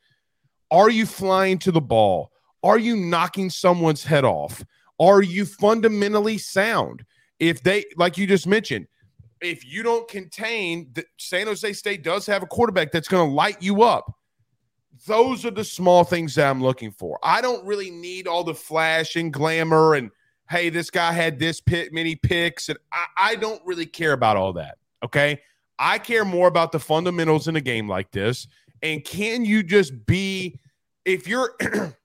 Are 0.71 0.89
you 0.89 1.05
flying 1.05 1.57
to 1.59 1.71
the 1.71 1.81
ball? 1.81 2.31
Are 2.63 2.77
you 2.77 2.95
knocking 2.95 3.49
someone's 3.49 4.03
head 4.03 4.25
off? 4.25 4.63
Are 4.99 5.21
you 5.21 5.45
fundamentally 5.45 6.37
sound? 6.37 7.03
If 7.39 7.63
they, 7.63 7.85
like 7.95 8.17
you 8.17 8.27
just 8.27 8.45
mentioned, 8.45 8.87
if 9.41 9.65
you 9.65 9.81
don't 9.81 10.07
contain, 10.07 10.89
the, 10.93 11.05
San 11.17 11.47
Jose 11.47 11.73
State 11.73 12.03
does 12.03 12.25
have 12.27 12.43
a 12.43 12.47
quarterback 12.47 12.91
that's 12.91 13.07
going 13.07 13.27
to 13.27 13.33
light 13.33 13.61
you 13.61 13.81
up. 13.81 14.13
Those 15.07 15.45
are 15.45 15.51
the 15.51 15.63
small 15.63 16.03
things 16.03 16.35
that 16.35 16.49
I'm 16.49 16.61
looking 16.61 16.91
for. 16.91 17.17
I 17.23 17.39
don't 17.41 17.65
really 17.65 17.89
need 17.89 18.27
all 18.27 18.43
the 18.43 18.53
flash 18.53 19.15
and 19.15 19.31
glamour 19.31 19.93
and 19.95 20.11
hey, 20.49 20.69
this 20.69 20.89
guy 20.89 21.11
had 21.11 21.39
this 21.39 21.61
pit 21.61 21.93
many 21.93 22.15
picks, 22.15 22.69
and 22.69 22.79
I, 22.91 23.05
I 23.17 23.35
don't 23.35 23.61
really 23.65 23.85
care 23.85 24.13
about 24.13 24.37
all 24.37 24.53
that. 24.53 24.77
Okay. 25.03 25.41
I 25.77 25.97
care 25.97 26.25
more 26.25 26.47
about 26.47 26.71
the 26.71 26.79
fundamentals 26.79 27.47
in 27.47 27.55
a 27.55 27.61
game 27.61 27.87
like 27.87 28.11
this. 28.11 28.47
And 28.83 29.03
can 29.03 29.45
you 29.45 29.63
just 29.63 30.05
be 30.05 30.59
if 31.05 31.27
you're 31.27 31.55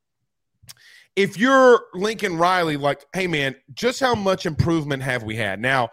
if 1.16 1.36
you're 1.36 1.82
Lincoln 1.92 2.38
Riley, 2.38 2.76
like, 2.76 3.04
hey 3.12 3.26
man, 3.26 3.56
just 3.74 3.98
how 3.98 4.14
much 4.14 4.46
improvement 4.46 5.02
have 5.02 5.24
we 5.24 5.34
had? 5.34 5.60
Now, 5.60 5.90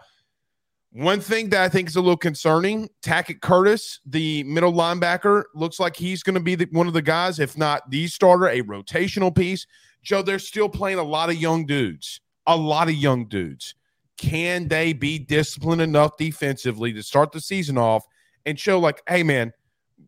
one 0.92 1.20
thing 1.20 1.48
that 1.50 1.62
I 1.62 1.68
think 1.68 1.88
is 1.88 1.96
a 1.96 2.00
little 2.00 2.16
concerning, 2.16 2.88
Tackett 3.02 3.40
Curtis, 3.40 4.00
the 4.06 4.44
middle 4.44 4.72
linebacker, 4.72 5.44
looks 5.54 5.80
like 5.80 5.96
he's 5.96 6.22
going 6.22 6.34
to 6.34 6.40
be 6.40 6.54
the, 6.54 6.68
one 6.70 6.86
of 6.86 6.92
the 6.92 7.02
guys, 7.02 7.40
if 7.40 7.56
not 7.56 7.90
the 7.90 8.06
starter, 8.06 8.48
a 8.48 8.62
rotational 8.62 9.34
piece. 9.34 9.66
Joe, 10.02 10.22
they're 10.22 10.38
still 10.38 10.68
playing 10.68 10.98
a 10.98 11.02
lot 11.02 11.30
of 11.30 11.36
young 11.36 11.64
dudes 11.64 12.20
a 12.46 12.56
lot 12.56 12.88
of 12.88 12.94
young 12.94 13.26
dudes. 13.26 13.74
Can 14.16 14.68
they 14.68 14.92
be 14.92 15.18
disciplined 15.18 15.82
enough 15.82 16.16
defensively 16.16 16.92
to 16.92 17.02
start 17.02 17.32
the 17.32 17.40
season 17.40 17.78
off 17.78 18.04
and 18.46 18.58
show, 18.58 18.78
like, 18.78 19.02
hey, 19.08 19.22
man, 19.22 19.52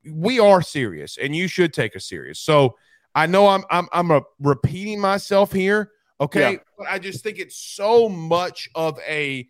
we 0.08 0.38
are 0.38 0.62
serious 0.62 1.16
and 1.16 1.34
you 1.34 1.48
should 1.48 1.72
take 1.72 1.96
us 1.96 2.06
serious? 2.06 2.38
So 2.38 2.76
I 3.14 3.26
know 3.26 3.48
I'm 3.48 3.64
I'm 3.70 3.88
I'm 3.92 4.10
a, 4.10 4.22
repeating 4.40 5.00
myself 5.00 5.52
here, 5.52 5.90
okay? 6.20 6.52
Yeah. 6.52 6.58
But 6.78 6.88
I 6.88 6.98
just 6.98 7.22
think 7.22 7.38
it's 7.38 7.56
so 7.56 8.08
much 8.08 8.68
of 8.74 8.98
a 9.06 9.48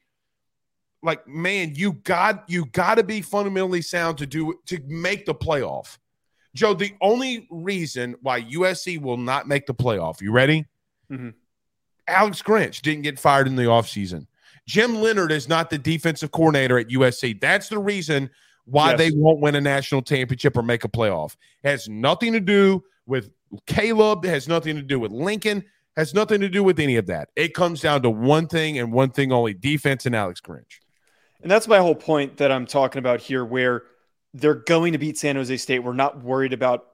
like, 1.03 1.27
man, 1.29 1.75
you 1.75 1.93
got 1.93 2.45
you 2.49 2.67
got 2.67 2.97
to 2.97 3.03
be 3.03 3.21
fundamentally 3.21 3.83
sound 3.83 4.19
to 4.19 4.27
do 4.27 4.55
to 4.67 4.81
make 4.87 5.27
the 5.27 5.35
playoff. 5.35 5.99
Joe, 6.55 6.73
the 6.73 6.95
only 7.01 7.47
reason 7.51 8.15
why 8.23 8.43
USC 8.43 9.01
will 9.01 9.17
not 9.17 9.49
make 9.49 9.67
the 9.67 9.75
playoff, 9.75 10.21
you 10.21 10.31
ready? 10.31 10.67
Mm-hmm. 11.11 11.31
Alex 12.07 12.43
Grinch 12.43 12.83
didn't 12.83 13.03
get 13.03 13.19
fired 13.19 13.47
in 13.47 13.57
the 13.57 13.63
offseason. 13.65 14.27
Jim 14.67 14.97
Leonard 14.97 15.33
is 15.33 15.49
not 15.49 15.71
the 15.71 15.79
defensive 15.79 16.31
coordinator 16.31 16.79
at 16.79 16.89
USC. 16.89 17.41
That's 17.41 17.69
the 17.69 17.79
reason 17.79 18.31
why 18.65 18.91
yes. 18.91 18.99
they 18.99 19.11
won't 19.15 19.41
win 19.41 19.55
a 19.55 19.61
national 19.61 20.03
championship 20.03 20.57
or 20.57 20.63
make 20.63 20.85
a 20.85 20.89
playoff. 20.89 21.37
It 21.63 21.69
has 21.69 21.89
nothing 21.89 22.33
to 22.33 22.41
do 22.41 22.83
with 23.07 23.31
Caleb, 23.67 24.25
it 24.25 24.31
has 24.31 24.49
nothing 24.49 24.77
to 24.77 24.83
do 24.83 24.99
with 24.99 25.13
Lincoln, 25.13 25.59
it 25.59 25.65
has 25.97 26.15
nothing 26.15 26.41
to 26.41 26.49
do 26.49 26.65
with 26.65 26.81
any 26.81 26.97
of 26.97 27.07
that. 27.07 27.29
It 27.37 27.55
comes 27.55 27.81
down 27.81 28.03
to 28.03 28.11
one 28.11 28.49
thing 28.49 28.79
and 28.79 28.91
one 28.91 29.11
thing 29.11 29.33
only 29.33 29.55
defense 29.55 30.07
and 30.07 30.17
Alex 30.17 30.41
Grinch. 30.41 30.81
And 31.43 31.51
that's 31.51 31.69
my 31.69 31.79
whole 31.79 31.95
point 31.95 32.39
that 32.39 32.51
I'm 32.51 32.67
talking 32.67 32.99
about 32.99 33.21
here, 33.21 33.45
where 33.45 33.83
they're 34.33 34.55
going 34.55 34.93
to 34.93 34.99
beat 34.99 35.19
San 35.19 35.37
Jose 35.37 35.57
State. 35.59 35.81
We're 35.81 35.93
not 35.93 36.23
worried 36.23 36.55
about 36.55 36.87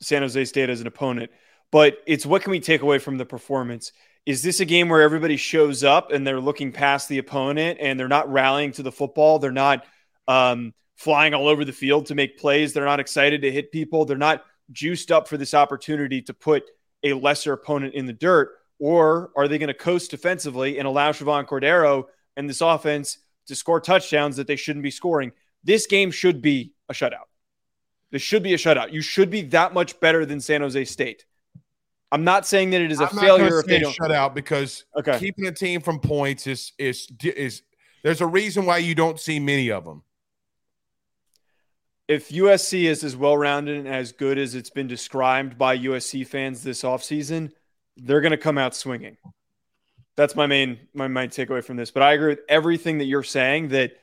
San 0.00 0.22
Jose 0.22 0.44
State 0.44 0.68
as 0.68 0.80
an 0.80 0.88
opponent, 0.88 1.30
but 1.70 1.98
it's 2.04 2.26
what 2.26 2.42
can 2.42 2.50
we 2.50 2.60
take 2.60 2.82
away 2.82 2.98
from 2.98 3.16
the 3.16 3.24
performance? 3.24 3.92
Is 4.26 4.42
this 4.42 4.58
a 4.58 4.64
game 4.64 4.88
where 4.88 5.02
everybody 5.02 5.36
shows 5.36 5.84
up 5.84 6.10
and 6.10 6.26
they're 6.26 6.40
looking 6.40 6.72
past 6.72 7.08
the 7.08 7.18
opponent 7.18 7.78
and 7.80 7.98
they're 7.98 8.08
not 8.08 8.30
rallying 8.30 8.72
to 8.72 8.82
the 8.82 8.90
football? 8.90 9.38
They're 9.38 9.52
not 9.52 9.86
um, 10.26 10.74
flying 10.96 11.32
all 11.32 11.46
over 11.46 11.64
the 11.64 11.72
field 11.72 12.06
to 12.06 12.16
make 12.16 12.36
plays. 12.36 12.72
They're 12.72 12.84
not 12.84 12.98
excited 12.98 13.42
to 13.42 13.52
hit 13.52 13.70
people. 13.70 14.04
They're 14.04 14.16
not 14.16 14.44
juiced 14.72 15.12
up 15.12 15.28
for 15.28 15.36
this 15.36 15.54
opportunity 15.54 16.22
to 16.22 16.34
put 16.34 16.64
a 17.04 17.12
lesser 17.12 17.52
opponent 17.52 17.94
in 17.94 18.06
the 18.06 18.12
dirt. 18.12 18.50
Or 18.80 19.30
are 19.36 19.46
they 19.46 19.58
going 19.58 19.68
to 19.68 19.74
coast 19.74 20.10
defensively 20.10 20.78
and 20.78 20.88
allow 20.88 21.12
Chevan 21.12 21.46
Cordeiro 21.46 22.06
and 22.36 22.50
this 22.50 22.60
offense 22.60 23.18
to 23.46 23.54
score 23.54 23.80
touchdowns 23.80 24.36
that 24.36 24.48
they 24.48 24.56
shouldn't 24.56 24.82
be 24.82 24.90
scoring? 24.90 25.30
This 25.62 25.86
game 25.86 26.10
should 26.10 26.42
be 26.42 26.72
a 26.88 26.94
shutout. 26.94 27.28
This 28.10 28.22
should 28.22 28.42
be 28.42 28.54
a 28.54 28.58
shutout. 28.58 28.92
You 28.92 29.02
should 29.02 29.30
be 29.30 29.42
that 29.42 29.72
much 29.72 30.00
better 30.00 30.26
than 30.26 30.40
San 30.40 30.62
Jose 30.62 30.84
State. 30.86 31.24
I'm 32.12 32.24
not 32.24 32.46
saying 32.46 32.70
that 32.70 32.80
it 32.80 32.92
is 32.92 33.00
a 33.00 33.08
I'm 33.08 33.16
failure 33.16 33.60
if 33.60 33.66
they 33.66 33.80
don't 33.80 33.92
shut 33.92 34.12
out 34.12 34.34
because 34.34 34.84
okay. 34.96 35.18
keeping 35.18 35.46
a 35.46 35.52
team 35.52 35.80
from 35.80 35.98
points 35.98 36.46
is 36.46 36.72
is 36.78 37.08
is 37.22 37.62
there's 38.02 38.20
a 38.20 38.26
reason 38.26 38.66
why 38.66 38.78
you 38.78 38.94
don't 38.94 39.18
see 39.18 39.40
many 39.40 39.70
of 39.70 39.84
them. 39.84 40.02
If 42.06 42.28
USC 42.28 42.84
is 42.84 43.02
as 43.02 43.16
well 43.16 43.36
rounded 43.36 43.78
and 43.78 43.88
as 43.88 44.12
good 44.12 44.38
as 44.38 44.54
it's 44.54 44.70
been 44.70 44.86
described 44.86 45.58
by 45.58 45.76
USC 45.76 46.24
fans 46.24 46.62
this 46.62 46.82
offseason, 46.82 47.50
they're 47.96 48.20
going 48.20 48.30
to 48.30 48.36
come 48.36 48.58
out 48.58 48.76
swinging. 48.76 49.16
That's 50.16 50.36
my 50.36 50.46
main 50.46 50.78
my 50.94 51.08
main 51.08 51.30
takeaway 51.30 51.64
from 51.64 51.76
this. 51.76 51.90
But 51.90 52.04
I 52.04 52.12
agree 52.12 52.28
with 52.28 52.42
everything 52.48 52.98
that 52.98 53.06
you're 53.06 53.24
saying 53.24 53.68
that 53.68 53.96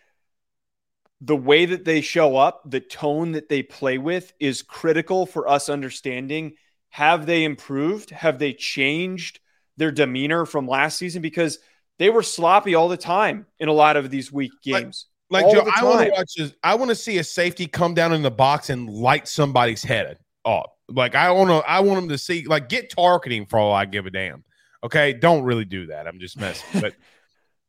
the 1.21 1.35
way 1.37 1.65
that 1.65 1.85
they 1.85 2.01
show 2.01 2.35
up, 2.35 2.69
the 2.69 2.81
tone 2.81 3.31
that 3.31 3.47
they 3.47 3.63
play 3.63 3.97
with 3.97 4.33
is 4.41 4.61
critical 4.61 5.25
for 5.25 5.47
us 5.47 5.69
understanding 5.69 6.55
have 6.93 7.25
they 7.25 7.43
improved? 7.43 8.11
Have 8.11 8.37
they 8.37 8.53
changed 8.53 9.39
their 9.77 9.91
demeanor 9.91 10.45
from 10.45 10.67
last 10.67 10.99
season? 10.99 11.23
Because 11.23 11.57
they 11.97 12.11
were 12.11 12.21
sloppy 12.21 12.75
all 12.75 12.87
the 12.87 12.97
time 12.97 13.47
in 13.59 13.67
a 13.67 13.73
lot 13.73 13.97
of 13.97 14.11
these 14.11 14.31
weak 14.31 14.51
games. 14.61 15.07
Like, 15.31 15.45
like 15.45 15.55
Joe, 15.55 15.67
I 15.75 15.83
want 15.83 16.05
to 16.05 16.11
watch 16.11 16.35
this. 16.37 16.53
I 16.61 16.75
want 16.75 16.89
to 16.89 16.95
see 16.95 17.17
a 17.17 17.23
safety 17.23 17.65
come 17.65 17.95
down 17.95 18.13
in 18.13 18.21
the 18.21 18.29
box 18.29 18.69
and 18.69 18.87
light 18.87 19.27
somebody's 19.27 19.81
head 19.81 20.19
up. 20.45 20.77
Like 20.87 21.15
I 21.15 21.31
want 21.31 21.49
to, 21.49 21.67
I 21.67 21.79
want 21.79 21.99
them 21.99 22.09
to 22.09 22.17
see, 22.19 22.45
like, 22.45 22.69
get 22.69 22.91
targeting 22.91 23.47
for 23.47 23.57
all 23.57 23.73
I 23.73 23.85
give 23.85 24.05
a 24.05 24.11
damn. 24.11 24.43
Okay, 24.83 25.13
don't 25.13 25.41
really 25.41 25.65
do 25.65 25.87
that. 25.87 26.05
I'm 26.05 26.19
just 26.19 26.39
messing. 26.39 26.63
but 26.79 26.93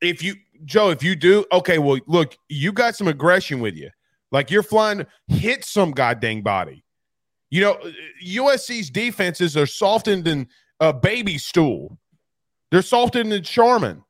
if 0.03 0.23
you, 0.23 0.35
Joe, 0.67 0.91
if 0.91 1.03
you 1.03 1.17
do, 1.17 1.47
okay, 1.51 1.79
well, 1.79 1.99
look, 2.07 2.37
you 2.51 2.73
got 2.73 2.95
some 2.95 3.09
aggression 3.09 3.61
with 3.61 3.75
you. 3.75 3.89
Like 4.31 4.51
you're 4.51 4.63
flying, 4.63 5.07
hit 5.29 5.65
some 5.65 5.93
goddamn 5.93 6.43
body. 6.43 6.84
You 7.55 7.61
know, 7.61 7.79
USC's 8.27 8.91
defenses 8.91 9.57
are 9.57 9.65
softened 9.65 10.27
in 10.27 10.49
a 10.81 10.93
baby 10.93 11.39
stool. 11.39 11.97
They're 12.73 12.83
softened 12.83 13.33
in 13.33 13.45
Charmin. 13.45 14.03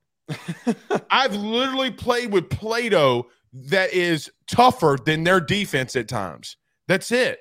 I've 1.10 1.34
literally 1.34 1.90
played 1.90 2.32
with 2.32 2.48
Play-Doh 2.48 3.26
that 3.52 3.92
is 3.92 4.30
tougher 4.46 4.96
than 5.04 5.24
their 5.24 5.40
defense 5.40 5.94
at 5.94 6.08
times. 6.08 6.56
That's 6.88 7.12
it. 7.12 7.38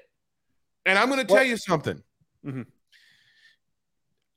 And 0.85 0.99
I'm 0.99 1.07
going 1.07 1.25
to 1.25 1.33
tell 1.33 1.45
you 1.45 1.55
something. 1.55 2.03
Mm-hmm. 2.45 2.63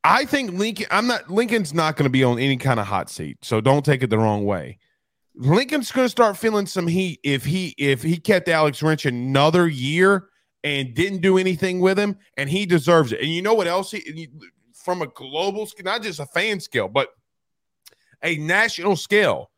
I 0.05 0.24
think 0.24 0.52
Lincoln. 0.52 0.87
I'm 0.92 1.09
not. 1.09 1.29
Lincoln's 1.29 1.75
not 1.75 1.96
going 1.96 2.04
to 2.04 2.10
be 2.10 2.23
on 2.23 2.38
any 2.38 2.58
kind 2.58 2.79
of 2.79 2.87
hot 2.87 3.10
seat, 3.10 3.38
so 3.42 3.60
don't 3.60 3.85
take 3.85 4.04
it 4.04 4.10
the 4.10 4.19
wrong 4.19 4.44
way. 4.44 4.79
Lincoln's 5.35 5.90
going 5.90 6.04
to 6.04 6.10
start 6.10 6.37
feeling 6.37 6.67
some 6.67 6.87
heat 6.87 7.19
if 7.25 7.44
he 7.44 7.75
if 7.77 8.04
he 8.04 8.19
kept 8.19 8.48
Alex 8.48 8.81
Grinch 8.81 9.04
another 9.04 9.67
year 9.67 10.29
and 10.67 10.94
didn't 10.94 11.21
do 11.21 11.38
anything 11.38 11.79
with 11.79 11.96
him, 11.96 12.19
and 12.37 12.50
he 12.50 12.67
deserves 12.67 13.12
it. 13.12 13.21
And 13.21 13.31
you 13.31 13.40
know 13.40 13.54
what 13.54 13.69
else? 13.69 13.92
He, 13.92 14.29
from 14.75 15.00
a 15.00 15.06
global, 15.06 15.64
scale, 15.64 15.85
not 15.85 16.02
just 16.02 16.19
a 16.19 16.27
fan 16.27 16.58
scale, 16.58 16.88
but 16.88 17.10
a 18.25 18.37
national 18.38 18.96
scale. 18.96 19.50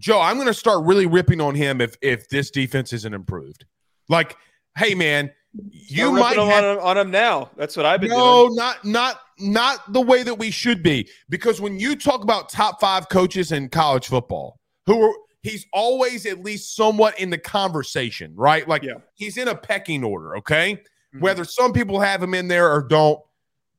Joe, 0.00 0.20
I'm 0.20 0.34
going 0.34 0.48
to 0.48 0.54
start 0.54 0.84
really 0.84 1.06
ripping 1.06 1.40
on 1.40 1.54
him 1.54 1.80
if 1.80 1.96
if 2.02 2.28
this 2.28 2.50
defense 2.50 2.92
isn't 2.92 3.14
improved. 3.14 3.66
Like, 4.08 4.36
hey 4.76 4.96
man, 4.96 5.30
you 5.70 6.10
might 6.10 6.36
have, 6.36 6.78
on, 6.78 6.78
on 6.80 6.98
him 6.98 7.12
now. 7.12 7.50
That's 7.56 7.76
what 7.76 7.86
I've 7.86 8.00
been 8.00 8.10
no, 8.10 8.46
doing. 8.46 8.56
not 8.56 8.84
not 8.84 9.20
not 9.38 9.92
the 9.92 10.00
way 10.00 10.24
that 10.24 10.34
we 10.34 10.50
should 10.50 10.82
be. 10.82 11.08
Because 11.28 11.60
when 11.60 11.78
you 11.78 11.94
talk 11.94 12.24
about 12.24 12.48
top 12.48 12.80
five 12.80 13.08
coaches 13.08 13.52
in 13.52 13.68
college 13.68 14.08
football, 14.08 14.58
who 14.86 15.00
are 15.00 15.14
he's 15.48 15.66
always 15.72 16.26
at 16.26 16.42
least 16.42 16.76
somewhat 16.76 17.18
in 17.18 17.30
the 17.30 17.38
conversation, 17.38 18.34
right? 18.36 18.66
Like 18.68 18.82
yeah. 18.82 18.94
he's 19.14 19.36
in 19.36 19.48
a 19.48 19.54
pecking 19.54 20.04
order, 20.04 20.36
okay? 20.36 20.74
Mm-hmm. 20.74 21.20
Whether 21.20 21.44
some 21.44 21.72
people 21.72 22.00
have 22.00 22.22
him 22.22 22.34
in 22.34 22.48
there 22.48 22.70
or 22.70 22.82
don't, 22.82 23.20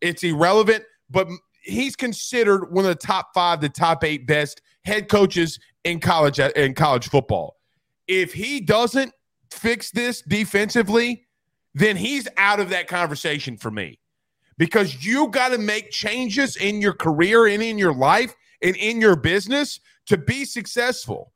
it's 0.02 0.24
irrelevant, 0.24 0.84
but 1.10 1.28
he's 1.62 1.96
considered 1.96 2.72
one 2.72 2.86
of 2.86 2.90
the 2.90 2.96
top 2.96 3.34
5 3.34 3.62
the 3.62 3.70
top 3.70 4.04
8 4.04 4.26
best 4.26 4.62
head 4.84 5.10
coaches 5.10 5.60
in 5.84 6.00
college 6.00 6.40
in 6.40 6.74
college 6.74 7.10
football. 7.10 7.58
if 8.08 8.34
he 8.34 8.60
doesn't 8.60 9.14
fix 9.52 9.92
this 9.92 10.22
defensively, 10.22 11.26
then 11.74 11.96
he's 11.96 12.28
out 12.38 12.60
of 12.60 12.70
that 12.70 12.88
conversation 12.88 13.58
for 13.58 13.72
me. 13.72 14.00
Because 14.58 15.06
you 15.06 15.30
got 15.30 15.50
to 15.50 15.58
make 15.58 15.90
changes 15.92 16.58
in 16.58 16.82
your 16.82 16.94
career 16.94 17.48
and 17.48 17.64
in 17.64 17.78
your 17.78 17.94
life 17.94 18.36
and 18.62 18.76
in 18.76 19.00
your 19.00 19.16
business 19.16 19.80
to 20.08 20.18
be 20.18 20.44
successful. 20.44 21.32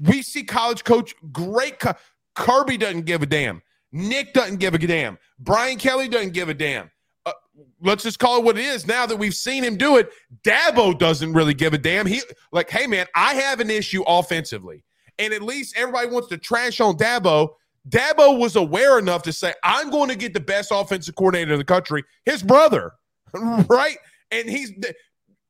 We 0.00 0.22
see 0.22 0.44
college 0.44 0.84
coach 0.84 1.14
great. 1.32 1.78
Co- 1.78 1.94
Kirby 2.34 2.78
doesn't 2.78 3.02
give 3.02 3.22
a 3.22 3.26
damn. 3.26 3.62
Nick 3.92 4.32
doesn't 4.32 4.58
give 4.58 4.74
a 4.74 4.78
damn. 4.78 5.18
Brian 5.38 5.78
Kelly 5.78 6.08
doesn't 6.08 6.32
give 6.32 6.48
a 6.48 6.54
damn. 6.54 6.90
Uh, 7.26 7.32
let's 7.80 8.02
just 8.02 8.18
call 8.18 8.38
it 8.38 8.44
what 8.44 8.56
it 8.56 8.64
is. 8.64 8.86
Now 8.86 9.04
that 9.06 9.16
we've 9.16 9.34
seen 9.34 9.64
him 9.64 9.76
do 9.76 9.96
it, 9.96 10.10
Dabo 10.42 10.96
doesn't 10.98 11.32
really 11.32 11.54
give 11.54 11.74
a 11.74 11.78
damn. 11.78 12.06
He 12.06 12.22
like, 12.52 12.70
hey 12.70 12.86
man, 12.86 13.06
I 13.14 13.34
have 13.34 13.60
an 13.60 13.70
issue 13.70 14.02
offensively, 14.06 14.84
and 15.18 15.34
at 15.34 15.42
least 15.42 15.76
everybody 15.76 16.08
wants 16.08 16.28
to 16.28 16.38
trash 16.38 16.80
on 16.80 16.96
Dabo. 16.96 17.50
Dabo 17.88 18.38
was 18.38 18.56
aware 18.56 18.98
enough 18.98 19.22
to 19.22 19.32
say, 19.32 19.54
I'm 19.64 19.90
going 19.90 20.10
to 20.10 20.16
get 20.16 20.34
the 20.34 20.40
best 20.40 20.70
offensive 20.72 21.14
coordinator 21.14 21.52
in 21.52 21.58
the 21.58 21.64
country, 21.64 22.04
his 22.24 22.42
brother, 22.42 22.92
right? 23.34 23.96
And 24.30 24.48
he's, 24.48 24.72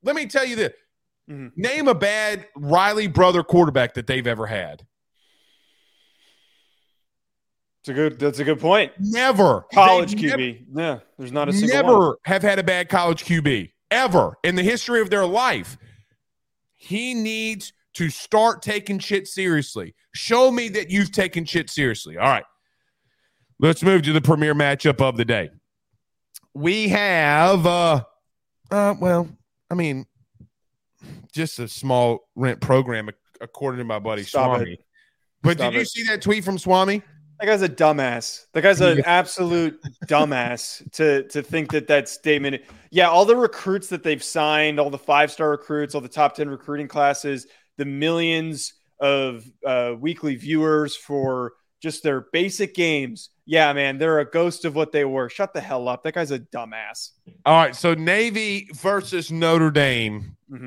let 0.03 0.15
me 0.17 0.27
tell 0.27 0.45
you 0.45 0.57
this 0.57 0.73
mm-hmm. 1.31 1.49
name 1.57 1.89
a 1.89 1.95
bad 1.95 2.47
Riley 2.57 3.07
brother 3.07 3.43
quarterback 3.43 3.95
that 3.95 4.07
they've 4.07 4.27
ever 4.27 4.47
had. 4.47 4.87
It's 7.81 7.89
a 7.89 7.95
good. 7.95 8.19
That's 8.19 8.39
a 8.39 8.45
good 8.45 8.61
point. 8.61 8.93
Never 8.99 9.65
college 9.73 10.15
they 10.15 10.29
QB. 10.29 10.67
Never, 10.69 10.81
yeah, 10.81 10.99
there's 11.19 11.33
not 11.33 11.49
a 11.49 11.53
single 11.53 11.77
never 11.77 11.99
one. 11.99 12.15
have 12.27 12.43
had 12.43 12.59
a 12.59 12.63
bad 12.63 12.91
college 12.91 13.25
QB 13.25 13.73
ever 13.91 14.37
in 14.43 14.55
the 14.55 14.63
history 14.63 15.01
of 15.01 15.09
their 15.09 15.25
life. 15.25 15.79
He 16.77 17.15
needs 17.15 17.73
to 17.95 18.11
start 18.11 18.63
taking 18.63 18.99
shit 18.99 19.27
seriously. 19.27 19.95
Show 20.15 20.51
me 20.51 20.69
that 20.71 20.91
you've 20.91 21.13
taken 21.13 21.45
shit 21.45 21.71
seriously. 21.71 22.19
All 22.19 22.29
right. 22.29 22.45
Let's 23.59 23.83
move 23.83 24.03
to 24.03 24.13
the 24.13 24.21
premier 24.21 24.55
matchup 24.55 25.01
of 25.01 25.17
the 25.17 25.25
day. 25.25 25.51
We 26.55 26.89
have 26.89 27.67
uh 27.67 28.05
uh 28.71 28.95
well, 29.01 29.29
I 29.71 29.75
mean 29.75 30.07
just 31.31 31.59
a 31.59 31.69
small 31.69 32.29
rent 32.35 32.61
program 32.61 33.11
according 33.41 33.79
to 33.79 33.85
my 33.85 33.99
buddy 33.99 34.23
Stop 34.23 34.57
Swami. 34.57 34.73
It. 34.75 34.85
But 35.43 35.59
Stop 35.59 35.73
did 35.73 35.77
you 35.77 35.83
it. 35.83 35.89
see 35.89 36.03
that 36.05 36.23
tweet 36.23 36.45
from 36.45 36.59
Swami? 36.59 37.03
That 37.41 37.47
guy's 37.47 37.63
a 37.63 37.69
dumbass. 37.69 38.45
That 38.53 38.61
guy's 38.61 38.83
an 38.83 39.01
absolute 39.07 39.81
dumbass 40.07 40.91
to 40.93 41.27
to 41.29 41.43
think 41.43 41.73
that 41.73 41.87
that 41.89 42.09
statement. 42.09 42.63
Yeah, 42.91 43.09
all 43.09 43.25
the 43.25 43.37
recruits 43.37 43.89
that 43.89 44.03
they've 44.03 44.23
signed, 44.23 44.79
all 44.79 44.91
the 44.91 44.99
five 44.99 45.31
star 45.31 45.51
recruits, 45.51 45.95
all 45.95 46.03
the 46.03 46.09
top 46.09 46.35
ten 46.35 46.51
recruiting 46.51 46.89
classes, 46.89 47.47
the 47.79 47.87
millions 47.87 48.75
of 49.01 49.45
uh, 49.67 49.95
weekly 49.99 50.37
viewers 50.37 50.95
for 50.95 51.55
just 51.81 52.03
their 52.03 52.27
basic 52.33 52.75
games. 52.75 53.31
Yeah, 53.47 53.73
man, 53.73 53.97
they're 53.97 54.21
a 54.21 54.31
ghost 54.31 54.67
of 54.67 54.75
what 54.75 54.93
they 54.93 55.07
were. 55.07 55.31
Shut 55.31 55.55
the 55.55 55.63
hell 55.63 55.89
up. 55.89 56.05
That 56.05 56.15
guy's 56.15 56.31
a 56.31 56.39
dumbass. 56.39 57.13
All 57.47 57.57
right, 57.57 57.75
so 57.75 57.95
Navy 57.95 58.69
versus 58.75 59.33
Notre 59.33 59.71
Dame 59.71 60.37
mm-hmm. 60.53 60.67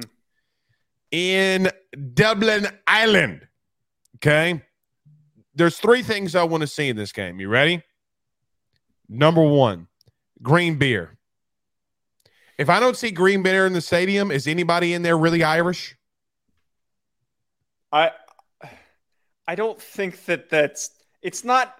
In 1.14 1.70
Dublin, 2.16 2.68
Ireland. 2.88 3.48
Okay. 4.16 4.64
There's 5.54 5.78
three 5.78 6.02
things 6.02 6.36
I 6.36 6.44
want 6.44 6.62
to 6.62 6.68
see 6.68 6.90
in 6.90 6.98
this 6.98 7.12
game. 7.12 7.40
You 7.40 7.48
ready? 7.48 7.84
Number 9.08 9.44
one, 9.44 9.88
green 10.42 10.78
beer. 10.78 11.18
If 12.58 12.68
I 12.70 12.80
don't 12.80 12.98
see 12.98 13.12
green 13.12 13.44
beer 13.44 13.68
in 13.68 13.74
the 13.74 13.82
stadium, 13.82 14.32
is 14.32 14.48
anybody 14.48 14.94
in 14.94 15.04
there 15.04 15.18
really 15.18 15.44
Irish? 15.44 15.96
I 17.92 18.12
I 19.48 19.54
don't 19.54 19.80
think 19.80 20.26
that 20.26 20.50
that's 20.50 20.90
it's 21.22 21.44
not 21.44 21.76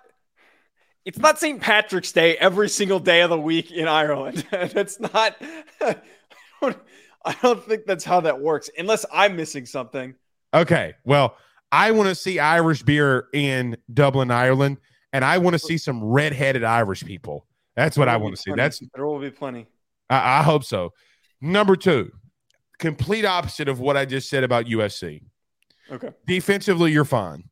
it's 1.06 1.18
not 1.18 1.40
St. 1.40 1.60
Patrick's 1.60 2.12
Day 2.12 2.38
every 2.38 2.70
single 2.70 3.00
day 3.00 3.22
of 3.22 3.32
the 3.32 3.40
week 3.40 3.72
in 3.72 3.88
Ireland. 3.88 4.46
that's 4.52 5.00
not 5.00 5.36
I 5.82 5.96
don't, 6.62 6.78
I 7.26 7.36
don't 7.42 7.64
think 7.64 7.86
that's 7.86 8.04
how 8.04 8.20
that 8.22 8.40
works 8.40 8.70
unless 8.78 9.06
I'm 9.12 9.36
missing 9.36 9.66
something. 9.66 10.16
Okay. 10.54 10.94
Well, 11.06 11.38
I 11.72 11.92
want 11.92 12.10
to 12.10 12.16
see 12.16 12.40
Irish 12.40 12.84
beer 12.84 13.28
in 13.34 13.78
Dublin, 13.94 14.30
Ireland, 14.30 14.78
and 15.12 15.26
I 15.26 15.38
want 15.38 15.54
to 15.54 15.60
see 15.60 15.78
some 15.78 16.04
red-headed 16.04 16.64
Irish 16.64 17.04
people. 17.04 17.48
That's 17.76 17.98
what 17.98 18.08
I 18.08 18.18
want 18.18 18.36
to 18.36 18.42
see. 18.42 18.52
That's 18.56 18.82
there 18.94 19.06
will 19.06 19.20
be 19.20 19.32
plenty. 19.32 19.66
I, 20.10 20.40
I 20.40 20.44
hope 20.44 20.64
so. 20.64 20.94
Number 21.42 21.76
two, 21.76 22.12
complete 22.78 23.26
opposite 23.26 23.68
of 23.68 23.80
what 23.80 23.98
I 23.98 24.06
just 24.06 24.30
said 24.30 24.44
about 24.44 24.66
USC. 24.66 25.22
Okay. 25.92 26.12
Defensively, 26.28 26.92
you're 26.92 27.06
fine. 27.06 27.44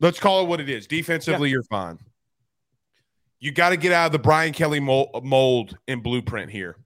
Let's 0.00 0.18
call 0.18 0.42
it 0.42 0.48
what 0.48 0.60
it 0.60 0.68
is. 0.68 0.86
Defensively, 0.86 1.48
yeah. 1.48 1.54
you're 1.54 1.62
fine. 1.64 1.98
You 3.38 3.52
got 3.52 3.70
to 3.70 3.76
get 3.76 3.92
out 3.92 4.06
of 4.06 4.12
the 4.12 4.18
Brian 4.18 4.52
Kelly 4.52 4.80
mold 4.80 5.78
and 5.88 6.02
blueprint 6.02 6.50
here. 6.50 6.76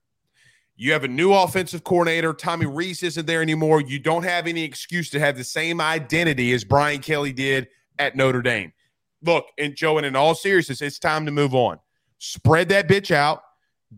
You 0.77 0.91
have 0.91 1.05
a 1.05 1.07
new 1.07 1.33
offensive 1.33 1.83
coordinator. 1.83 2.33
Tommy 2.33 2.65
Rees 2.65 3.01
isn't 3.01 3.25
there 3.25 3.41
anymore. 3.41 3.81
You 3.81 3.97
don't 3.97 4.23
have 4.23 4.45
any 4.45 4.63
excuse 4.63 5.09
to 5.11 5.19
have 5.19 5.37
the 5.37 5.43
same 5.43 5.79
identity 5.79 6.51
as 6.53 6.65
Brian 6.65 6.99
Kelly 6.99 7.31
did 7.31 7.67
at 7.97 8.15
Notre 8.15 8.41
Dame. 8.41 8.73
Look, 9.21 9.45
and 9.57 9.75
Joe, 9.75 9.97
and 9.97 10.05
in 10.05 10.15
all 10.15 10.35
seriousness, 10.35 10.81
it's 10.81 10.99
time 10.99 11.25
to 11.25 11.31
move 11.31 11.55
on. 11.55 11.79
Spread 12.17 12.69
that 12.69 12.89
bitch 12.89 13.11
out, 13.11 13.41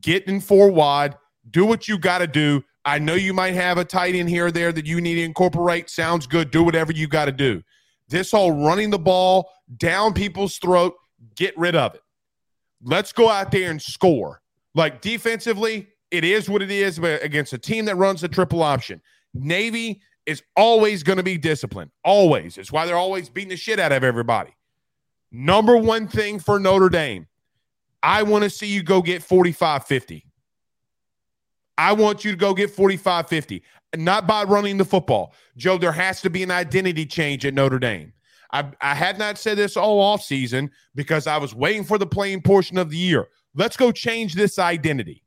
get 0.02 0.28
in 0.28 0.40
four 0.40 0.70
wide, 0.70 1.16
do 1.50 1.66
what 1.66 1.88
you 1.88 1.98
got 1.98 2.20
to 2.20 2.28
do. 2.28 2.64
I 2.86 3.00
know 3.00 3.16
you 3.16 3.34
might 3.34 3.56
have 3.56 3.78
a 3.78 3.84
tight 3.84 4.16
end 4.16 4.30
here 4.30 4.48
or 4.48 4.52
there 4.52 4.72
that 4.72 4.86
you 4.86 5.02
need 5.02 5.16
to 5.16 5.24
incorporate. 5.24 5.90
Sounds 5.90 6.28
good. 6.28 6.52
Do 6.52 6.64
whatever 6.64 6.92
you 6.92 7.08
got 7.08 7.26
to 7.26 7.32
do. 7.32 7.62
This 8.08 8.32
whole 8.32 8.64
running 8.66 8.90
the 8.92 9.00
ball 9.00 9.50
down 9.78 10.14
people's 10.14 10.58
throat, 10.58 10.96
get 11.36 11.58
rid 11.58 11.76
of 11.76 11.96
it. 11.96 12.02
Let's 12.82 13.12
go 13.12 13.30
out 13.30 13.52
there 13.52 13.72
and 13.72 13.82
score. 13.82 14.42
Like 14.74 15.02
defensively, 15.02 15.88
it 16.12 16.24
is 16.24 16.50
what 16.50 16.62
it 16.62 16.72
is, 16.72 17.00
but 17.00 17.24
against 17.24 17.54
a 17.54 17.58
team 17.58 17.86
that 17.86 17.96
runs 17.96 18.24
a 18.24 18.28
triple 18.28 18.64
option, 18.64 19.02
Navy 19.34 20.02
is 20.26 20.44
always 20.56 21.04
going 21.04 21.18
to 21.18 21.24
be 21.24 21.38
disciplined. 21.38 21.92
Always. 22.04 22.58
It's 22.58 22.72
why 22.72 22.86
they're 22.86 22.96
always 22.96 23.30
beating 23.30 23.50
the 23.50 23.58
shit 23.58 23.80
out 23.80 23.92
of 23.92 24.04
everybody. 24.04 24.56
Number 25.32 25.78
one 25.78 26.08
thing 26.08 26.40
for 26.40 26.60
Notre 26.60 26.90
Dame, 26.90 27.28
I 28.04 28.24
want 28.24 28.44
to 28.44 28.50
see 28.50 28.68
you 28.68 28.84
go 28.84 29.02
get 29.02 29.24
45 29.24 29.86
50. 29.86 30.26
I 31.78 31.94
want 31.94 32.26
you 32.26 32.32
to 32.32 32.38
go 32.38 32.54
get 32.54 32.72
45 32.72 33.28
50, 33.28 33.64
not 33.96 34.26
by 34.26 34.44
running 34.44 34.78
the 34.78 34.86
football. 34.86 35.34
Joe, 35.58 35.78
there 35.78 35.92
has 35.92 36.22
to 36.22 36.30
be 36.30 36.44
an 36.44 36.52
identity 36.52 37.06
change 37.06 37.46
at 37.46 37.54
Notre 37.54 37.80
Dame. 37.80 38.14
I, 38.52 38.72
I 38.82 38.96
had 38.96 39.20
not 39.20 39.38
said 39.38 39.58
this 39.58 39.76
all 39.76 40.00
off 40.00 40.24
season 40.24 40.72
because 40.96 41.28
I 41.28 41.38
was 41.38 41.54
waiting 41.54 41.84
for 41.84 41.98
the 41.98 42.08
playing 42.08 42.42
portion 42.42 42.78
of 42.78 42.90
the 42.90 42.98
year. 42.98 43.28
Let's 43.54 43.76
go 43.76 43.92
change 43.92 44.34
this 44.34 44.58
identity 44.58 45.24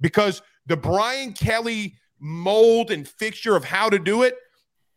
because 0.00 0.42
the 0.66 0.76
Brian 0.76 1.32
Kelly 1.32 1.96
mold 2.20 2.90
and 2.90 3.06
fixture 3.06 3.56
of 3.56 3.64
how 3.64 3.88
to 3.88 3.98
do 3.98 4.22
it, 4.22 4.36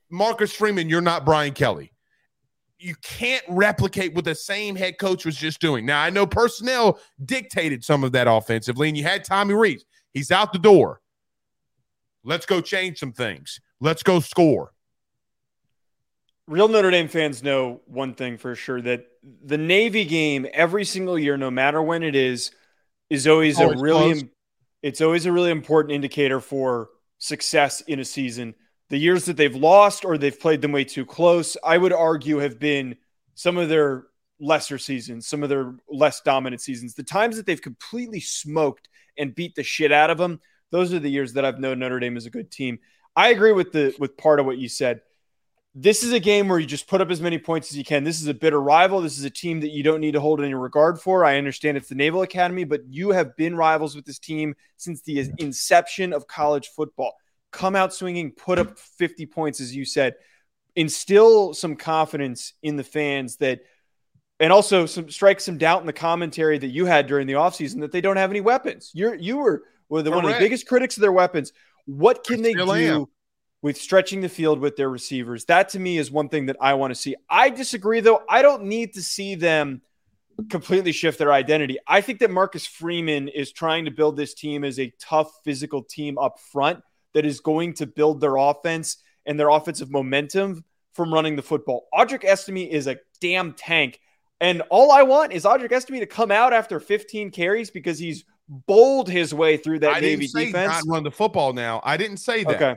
Marcus 0.09 0.53
Freeman, 0.53 0.89
you're 0.89 1.01
not 1.01 1.25
Brian 1.25 1.53
Kelly. 1.53 1.93
You 2.77 2.95
can't 3.03 3.43
replicate 3.47 4.13
what 4.13 4.25
the 4.25 4.35
same 4.35 4.75
head 4.75 4.97
coach 4.97 5.23
was 5.23 5.35
just 5.35 5.61
doing. 5.61 5.85
Now, 5.85 6.01
I 6.01 6.09
know 6.09 6.25
personnel 6.25 6.99
dictated 7.23 7.83
some 7.83 8.03
of 8.03 8.11
that 8.13 8.27
offensively, 8.27 8.89
and 8.89 8.97
you 8.97 9.03
had 9.03 9.23
Tommy 9.23 9.53
Rees. 9.53 9.85
He's 10.13 10.31
out 10.31 10.51
the 10.51 10.59
door. 10.59 10.99
Let's 12.23 12.45
go 12.45 12.59
change 12.59 12.99
some 12.99 13.13
things. 13.13 13.59
Let's 13.79 14.03
go 14.03 14.19
score. 14.19 14.73
Real 16.47 16.67
Notre 16.67 16.91
Dame 16.91 17.07
fans 17.07 17.43
know 17.43 17.81
one 17.85 18.13
thing 18.13 18.37
for 18.37 18.55
sure 18.55 18.81
that 18.81 19.05
the 19.45 19.57
Navy 19.57 20.03
game 20.03 20.45
every 20.53 20.83
single 20.83 21.17
year, 21.17 21.37
no 21.37 21.49
matter 21.49 21.81
when 21.81 22.03
it 22.03 22.15
is, 22.15 22.51
is 23.09 23.27
always 23.27 23.59
a 23.59 23.69
really 23.77 24.29
it's 24.81 25.01
always 25.01 25.25
a 25.25 25.31
really 25.31 25.51
important 25.51 25.93
indicator 25.93 26.39
for 26.39 26.89
success 27.17 27.81
in 27.81 27.99
a 27.99 28.05
season. 28.05 28.55
The 28.89 28.97
years 28.97 29.25
that 29.25 29.37
they've 29.37 29.55
lost 29.55 30.03
or 30.03 30.17
they've 30.17 30.37
played 30.37 30.61
them 30.61 30.71
way 30.71 30.83
too 30.83 31.05
close, 31.05 31.55
I 31.63 31.77
would 31.77 31.93
argue 31.93 32.37
have 32.37 32.59
been 32.59 32.97
some 33.35 33.57
of 33.57 33.69
their 33.69 34.05
lesser 34.39 34.77
seasons, 34.77 35.27
some 35.27 35.43
of 35.43 35.49
their 35.49 35.75
less 35.89 36.21
dominant 36.21 36.61
seasons. 36.61 36.95
The 36.95 37.03
times 37.03 37.37
that 37.37 37.45
they've 37.45 37.61
completely 37.61 38.19
smoked 38.19 38.89
and 39.17 39.35
beat 39.35 39.55
the 39.55 39.63
shit 39.63 39.91
out 39.91 40.09
of 40.09 40.17
them. 40.17 40.39
Those 40.71 40.93
are 40.93 40.99
the 40.99 41.11
years 41.11 41.33
that 41.33 41.45
I've 41.45 41.59
known 41.59 41.79
Notre 41.79 41.99
Dame 41.99 42.17
is 42.17 42.25
a 42.25 42.31
good 42.31 42.51
team. 42.51 42.79
I 43.15 43.29
agree 43.29 43.51
with 43.51 43.71
the 43.71 43.93
with 43.99 44.17
part 44.17 44.39
of 44.39 44.45
what 44.45 44.57
you 44.57 44.69
said. 44.69 45.01
This 45.73 46.03
is 46.03 46.11
a 46.11 46.19
game 46.19 46.49
where 46.49 46.59
you 46.59 46.67
just 46.67 46.87
put 46.87 46.99
up 46.99 47.09
as 47.09 47.21
many 47.21 47.37
points 47.37 47.71
as 47.71 47.77
you 47.77 47.85
can. 47.85 48.03
This 48.03 48.21
is 48.21 48.27
a 48.27 48.33
bitter 48.33 48.59
rival. 48.59 48.99
This 48.99 49.17
is 49.17 49.23
a 49.23 49.29
team 49.29 49.61
that 49.61 49.69
you 49.69 49.83
don't 49.83 50.01
need 50.01 50.11
to 50.13 50.19
hold 50.19 50.41
any 50.41 50.53
regard 50.53 50.99
for. 50.99 51.23
I 51.23 51.37
understand 51.37 51.77
it's 51.77 51.87
the 51.87 51.95
Naval 51.95 52.23
Academy, 52.23 52.65
but 52.65 52.81
you 52.89 53.11
have 53.11 53.37
been 53.37 53.55
rivals 53.55 53.95
with 53.95 54.05
this 54.05 54.19
team 54.19 54.53
since 54.75 55.01
the 55.01 55.31
inception 55.37 56.11
of 56.11 56.27
college 56.27 56.67
football. 56.75 57.13
Come 57.51 57.77
out 57.77 57.93
swinging, 57.93 58.31
put 58.31 58.59
up 58.59 58.77
50 58.77 59.25
points, 59.27 59.61
as 59.61 59.73
you 59.73 59.85
said. 59.85 60.15
Instill 60.75 61.53
some 61.53 61.77
confidence 61.77 62.53
in 62.61 62.75
the 62.75 62.83
fans 62.83 63.37
that 63.37 63.61
and 64.41 64.51
also 64.51 64.85
some 64.85 65.09
strike 65.09 65.39
some 65.39 65.57
doubt 65.57 65.81
in 65.81 65.87
the 65.87 65.93
commentary 65.93 66.57
that 66.57 66.67
you 66.67 66.85
had 66.85 67.07
during 67.07 67.27
the 67.27 67.33
offseason 67.33 67.81
that 67.81 67.91
they 67.91 68.01
don't 68.01 68.17
have 68.17 68.31
any 68.31 68.41
weapons. 68.41 68.91
You're 68.93 69.13
you 69.15 69.37
were, 69.37 69.63
were 69.87 70.01
the, 70.01 70.11
one 70.11 70.25
of 70.25 70.31
the 70.31 70.39
biggest 70.39 70.67
critics 70.67 70.97
of 70.97 71.01
their 71.01 71.11
weapons. 71.11 71.53
What 71.85 72.25
can 72.25 72.41
they 72.41 72.53
do? 72.53 72.71
Am. 72.71 73.05
With 73.61 73.77
stretching 73.77 74.21
the 74.21 74.29
field 74.29 74.59
with 74.59 74.75
their 74.75 74.89
receivers. 74.89 75.45
That 75.45 75.69
to 75.69 75.79
me 75.79 75.97
is 75.97 76.09
one 76.09 76.29
thing 76.29 76.47
that 76.47 76.57
I 76.59 76.73
want 76.73 76.91
to 76.91 76.99
see. 76.99 77.15
I 77.29 77.49
disagree, 77.49 77.99
though. 77.99 78.21
I 78.27 78.41
don't 78.41 78.63
need 78.63 78.93
to 78.95 79.03
see 79.03 79.35
them 79.35 79.81
completely 80.49 80.91
shift 80.91 81.19
their 81.19 81.31
identity. 81.31 81.77
I 81.87 82.01
think 82.01 82.19
that 82.19 82.31
Marcus 82.31 82.65
Freeman 82.65 83.27
is 83.27 83.51
trying 83.51 83.85
to 83.85 83.91
build 83.91 84.17
this 84.17 84.33
team 84.33 84.63
as 84.63 84.79
a 84.79 84.91
tough 84.99 85.31
physical 85.43 85.83
team 85.83 86.17
up 86.17 86.39
front 86.39 86.81
that 87.13 87.25
is 87.25 87.39
going 87.39 87.73
to 87.75 87.85
build 87.85 88.21
their 88.21 88.37
offense 88.37 88.97
and 89.25 89.39
their 89.39 89.49
offensive 89.49 89.91
momentum 89.91 90.63
from 90.93 91.13
running 91.13 91.35
the 91.35 91.41
football. 91.41 91.87
Audric 91.93 92.25
Estime 92.25 92.67
is 92.67 92.87
a 92.87 92.97
damn 93.19 93.53
tank. 93.53 93.99
And 94.39 94.63
all 94.69 94.91
I 94.91 95.03
want 95.03 95.33
is 95.33 95.43
Audric 95.43 95.71
Estime 95.71 95.99
to 95.99 96.07
come 96.07 96.31
out 96.31 96.51
after 96.51 96.79
15 96.79 97.29
carries 97.29 97.69
because 97.69 97.99
he's 97.99 98.25
bowled 98.49 99.07
his 99.07 99.33
way 99.33 99.55
through 99.57 99.79
that 99.79 99.95
I 99.95 99.99
Navy 99.99 100.21
didn't 100.21 100.31
say 100.31 100.45
defense. 100.47 100.85
Not 100.85 100.93
run 100.93 101.03
the 101.03 101.11
football 101.11 101.53
now. 101.53 101.79
I 101.83 101.95
didn't 101.95 102.17
say 102.17 102.43
that. 102.43 102.55
Okay. 102.55 102.75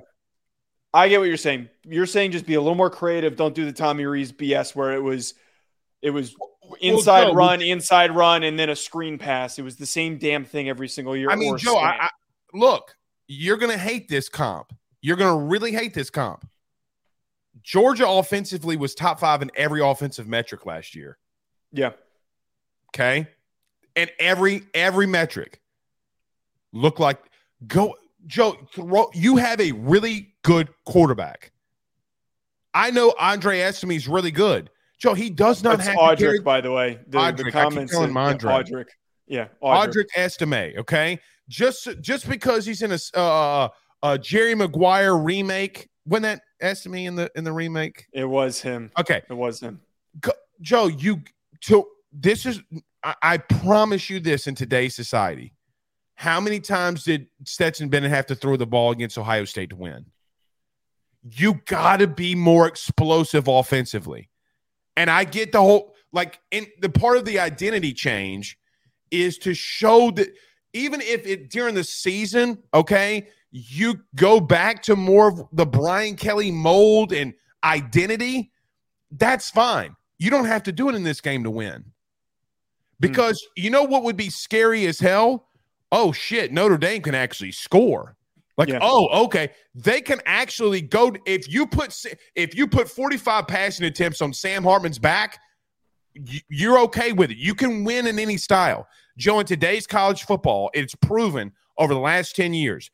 I 0.94 1.08
get 1.08 1.18
what 1.18 1.26
you're 1.26 1.36
saying. 1.36 1.68
You're 1.84 2.06
saying 2.06 2.30
just 2.30 2.46
be 2.46 2.54
a 2.54 2.60
little 2.60 2.76
more 2.76 2.88
creative. 2.88 3.34
Don't 3.34 3.54
do 3.54 3.64
the 3.64 3.72
Tommy 3.72 4.06
Rees 4.06 4.30
BS 4.32 4.76
where 4.76 4.92
it 4.92 5.02
was 5.02 5.34
it 6.00 6.10
was 6.10 6.36
inside 6.80 7.24
Joe, 7.24 7.34
run, 7.34 7.60
inside 7.62 8.14
run, 8.14 8.44
and 8.44 8.56
then 8.56 8.70
a 8.70 8.76
screen 8.76 9.18
pass. 9.18 9.58
It 9.58 9.62
was 9.62 9.76
the 9.76 9.86
same 9.86 10.18
damn 10.18 10.44
thing 10.44 10.68
every 10.68 10.88
single 10.88 11.16
year. 11.16 11.30
I 11.30 11.34
mean, 11.34 11.58
Joe, 11.58 11.76
I. 11.76 12.04
I, 12.04 12.10
look, 12.52 12.94
you're 13.26 13.56
going 13.56 13.72
to 13.72 13.78
hate 13.78 14.08
this 14.08 14.28
comp. 14.28 14.72
You're 15.02 15.16
going 15.16 15.36
to 15.36 15.44
really 15.44 15.72
hate 15.72 15.94
this 15.94 16.10
comp. 16.10 16.48
Georgia 17.62 18.08
offensively 18.08 18.76
was 18.76 18.94
top 18.94 19.18
five 19.18 19.42
in 19.42 19.50
every 19.56 19.80
offensive 19.80 20.28
metric 20.28 20.64
last 20.64 20.94
year. 20.94 21.18
yeah. 21.72 21.90
Okay. 22.94 23.26
And 23.96 24.10
every 24.20 24.62
every 24.74 25.06
metric 25.06 25.60
looked 26.72 27.00
like 27.00 27.18
go 27.66 27.96
Joe, 28.26 28.56
throw, 28.72 29.10
you 29.14 29.36
have 29.36 29.60
a 29.60 29.72
really 29.72 30.34
good 30.42 30.68
quarterback. 30.86 31.52
I 32.72 32.90
know 32.90 33.14
Andre 33.18 33.60
Estime 33.60 33.92
is 33.92 34.08
really 34.08 34.30
good. 34.30 34.70
Joe, 34.98 35.14
he 35.14 35.30
does 35.30 35.62
not 35.62 35.78
That's 35.78 35.88
have 35.88 35.96
Audric, 35.98 36.18
carry- 36.18 36.40
by 36.40 36.60
the 36.60 36.72
way. 36.72 36.98
The, 37.08 37.18
Audric, 37.18 37.22
I 37.22 37.30
the 37.32 37.44
keep 37.44 37.52
comments. 37.52 37.94
him 37.94 38.14
yeah, 38.14 38.34
Audric. 38.34 38.40
Audric. 38.68 38.84
Yeah. 39.26 39.46
Audric. 39.62 39.92
Audric 39.92 40.06
Estime, 40.16 40.78
okay? 40.78 41.18
Just 41.48 41.88
just 42.00 42.28
because 42.28 42.64
he's 42.64 42.80
in 42.82 42.92
a 42.92 43.18
uh, 43.18 43.68
a 44.02 44.18
Jerry 44.18 44.54
Maguire 44.54 45.16
remake, 45.16 45.88
when 46.04 46.22
that 46.22 46.40
Estime 46.62 47.06
in 47.06 47.16
the 47.16 47.30
in 47.36 47.44
the 47.44 47.52
remake? 47.52 48.06
It 48.12 48.24
was 48.24 48.62
him. 48.62 48.90
Okay, 48.98 49.22
It 49.28 49.34
was 49.34 49.60
him. 49.60 49.80
Joe, 50.62 50.86
you 50.86 51.20
to 51.62 51.86
this 52.12 52.46
is 52.46 52.62
I, 53.02 53.14
I 53.22 53.36
promise 53.36 54.08
you 54.08 54.20
this 54.20 54.46
in 54.46 54.54
today's 54.54 54.94
society. 54.94 55.52
How 56.14 56.40
many 56.40 56.60
times 56.60 57.04
did 57.04 57.26
Stetson 57.44 57.88
Bennett 57.88 58.10
have 58.10 58.26
to 58.26 58.34
throw 58.34 58.56
the 58.56 58.66
ball 58.66 58.92
against 58.92 59.18
Ohio 59.18 59.44
State 59.44 59.70
to 59.70 59.76
win? 59.76 60.06
You 61.22 61.60
got 61.66 61.98
to 61.98 62.06
be 62.06 62.34
more 62.34 62.66
explosive 62.66 63.48
offensively. 63.48 64.30
And 64.96 65.10
I 65.10 65.24
get 65.24 65.52
the 65.52 65.60
whole 65.60 65.94
like 66.12 66.38
in 66.50 66.66
the 66.80 66.88
part 66.88 67.16
of 67.16 67.24
the 67.24 67.40
identity 67.40 67.92
change 67.92 68.56
is 69.10 69.36
to 69.38 69.54
show 69.54 70.10
that 70.12 70.28
even 70.72 71.00
if 71.00 71.26
it 71.26 71.50
during 71.50 71.74
the 71.74 71.84
season, 71.84 72.62
okay, 72.72 73.28
you 73.50 74.00
go 74.14 74.40
back 74.40 74.82
to 74.82 74.96
more 74.96 75.28
of 75.28 75.42
the 75.52 75.66
Brian 75.66 76.16
Kelly 76.16 76.50
mold 76.50 77.12
and 77.12 77.34
identity, 77.62 78.52
that's 79.10 79.50
fine. 79.50 79.96
You 80.18 80.30
don't 80.30 80.46
have 80.46 80.64
to 80.64 80.72
do 80.72 80.88
it 80.88 80.94
in 80.94 81.02
this 81.02 81.20
game 81.20 81.44
to 81.44 81.50
win. 81.50 81.72
Hmm. 81.82 81.84
Because 83.00 83.44
you 83.56 83.70
know 83.70 83.84
what 83.84 84.02
would 84.04 84.16
be 84.16 84.30
scary 84.30 84.86
as 84.86 84.98
hell? 84.98 85.48
Oh 85.96 86.10
shit, 86.10 86.52
Notre 86.52 86.76
Dame 86.76 87.00
can 87.00 87.14
actually 87.14 87.52
score. 87.52 88.16
Like, 88.58 88.68
Yeah. 88.68 88.80
oh, 88.82 89.24
okay. 89.26 89.50
They 89.76 90.00
can 90.00 90.20
actually 90.26 90.80
go 90.80 91.12
if 91.24 91.48
you 91.48 91.66
put 91.68 91.96
if 92.34 92.54
you 92.56 92.66
put 92.66 92.88
45 92.90 93.46
passing 93.46 93.86
attempts 93.86 94.20
on 94.20 94.32
Sam 94.32 94.64
Hartman's 94.64 94.98
back, 94.98 95.38
you're 96.48 96.80
okay 96.80 97.12
with 97.12 97.30
it. 97.30 97.36
You 97.36 97.54
can 97.54 97.84
win 97.84 98.08
in 98.08 98.18
any 98.18 98.36
style. 98.36 98.88
Joe, 99.16 99.38
in 99.38 99.46
today's 99.46 99.86
college 99.86 100.24
football, 100.24 100.68
it's 100.74 100.96
proven 100.96 101.52
over 101.78 101.94
the 101.94 102.00
last 102.00 102.34
10 102.34 102.54
years. 102.54 102.90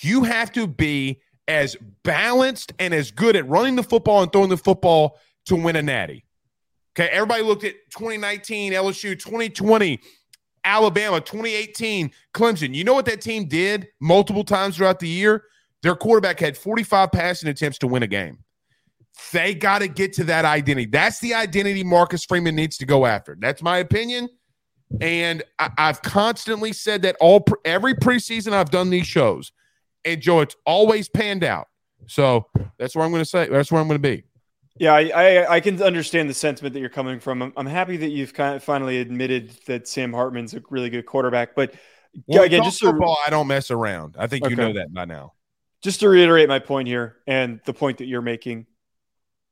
You 0.00 0.24
have 0.24 0.52
to 0.52 0.66
be 0.66 1.22
as 1.48 1.76
balanced 2.02 2.72
and 2.78 2.92
as 2.92 3.10
good 3.10 3.36
at 3.36 3.48
running 3.48 3.76
the 3.76 3.82
football 3.82 4.22
and 4.22 4.30
throwing 4.30 4.50
the 4.50 4.56
football 4.58 5.18
to 5.46 5.56
win 5.56 5.76
a 5.76 5.82
natty. 5.82 6.26
Okay, 6.94 7.08
everybody 7.08 7.42
looked 7.42 7.64
at 7.64 7.74
2019 7.90 8.72
LSU, 8.72 9.18
2020 9.18 9.98
Alabama, 10.64 11.20
2018 11.20 12.10
Clemson. 12.32 12.74
You 12.74 12.84
know 12.84 12.94
what 12.94 13.06
that 13.06 13.20
team 13.20 13.46
did 13.46 13.88
multiple 14.00 14.44
times 14.44 14.76
throughout 14.76 15.00
the 15.00 15.08
year? 15.08 15.44
Their 15.82 15.94
quarterback 15.94 16.40
had 16.40 16.56
45 16.56 17.12
passing 17.12 17.48
attempts 17.48 17.78
to 17.78 17.86
win 17.86 18.02
a 18.02 18.06
game. 18.06 18.38
They 19.32 19.54
got 19.54 19.80
to 19.80 19.88
get 19.88 20.12
to 20.14 20.24
that 20.24 20.44
identity. 20.44 20.86
That's 20.86 21.20
the 21.20 21.34
identity 21.34 21.84
Marcus 21.84 22.24
Freeman 22.24 22.56
needs 22.56 22.76
to 22.78 22.86
go 22.86 23.06
after. 23.06 23.36
That's 23.38 23.62
my 23.62 23.78
opinion. 23.78 24.28
And 25.00 25.42
I, 25.58 25.70
have 25.78 26.02
constantly 26.02 26.72
said 26.72 27.02
that 27.02 27.16
all 27.20 27.44
every 27.64 27.94
preseason 27.94 28.52
I've 28.52 28.70
done 28.70 28.90
these 28.90 29.06
shows, 29.06 29.52
and 30.04 30.20
Joe, 30.20 30.40
it's 30.40 30.56
always 30.66 31.08
panned 31.08 31.44
out. 31.44 31.68
So 32.06 32.46
that's 32.78 32.94
where 32.94 33.04
I'm 33.04 33.10
going 33.10 33.22
to 33.22 33.28
say. 33.28 33.48
That's 33.48 33.72
where 33.72 33.80
I'm 33.80 33.88
going 33.88 34.00
to 34.00 34.08
be. 34.08 34.24
Yeah, 34.76 34.92
I, 34.92 35.08
I 35.08 35.54
I 35.56 35.60
can 35.60 35.80
understand 35.82 36.28
the 36.28 36.34
sentiment 36.34 36.74
that 36.74 36.80
you're 36.80 36.88
coming 36.88 37.20
from. 37.20 37.42
I'm, 37.42 37.52
I'm 37.56 37.66
happy 37.66 37.96
that 37.98 38.10
you've 38.10 38.34
kind 38.34 38.56
of 38.56 38.62
finally 38.64 38.98
admitted 39.00 39.50
that 39.66 39.86
Sam 39.86 40.12
Hartman's 40.12 40.54
a 40.54 40.62
really 40.70 40.90
good 40.90 41.06
quarterback. 41.06 41.54
But 41.54 41.74
Well, 42.26 42.42
again, 42.42 42.62
just 42.62 42.80
to, 42.80 42.86
football, 42.86 43.16
I 43.26 43.30
don't 43.30 43.46
mess 43.46 43.70
around. 43.70 44.16
I 44.18 44.26
think 44.26 44.48
you 44.48 44.56
know 44.56 44.72
that 44.72 44.92
by 44.92 45.04
now. 45.04 45.34
just 45.82 46.00
to 46.00 46.08
reiterate 46.08 46.48
my 46.48 46.58
point 46.58 46.88
here 46.88 47.16
and 47.26 47.60
the 47.64 47.74
point 47.74 47.98
that 47.98 48.06
you're 48.06 48.22
making, 48.22 48.66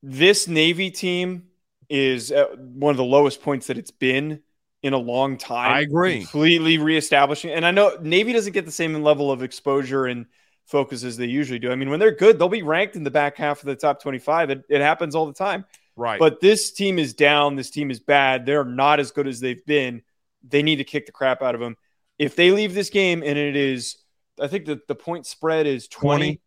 this 0.02 0.48
Navy 0.48 0.90
team 0.90 1.48
is 1.88 2.32
one 2.56 2.90
of 2.90 2.96
the 2.96 3.04
lowest 3.04 3.42
points 3.42 3.66
that 3.66 3.78
it's 3.78 3.90
been 3.90 4.40
in 4.82 4.92
a 4.94 4.98
long 4.98 5.36
time. 5.36 5.72
I 5.72 5.80
agree. 5.80 6.20
Completely 6.20 6.78
reestablishing. 6.78 7.50
And 7.50 7.66
I 7.66 7.70
know 7.70 7.98
Navy 8.00 8.32
doesn't 8.32 8.52
get 8.52 8.64
the 8.64 8.72
same 8.72 9.02
level 9.02 9.30
of 9.30 9.42
exposure 9.42 10.06
and 10.06 10.26
focus 10.66 11.04
as 11.04 11.16
they 11.16 11.26
usually 11.26 11.58
do. 11.58 11.70
I 11.70 11.74
mean, 11.74 11.90
when 11.90 12.00
they're 12.00 12.14
good, 12.14 12.38
they'll 12.38 12.48
be 12.48 12.62
ranked 12.62 12.96
in 12.96 13.04
the 13.04 13.10
back 13.10 13.36
half 13.36 13.60
of 13.60 13.66
the 13.66 13.76
top 13.76 14.02
25. 14.02 14.50
It, 14.50 14.64
it 14.68 14.80
happens 14.80 15.14
all 15.14 15.26
the 15.26 15.32
time. 15.32 15.64
Right. 15.96 16.18
But 16.18 16.40
this 16.40 16.72
team 16.72 16.98
is 16.98 17.14
down. 17.14 17.56
This 17.56 17.70
team 17.70 17.90
is 17.90 18.00
bad. 18.00 18.46
They're 18.46 18.64
not 18.64 19.00
as 19.00 19.10
good 19.10 19.26
as 19.26 19.40
they've 19.40 19.64
been. 19.66 20.02
They 20.46 20.62
need 20.62 20.76
to 20.76 20.84
kick 20.84 21.06
the 21.06 21.12
crap 21.12 21.42
out 21.42 21.54
of 21.54 21.60
them. 21.60 21.76
If 22.18 22.36
they 22.36 22.50
leave 22.50 22.74
this 22.74 22.90
game 22.90 23.22
and 23.22 23.38
it 23.38 23.56
is, 23.56 23.96
I 24.40 24.48
think 24.48 24.66
that 24.66 24.88
the 24.88 24.94
point 24.94 25.26
spread 25.26 25.66
is 25.66 25.88
20. 25.88 26.24
20. 26.24 26.40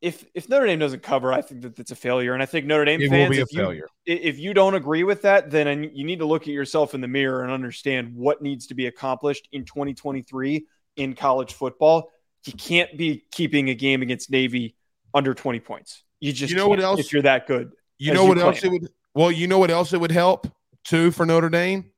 If 0.00 0.24
if 0.34 0.50
Notre 0.50 0.66
Dame 0.66 0.78
doesn't 0.78 1.02
cover, 1.02 1.32
I 1.32 1.40
think 1.40 1.62
that 1.62 1.78
it's 1.78 1.90
a 1.90 1.96
failure. 1.96 2.34
And 2.34 2.42
I 2.42 2.46
think 2.46 2.66
Notre 2.66 2.84
Dame 2.84 3.00
it 3.00 3.08
fans, 3.08 3.28
will 3.28 3.36
be 3.36 3.38
a 3.38 3.42
if 3.42 3.52
you, 3.52 3.58
failure. 3.58 3.88
if 4.04 4.38
you 4.38 4.52
don't 4.52 4.74
agree 4.74 5.02
with 5.02 5.22
that, 5.22 5.50
then 5.50 5.90
you 5.94 6.04
need 6.04 6.18
to 6.18 6.26
look 6.26 6.42
at 6.42 6.48
yourself 6.48 6.92
in 6.92 7.00
the 7.00 7.08
mirror 7.08 7.42
and 7.42 7.50
understand 7.50 8.14
what 8.14 8.42
needs 8.42 8.66
to 8.66 8.74
be 8.74 8.86
accomplished 8.86 9.48
in 9.52 9.64
2023 9.64 10.66
in 10.96 11.14
college 11.14 11.54
football. 11.54 12.10
You 12.46 12.52
can't 12.52 12.96
be 12.96 13.24
keeping 13.30 13.70
a 13.70 13.74
game 13.74 14.02
against 14.02 14.30
Navy 14.30 14.74
under 15.14 15.34
20 15.34 15.60
points. 15.60 16.02
You 16.20 16.32
just 16.32 16.50
You 16.50 16.56
know 16.56 16.68
what 16.68 16.80
else? 16.80 17.00
if 17.00 17.12
you're 17.12 17.22
that 17.22 17.46
good. 17.46 17.72
You 17.98 18.12
know 18.12 18.22
you 18.24 18.28
what 18.30 18.38
else 18.38 18.62
it 18.64 18.70
would? 18.70 18.88
Well, 19.14 19.30
you 19.30 19.46
know 19.46 19.58
what 19.58 19.70
else 19.70 19.92
it 19.92 20.00
would 20.00 20.10
help 20.10 20.46
too 20.84 21.10
for 21.10 21.24
Notre 21.24 21.48
Dame 21.48 21.90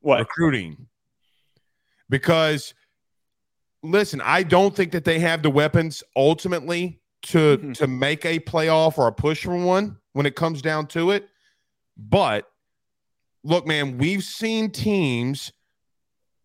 What? 0.00 0.18
recruiting. 0.18 0.86
Because 2.10 2.74
listen, 3.82 4.20
I 4.22 4.42
don't 4.42 4.74
think 4.74 4.92
that 4.92 5.04
they 5.04 5.18
have 5.20 5.42
the 5.42 5.50
weapons 5.50 6.02
ultimately 6.16 7.00
to 7.22 7.58
Mhm. 7.58 7.74
to 7.76 7.86
make 7.86 8.24
a 8.24 8.38
playoff 8.40 8.98
or 8.98 9.06
a 9.08 9.12
push 9.12 9.44
for 9.44 9.56
one 9.56 9.98
when 10.12 10.26
it 10.26 10.34
comes 10.34 10.60
down 10.62 10.86
to 10.88 11.10
it. 11.10 11.28
But 11.96 12.50
look, 13.42 13.66
man, 13.66 13.98
we've 13.98 14.24
seen 14.24 14.70
teams, 14.70 15.52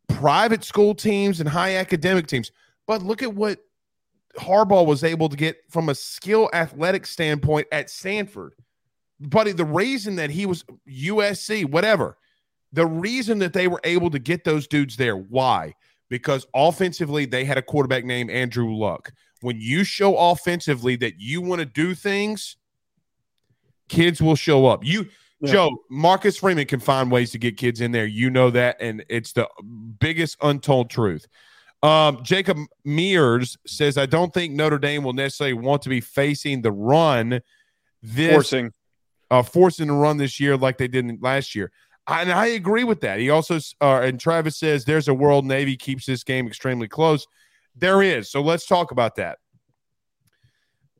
private 0.07 0.63
school 0.63 0.93
teams 0.95 1.39
and 1.39 1.49
high 1.49 1.75
academic 1.75 2.27
teams. 2.27 2.51
But 2.89 3.03
look 3.03 3.21
at 3.21 3.35
what 3.35 3.59
Harbaugh 4.39 4.83
was 4.83 5.03
able 5.03 5.29
to 5.29 5.37
get 5.37 5.57
from 5.69 5.89
a 5.89 5.95
skill 5.95 6.49
athletic 6.53 7.05
standpoint 7.05 7.67
at 7.71 7.87
Stanford. 7.87 8.55
Buddy, 9.19 9.51
the 9.51 9.63
reason 9.63 10.15
that 10.15 10.31
he 10.31 10.47
was 10.47 10.65
USC, 10.89 11.69
whatever, 11.69 12.17
the 12.73 12.87
reason 12.87 13.37
that 13.39 13.53
they 13.53 13.67
were 13.67 13.79
able 13.83 14.09
to 14.09 14.17
get 14.17 14.43
those 14.43 14.67
dudes 14.67 14.95
there, 14.95 15.17
why? 15.17 15.75
Because 16.09 16.47
offensively, 16.55 17.27
they 17.27 17.45
had 17.45 17.59
a 17.59 17.61
quarterback 17.61 18.05
named 18.05 18.31
Andrew 18.31 18.73
Luck. 18.73 19.13
When 19.41 19.61
you 19.61 19.83
show 19.83 20.17
offensively 20.17 20.95
that 20.95 21.19
you 21.19 21.41
want 21.41 21.59
to 21.59 21.67
do 21.67 21.93
things, 21.93 22.57
kids 23.87 24.19
will 24.19 24.35
show 24.35 24.65
up. 24.65 24.83
You, 24.83 25.07
Yeah. 25.41 25.51
Joe, 25.53 25.77
Marcus 25.91 26.37
Freeman 26.37 26.65
can 26.65 26.79
find 26.79 27.11
ways 27.11 27.29
to 27.33 27.37
get 27.37 27.55
kids 27.55 27.81
in 27.81 27.91
there. 27.91 28.07
You 28.07 28.31
know 28.31 28.49
that, 28.49 28.77
and 28.81 29.05
it's 29.09 29.33
the 29.33 29.47
biggest 29.99 30.37
untold 30.41 30.89
truth. 30.89 31.27
Um, 31.81 32.23
Jacob 32.23 32.57
Mears 32.83 33.57
says, 33.65 33.97
I 33.97 34.05
don't 34.05 34.33
think 34.33 34.53
Notre 34.53 34.79
Dame 34.79 35.03
will 35.03 35.13
necessarily 35.13 35.53
want 35.53 35.81
to 35.83 35.89
be 35.89 36.01
facing 36.01 36.61
the 36.61 36.71
run 36.71 37.41
this 38.03 38.31
Forcing. 38.33 38.73
uh, 39.31 39.43
forcing 39.43 39.87
to 39.87 39.93
run 39.93 40.17
this 40.17 40.39
year 40.39 40.57
like 40.57 40.77
they 40.77 40.87
did 40.89 41.21
last 41.21 41.55
year. 41.55 41.71
I- 42.05 42.21
And 42.23 42.31
I 42.31 42.47
agree 42.47 42.83
with 42.83 42.99
that. 43.01 43.19
He 43.19 43.29
also, 43.29 43.59
uh, 43.81 44.01
and 44.03 44.19
Travis 44.19 44.57
says, 44.57 44.83
there's 44.83 45.07
a 45.07 45.13
world 45.13 45.45
Navy 45.45 45.77
keeps 45.77 46.05
this 46.05 46.23
game 46.23 46.47
extremely 46.47 46.87
close. 46.87 47.25
There 47.75 48.01
is. 48.01 48.29
So 48.29 48.41
let's 48.41 48.65
talk 48.65 48.91
about 48.91 49.15
that. 49.15 49.37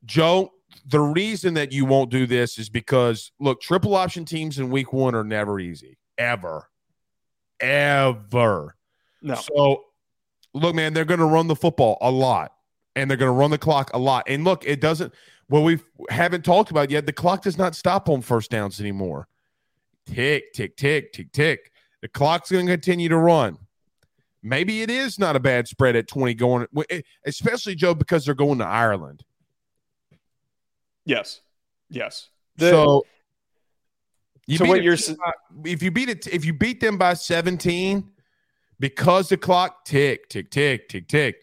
Joe, 0.06 0.52
the 0.86 1.00
reason 1.00 1.54
that 1.54 1.72
you 1.72 1.84
won't 1.84 2.10
do 2.10 2.26
this 2.26 2.58
is 2.58 2.70
because 2.70 3.32
look, 3.38 3.60
triple 3.60 3.94
option 3.94 4.24
teams 4.24 4.58
in 4.58 4.70
week 4.70 4.92
one 4.94 5.14
are 5.14 5.24
never 5.24 5.60
easy, 5.60 5.98
ever, 6.16 6.70
ever. 7.60 8.76
No. 9.20 9.34
So, 9.34 9.84
look, 10.54 10.74
man, 10.74 10.92
they're 10.92 11.04
going 11.04 11.20
to 11.20 11.26
run 11.26 11.46
the 11.46 11.56
football 11.56 11.98
a 12.00 12.10
lot, 12.10 12.52
and 12.96 13.10
they're 13.10 13.16
going 13.16 13.28
to 13.28 13.38
run 13.38 13.50
the 13.50 13.58
clock 13.58 13.90
a 13.94 13.98
lot. 13.98 14.24
And 14.26 14.44
look, 14.44 14.64
it 14.64 14.80
doesn't. 14.80 15.12
Well, 15.48 15.64
we 15.64 15.80
haven't 16.08 16.44
talked 16.44 16.70
about 16.70 16.90
yet. 16.90 17.06
The 17.06 17.12
clock 17.12 17.42
does 17.42 17.58
not 17.58 17.74
stop 17.74 18.08
on 18.08 18.22
first 18.22 18.50
downs 18.50 18.80
anymore. 18.80 19.26
Tick, 20.06 20.52
tick, 20.52 20.76
tick, 20.76 21.12
tick, 21.12 21.32
tick. 21.32 21.72
The 22.02 22.08
clock's 22.08 22.50
going 22.50 22.66
to 22.66 22.72
continue 22.72 23.08
to 23.08 23.16
run. 23.16 23.58
Maybe 24.42 24.82
it 24.82 24.90
is 24.90 25.18
not 25.18 25.36
a 25.36 25.40
bad 25.40 25.68
spread 25.68 25.96
at 25.96 26.08
20 26.08 26.34
going, 26.34 26.66
eh, 26.88 27.02
especially 27.26 27.74
Joe, 27.74 27.94
because 27.94 28.24
they're 28.24 28.34
going 28.34 28.58
to 28.58 28.64
Ireland. 28.64 29.22
Yes. 31.04 31.40
Yes. 31.90 32.28
The, 32.56 32.70
so, 32.70 33.04
you 34.46 34.58
so 34.58 34.64
what 34.64 34.82
you're 34.82 34.96
if 35.64 35.82
you 35.82 35.90
beat 35.90 36.08
it 36.08 36.26
if 36.26 36.44
you 36.44 36.52
beat 36.52 36.80
them 36.80 36.98
by 36.98 37.14
17 37.14 38.10
because 38.80 39.28
the 39.28 39.36
clock 39.36 39.84
tick 39.84 40.28
tick 40.28 40.50
tick 40.50 40.88
tick 40.88 41.06
tick. 41.06 41.42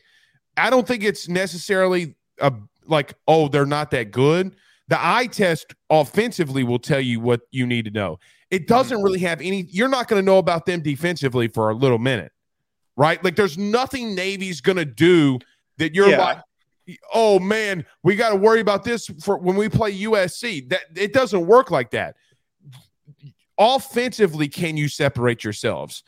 I 0.57 0.69
don't 0.69 0.85
think 0.85 1.03
it's 1.03 1.29
necessarily 1.29 2.15
a 2.41 2.51
like 2.85 3.13
oh 3.27 3.47
they're 3.47 3.65
not 3.65 3.91
that 3.91 4.11
good. 4.11 4.55
The 4.89 4.97
eye 4.99 5.27
test 5.27 5.75
offensively 5.89 6.63
will 6.63 6.79
tell 6.79 6.99
you 6.99 7.19
what 7.19 7.41
you 7.51 7.65
need 7.65 7.85
to 7.85 7.91
know. 7.91 8.19
It 8.49 8.67
doesn't 8.67 9.01
really 9.01 9.19
have 9.19 9.41
any. 9.41 9.63
You're 9.69 9.89
not 9.89 10.07
going 10.07 10.21
to 10.21 10.25
know 10.25 10.37
about 10.37 10.65
them 10.65 10.81
defensively 10.81 11.49
for 11.49 11.69
a 11.69 11.73
little 11.73 11.97
minute, 11.97 12.31
right? 12.95 13.21
Like 13.23 13.35
there's 13.35 13.57
nothing 13.57 14.15
Navy's 14.15 14.61
going 14.61 14.77
to 14.77 14.85
do 14.85 15.39
that 15.77 15.93
you're 15.93 16.09
yeah. 16.09 16.17
like, 16.17 16.97
oh 17.13 17.39
man, 17.39 17.85
we 18.03 18.15
got 18.15 18.29
to 18.29 18.37
worry 18.37 18.61
about 18.61 18.85
this 18.85 19.07
for 19.21 19.37
when 19.37 19.57
we 19.57 19.67
play 19.67 19.93
USC. 19.99 20.69
That 20.69 20.81
it 20.95 21.11
doesn't 21.11 21.45
work 21.45 21.69
like 21.69 21.91
that. 21.91 22.15
Offensively, 23.59 24.47
can 24.47 24.77
you 24.77 24.87
separate 24.87 25.43
yourselves? 25.43 26.03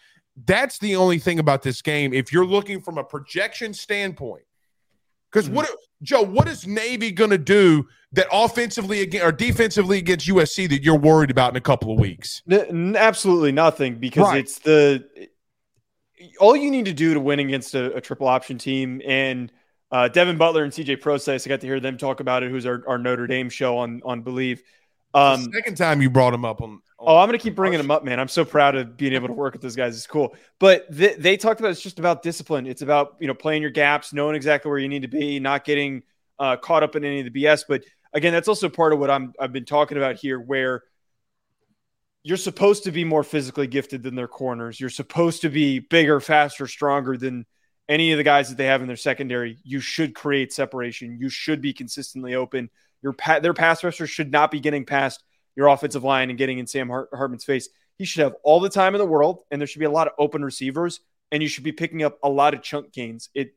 That's 0.46 0.80
the 0.80 0.96
only 0.96 1.20
thing 1.20 1.40
about 1.40 1.62
this 1.62 1.82
game. 1.82 2.14
If 2.14 2.32
you're 2.32 2.46
looking 2.46 2.82
from 2.82 2.98
a 2.98 3.04
projection 3.04 3.74
standpoint, 3.74 4.44
because 5.32 5.46
mm-hmm. 5.46 5.56
what 5.56 5.70
Joe, 6.02 6.22
what 6.22 6.48
is 6.48 6.66
Navy 6.66 7.12
going 7.12 7.30
to 7.32 7.38
do 7.38 7.88
that 8.14 8.28
offensively 8.32 9.02
again 9.02 9.26
or 9.26 9.32
defensively 9.32 9.98
against 9.98 10.28
USC 10.28 10.70
that 10.70 10.84
you're 10.84 10.98
worried 10.98 11.30
about 11.30 11.52
in 11.52 11.58
a 11.58 11.62
couple 11.62 11.92
of 11.92 12.00
weeks? 12.00 12.42
N- 12.50 12.96
absolutely 12.96 13.52
nothing 13.52 13.96
because 13.96 14.28
right. 14.28 14.40
it's 14.40 14.60
the 14.60 15.06
all 16.40 16.56
you 16.56 16.70
need 16.72 16.86
to 16.86 16.94
do 16.94 17.14
to 17.14 17.20
win 17.20 17.40
against 17.40 17.76
a, 17.76 17.96
a 17.96 18.02
triple 18.02 18.28
option 18.28 18.58
team 18.58 19.02
and 19.06 19.52
uh, 19.92 20.08
Devin 20.08 20.38
Butler 20.38 20.64
and 20.64 20.72
CJ 20.72 21.02
Prosise, 21.02 21.48
I 21.48 21.50
got 21.50 21.62
to 21.62 21.68
hear 21.68 21.80
them 21.80 21.98
talk 21.98 22.20
about 22.20 22.44
it. 22.44 22.52
Who's 22.52 22.66
our, 22.66 22.84
our 22.88 23.00
Notre 23.00 23.26
Dame 23.26 23.50
show 23.50 23.80
on 23.80 24.02
on 24.06 24.24
Bleav. 24.24 24.60
Um, 25.14 25.50
second 25.54 25.76
time 25.76 26.02
you 26.02 26.10
brought 26.10 26.34
him 26.34 26.46
up 26.46 26.62
on. 26.62 26.72
on 26.72 26.82
oh, 27.00 27.18
I'm 27.18 27.28
going 27.28 27.38
to 27.38 27.44
keep 27.44 27.56
bringing 27.56 27.80
him 27.80 27.90
up, 27.90 28.04
man. 28.04 28.20
I'm 28.20 28.28
so 28.28 28.46
proud 28.46 28.76
of 28.76 28.96
being 28.96 29.14
able 29.14 29.28
to 29.28 29.34
work 29.34 29.54
with 29.54 29.62
those 29.62 29.76
guys. 29.76 29.96
It's 29.96 30.08
cool. 30.08 30.36
But 30.60 30.96
th- 30.96 31.18
they 31.18 31.38
talked 31.38 31.60
about 31.60 31.72
it's 31.72 31.82
just 31.82 32.00
about 32.00 32.22
discipline. 32.22 32.68
It's 32.68 32.82
about 32.82 33.16
you 33.20 33.28
know 33.28 33.34
playing 33.34 33.62
your 33.62 33.72
gaps, 33.72 34.14
knowing 34.14 34.36
exactly 34.36 34.70
where 34.70 34.80
you 34.80 34.90
need 34.90 35.02
to 35.02 35.08
be, 35.08 35.40
not 35.40 35.66
getting 35.66 36.04
uh, 36.38 36.58
caught 36.58 36.84
up 36.84 36.96
in 36.96 37.04
any 37.04 37.20
of 37.20 37.32
the 37.32 37.44
BS. 37.44 37.64
But 37.68 37.84
again, 38.14 38.34
that's 38.34 38.48
also 38.48 38.70
part 38.70 38.94
of 38.94 39.00
what 39.00 39.10
I'm 39.10 39.34
I've 39.40 39.54
been 39.54 39.66
talking 39.66 39.98
about 39.98 40.18
here, 40.18 40.40
where 40.40 40.84
you're 42.24 42.38
supposed 42.38 42.84
to 42.84 42.92
be 42.92 43.04
more 43.04 43.24
physically 43.24 43.68
gifted 43.68 44.04
than 44.04 44.16
their 44.16 44.28
corners. 44.28 44.80
You're 44.80 44.90
supposed 44.90 45.42
to 45.42 45.50
be 45.50 45.80
bigger, 45.80 46.20
faster, 46.20 46.68
stronger 46.68 47.18
than 47.18 47.46
any 47.90 48.12
of 48.12 48.18
the 48.18 48.24
guys 48.24 48.50
that 48.50 48.58
they 48.58 48.68
have 48.68 48.82
in 48.82 48.88
their 48.88 48.96
secondary, 48.96 49.58
you 49.64 49.80
should 49.80 50.14
create 50.14 50.54
separation. 50.54 51.18
You 51.20 51.28
should 51.28 51.60
be 51.60 51.74
consistently 51.74 52.36
open. 52.36 52.70
Your 53.02 53.14
pa- 53.14 53.40
their 53.40 53.54
pass 53.54 53.84
rushers 53.84 54.10
should 54.10 54.32
not 54.32 54.52
be 54.52 54.60
getting 54.60 54.86
past 54.86 55.24
your 55.56 55.68
offensive 55.68 56.04
line 56.04 56.30
and 56.30 56.38
getting 56.38 56.60
in 56.60 56.68
Sam 56.68 56.90
Hart- 56.90 57.10
Hartman's 57.14 57.44
face. 57.44 57.70
He 57.98 58.06
should 58.06 58.24
have 58.24 58.36
all 58.44 58.60
the 58.60 58.70
time 58.70 58.96
in 58.96 59.00
the 59.00 59.06
world, 59.06 59.44
and 59.52 59.60
there 59.60 59.68
should 59.68 59.80
be 59.80 59.86
a 59.86 59.92
lot 59.92 60.08
of 60.08 60.14
open 60.18 60.44
receivers, 60.44 61.02
and 61.32 61.44
you 61.44 61.50
should 61.50 61.64
be 61.64 61.72
picking 61.72 62.04
up 62.04 62.18
a 62.24 62.30
lot 62.30 62.54
of 62.54 62.62
chunk 62.62 62.92
gains. 62.94 63.30
It 63.34 63.56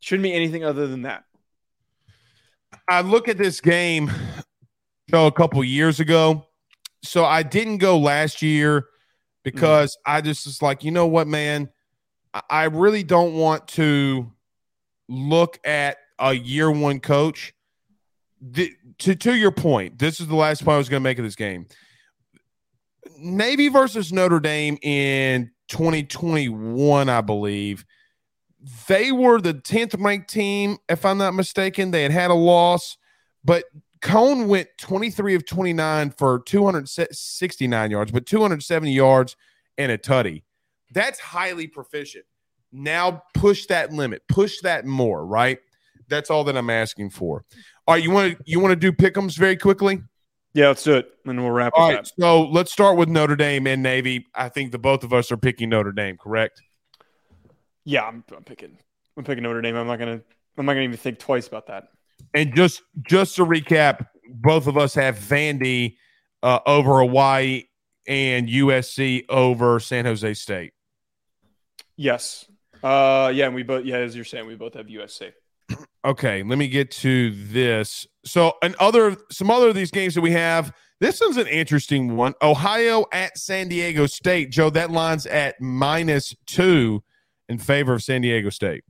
shouldn't 0.00 0.24
be 0.24 0.32
anything 0.32 0.64
other 0.64 0.86
than 0.86 1.02
that. 1.02 1.24
I 2.88 3.02
look 3.02 3.28
at 3.28 3.38
this 3.38 3.60
game, 3.60 4.10
Joe, 5.08 5.26
a 5.26 5.32
couple 5.32 5.62
years 5.62 6.00
ago. 6.00 6.46
So 7.02 7.24
I 7.24 7.42
didn't 7.42 7.78
go 7.78 7.98
last 7.98 8.42
year 8.42 8.86
because 9.42 9.96
mm. 9.96 10.12
I 10.12 10.20
just 10.20 10.46
was 10.46 10.60
like, 10.60 10.84
you 10.84 10.90
know 10.90 11.06
what, 11.06 11.26
man 11.26 11.70
I 12.48 12.64
really 12.64 13.02
don't 13.02 13.34
want 13.34 13.68
to 13.68 14.30
look 15.08 15.58
at 15.64 15.98
a 16.18 16.32
year 16.32 16.70
one 16.70 17.00
coach. 17.00 17.52
The, 18.40 18.72
to 18.98 19.14
to 19.14 19.34
your 19.34 19.50
point, 19.50 19.98
this 19.98 20.20
is 20.20 20.26
the 20.26 20.36
last 20.36 20.64
point 20.64 20.74
I 20.74 20.78
was 20.78 20.88
going 20.88 21.02
to 21.02 21.04
make 21.04 21.18
of 21.18 21.24
this 21.24 21.36
game. 21.36 21.66
Navy 23.18 23.68
versus 23.68 24.12
Notre 24.12 24.40
Dame 24.40 24.78
in 24.82 25.50
2021, 25.68 27.08
I 27.08 27.20
believe. 27.20 27.84
They 28.88 29.12
were 29.12 29.40
the 29.40 29.54
10th 29.54 30.02
ranked 30.02 30.30
team, 30.30 30.78
if 30.88 31.04
I'm 31.04 31.18
not 31.18 31.34
mistaken. 31.34 31.90
They 31.90 32.02
had 32.02 32.12
had 32.12 32.30
a 32.30 32.34
loss, 32.34 32.96
but 33.44 33.64
Coan 34.02 34.46
went 34.48 34.68
23 34.78 35.34
of 35.34 35.46
29 35.46 36.10
for 36.10 36.40
269 36.40 37.90
yards, 37.90 38.12
but 38.12 38.26
270 38.26 38.92
yards 38.92 39.36
and 39.76 39.92
a 39.92 39.98
tutty. 39.98 40.42
That's 40.92 41.20
highly 41.20 41.66
proficient. 41.66 42.24
Now 42.72 43.22
push 43.34 43.66
that 43.66 43.92
limit, 43.92 44.22
push 44.28 44.60
that 44.60 44.86
more, 44.86 45.24
right? 45.24 45.58
That's 46.10 46.30
all 46.30 46.44
that 46.44 46.56
I'm 46.56 46.70
asking 46.70 47.10
for. 47.10 47.44
All 47.86 47.94
right, 47.94 48.02
you 48.02 48.10
want 48.10 48.36
to 48.36 48.42
you 48.44 48.60
want 48.60 48.72
to 48.72 48.76
do 48.76 48.92
pickums 48.92 49.36
very 49.36 49.56
quickly? 49.56 50.02
Yeah, 50.52 50.68
let's 50.68 50.82
do 50.82 50.94
it, 50.94 51.08
and 51.24 51.40
we'll 51.40 51.52
wrap. 51.52 51.72
All 51.76 51.88
right, 51.88 52.04
that. 52.04 52.12
so 52.20 52.42
let's 52.42 52.72
start 52.72 52.96
with 52.96 53.08
Notre 53.08 53.36
Dame 53.36 53.66
and 53.66 53.82
Navy. 53.82 54.26
I 54.34 54.48
think 54.48 54.72
the 54.72 54.78
both 54.78 55.04
of 55.04 55.12
us 55.12 55.30
are 55.30 55.36
picking 55.36 55.68
Notre 55.68 55.92
Dame, 55.92 56.16
correct? 56.16 56.60
Yeah, 57.84 58.04
I'm, 58.04 58.24
I'm 58.36 58.44
picking. 58.44 58.76
I'm 59.16 59.24
picking 59.24 59.44
Notre 59.44 59.62
Dame. 59.62 59.76
I'm 59.76 59.86
not 59.86 59.98
gonna. 59.98 60.20
I'm 60.58 60.66
not 60.66 60.72
gonna 60.72 60.84
even 60.84 60.96
think 60.96 61.18
twice 61.18 61.46
about 61.46 61.68
that. 61.68 61.88
And 62.34 62.54
just 62.54 62.82
just 63.02 63.36
to 63.36 63.46
recap, 63.46 64.06
both 64.28 64.66
of 64.66 64.76
us 64.76 64.94
have 64.94 65.16
Vandy 65.16 65.96
uh, 66.42 66.58
over 66.66 66.98
Hawaii 66.98 67.64
and 68.06 68.48
USC 68.48 69.24
over 69.28 69.78
San 69.78 70.04
Jose 70.04 70.34
State. 70.34 70.72
Yes. 71.96 72.46
Uh, 72.82 73.30
yeah, 73.34 73.46
and 73.46 73.54
we 73.54 73.62
both, 73.62 73.84
yeah, 73.84 73.96
as 73.96 74.16
you're 74.16 74.24
saying, 74.24 74.46
we 74.46 74.56
both 74.56 74.74
have 74.74 74.86
USC. 74.86 75.32
Okay, 76.04 76.42
let 76.42 76.58
me 76.58 76.68
get 76.68 76.90
to 76.92 77.30
this. 77.30 78.06
So, 78.24 78.54
and 78.62 78.74
other, 78.76 79.16
some 79.30 79.50
other 79.50 79.68
of 79.68 79.74
these 79.74 79.90
games 79.90 80.14
that 80.14 80.22
we 80.22 80.32
have. 80.32 80.72
This 80.98 81.20
one's 81.20 81.38
an 81.38 81.46
interesting 81.46 82.16
one. 82.16 82.34
Ohio 82.42 83.06
at 83.12 83.38
San 83.38 83.68
Diego 83.68 84.06
State. 84.06 84.50
Joe, 84.50 84.68
that 84.70 84.90
line's 84.90 85.26
at 85.26 85.60
minus 85.60 86.34
two 86.46 87.02
in 87.48 87.58
favor 87.58 87.94
of 87.94 88.02
San 88.02 88.20
Diego 88.20 88.50
State. 88.50 88.84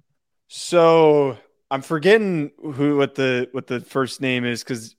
So 0.49 1.39
I'm 1.71 1.83
forgetting 1.83 2.51
who 2.59 2.97
what 2.97 3.15
the 3.15 3.49
what 3.53 3.69
the 3.69 3.81
first 3.81 4.21
name 4.21 4.45
is 4.45 4.65
because 4.65 4.97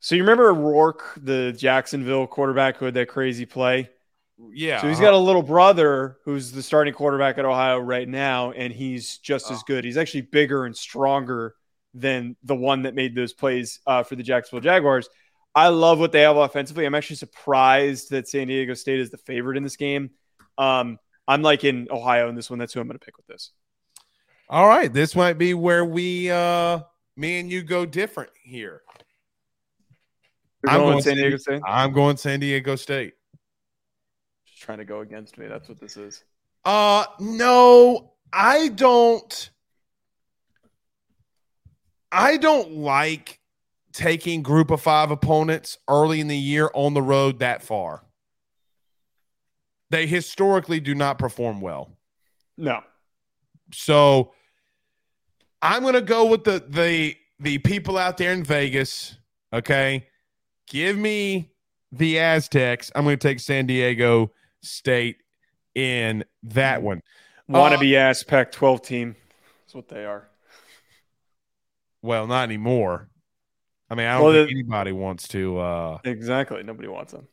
so 0.00 0.14
you 0.14 0.22
remember 0.22 0.52
Rourke, 0.54 1.18
the 1.22 1.52
Jacksonville 1.52 2.26
quarterback 2.26 2.76
who 2.76 2.86
had 2.86 2.94
that 2.94 3.08
crazy 3.08 3.44
play? 3.44 3.90
Yeah. 4.52 4.80
So 4.80 4.88
he's 4.88 5.00
got 5.00 5.14
a 5.14 5.18
little 5.18 5.42
brother 5.42 6.18
who's 6.24 6.52
the 6.52 6.62
starting 6.62 6.94
quarterback 6.94 7.38
at 7.38 7.44
Ohio 7.44 7.78
right 7.78 8.08
now, 8.08 8.52
and 8.52 8.72
he's 8.72 9.18
just 9.18 9.50
oh. 9.50 9.54
as 9.54 9.62
good. 9.64 9.84
He's 9.84 9.96
actually 9.96 10.22
bigger 10.22 10.64
and 10.64 10.76
stronger 10.76 11.54
than 11.94 12.36
the 12.44 12.54
one 12.54 12.82
that 12.82 12.94
made 12.94 13.14
those 13.14 13.32
plays 13.32 13.80
uh, 13.86 14.02
for 14.02 14.14
the 14.14 14.22
Jacksonville 14.22 14.62
Jaguars. 14.62 15.08
I 15.54 15.68
love 15.68 15.98
what 15.98 16.12
they 16.12 16.20
have 16.20 16.36
offensively. 16.36 16.84
I'm 16.84 16.94
actually 16.94 17.16
surprised 17.16 18.10
that 18.10 18.28
San 18.28 18.46
Diego 18.46 18.74
State 18.74 19.00
is 19.00 19.10
the 19.10 19.18
favorite 19.18 19.56
in 19.56 19.64
this 19.64 19.76
game. 19.76 20.10
Um, 20.56 20.98
I'm 21.26 21.42
like 21.42 21.64
in 21.64 21.88
Ohio 21.90 22.28
in 22.28 22.34
this 22.34 22.48
one. 22.48 22.58
That's 22.58 22.72
who 22.72 22.80
I'm 22.80 22.86
going 22.86 22.98
to 22.98 23.04
pick 23.04 23.16
with 23.16 23.26
this. 23.26 23.50
All 24.48 24.68
right, 24.68 24.92
this 24.92 25.16
might 25.16 25.36
be 25.36 25.52
where 25.52 25.84
we, 25.84 26.30
uh, 26.30 26.80
me 27.16 27.40
and 27.40 27.50
you, 27.50 27.62
go 27.62 27.84
different 27.84 28.30
here. 28.42 28.82
I'm 30.66 30.80
going 30.80 31.02
San 31.02 31.16
Diego 31.16 31.36
State. 31.36 31.60
I'm 31.66 31.92
going 31.92 32.16
San 32.16 32.40
Diego 32.40 32.76
State 32.76 33.14
trying 34.58 34.78
to 34.78 34.84
go 34.84 35.00
against 35.00 35.38
me. 35.38 35.46
That's 35.46 35.68
what 35.68 35.80
this 35.80 35.96
is. 35.96 36.24
Uh 36.64 37.04
no, 37.20 38.12
I 38.32 38.68
don't 38.68 39.50
I 42.10 42.36
don't 42.36 42.72
like 42.72 43.40
taking 43.92 44.42
group 44.42 44.70
of 44.70 44.80
5 44.80 45.10
opponents 45.10 45.76
early 45.88 46.20
in 46.20 46.28
the 46.28 46.36
year 46.36 46.70
on 46.72 46.94
the 46.94 47.02
road 47.02 47.40
that 47.40 47.62
far. 47.62 48.04
They 49.90 50.06
historically 50.06 50.80
do 50.80 50.94
not 50.94 51.18
perform 51.18 51.60
well. 51.60 51.90
No. 52.56 52.82
So 53.72 54.32
I'm 55.62 55.82
going 55.82 55.94
to 55.94 56.02
go 56.02 56.26
with 56.26 56.44
the 56.44 56.64
the 56.68 57.16
the 57.40 57.58
people 57.58 57.96
out 57.96 58.16
there 58.16 58.32
in 58.32 58.42
Vegas, 58.42 59.16
okay? 59.52 60.06
Give 60.66 60.96
me 60.96 61.52
the 61.92 62.18
Aztecs. 62.18 62.90
I'm 62.94 63.04
going 63.04 63.18
to 63.18 63.28
take 63.28 63.40
San 63.40 63.66
Diego 63.66 64.32
State 64.62 65.16
in 65.74 66.24
that 66.42 66.82
one. 66.82 67.02
Wannabe 67.48 67.94
uh, 67.94 67.98
ass 67.98 68.22
Pac 68.22 68.52
12 68.52 68.82
team. 68.82 69.16
That's 69.64 69.74
what 69.74 69.88
they 69.88 70.04
are. 70.04 70.28
Well, 72.02 72.26
not 72.26 72.44
anymore. 72.44 73.08
I 73.90 73.94
mean, 73.94 74.06
I 74.06 74.14
don't 74.14 74.24
well, 74.24 74.32
think 74.32 74.48
the, 74.48 74.54
anybody 74.54 74.92
wants 74.92 75.28
to. 75.28 75.58
Uh, 75.58 75.98
exactly, 76.04 76.62
nobody 76.62 76.88
wants 76.88 77.12
them. 77.12 77.26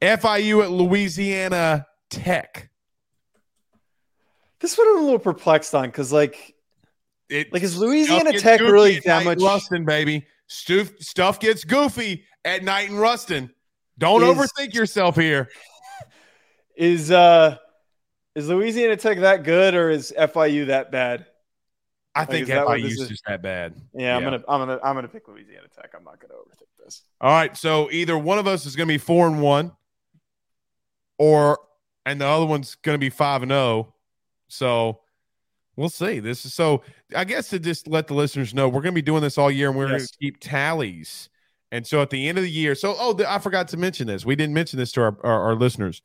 FIU 0.00 0.62
at 0.62 0.70
Louisiana 0.70 1.86
Tech. 2.10 2.70
This 4.60 4.76
one 4.76 4.88
I'm 4.88 4.98
a 4.98 5.04
little 5.04 5.18
perplexed 5.18 5.74
on 5.74 5.86
because, 5.86 6.12
like, 6.12 6.54
it 7.30 7.52
like 7.52 7.62
is 7.62 7.78
Louisiana 7.78 8.32
Tech 8.38 8.60
really 8.60 9.00
that 9.00 9.24
much? 9.24 9.40
Ruston, 9.40 9.84
baby. 9.84 10.26
Stuff, 10.48 10.90
stuff 10.98 11.40
gets 11.40 11.64
goofy 11.64 12.24
at 12.44 12.62
night 12.62 12.90
in 12.90 12.96
Ruston. 12.96 13.50
Don't 13.98 14.22
is, 14.22 14.28
overthink 14.28 14.74
yourself 14.74 15.16
here. 15.16 15.48
Is 16.80 17.10
uh 17.10 17.58
is 18.34 18.48
Louisiana 18.48 18.96
Tech 18.96 19.18
that 19.20 19.44
good 19.44 19.74
or 19.74 19.90
is 19.90 20.14
FIU 20.18 20.68
that 20.68 20.90
bad? 20.90 21.26
I 22.14 22.20
like, 22.20 22.30
think 22.30 22.48
FIU 22.48 22.86
is 22.86 23.06
just 23.06 23.22
that 23.26 23.42
bad. 23.42 23.74
Yeah, 23.92 24.00
yeah, 24.00 24.16
I'm 24.16 24.24
gonna 24.24 24.42
I'm 24.48 24.60
gonna 24.60 24.80
I'm 24.82 24.94
gonna 24.94 25.08
pick 25.08 25.28
Louisiana 25.28 25.66
Tech. 25.68 25.92
I'm 25.94 26.04
not 26.04 26.18
gonna 26.20 26.32
overthink 26.32 26.82
this. 26.82 27.02
All 27.20 27.30
right, 27.30 27.54
so 27.54 27.90
either 27.90 28.16
one 28.16 28.38
of 28.38 28.46
us 28.46 28.64
is 28.64 28.76
gonna 28.76 28.86
be 28.86 28.96
four 28.96 29.26
and 29.26 29.42
one, 29.42 29.72
or 31.18 31.58
and 32.06 32.18
the 32.18 32.26
other 32.26 32.46
one's 32.46 32.76
gonna 32.76 32.96
be 32.96 33.10
five 33.10 33.42
and 33.42 33.50
zero. 33.50 33.60
Oh. 33.60 33.94
So 34.48 35.00
we'll 35.76 35.90
see. 35.90 36.18
This 36.18 36.46
is 36.46 36.54
so. 36.54 36.82
I 37.14 37.24
guess 37.24 37.50
to 37.50 37.58
just 37.58 37.88
let 37.88 38.06
the 38.06 38.14
listeners 38.14 38.54
know, 38.54 38.70
we're 38.70 38.80
gonna 38.80 38.92
be 38.92 39.02
doing 39.02 39.20
this 39.20 39.36
all 39.36 39.50
year, 39.50 39.68
and 39.68 39.76
we're 39.76 39.90
yes. 39.90 40.00
gonna 40.00 40.18
keep 40.18 40.40
tallies. 40.40 41.28
And 41.72 41.86
so 41.86 42.00
at 42.00 42.08
the 42.08 42.26
end 42.26 42.38
of 42.38 42.42
the 42.42 42.50
year, 42.50 42.74
so 42.74 42.96
oh, 42.98 43.22
I 43.28 43.38
forgot 43.38 43.68
to 43.68 43.76
mention 43.76 44.06
this. 44.06 44.24
We 44.24 44.34
didn't 44.34 44.54
mention 44.54 44.78
this 44.78 44.92
to 44.92 45.02
our, 45.02 45.16
our, 45.22 45.42
our 45.42 45.54
listeners. 45.54 46.00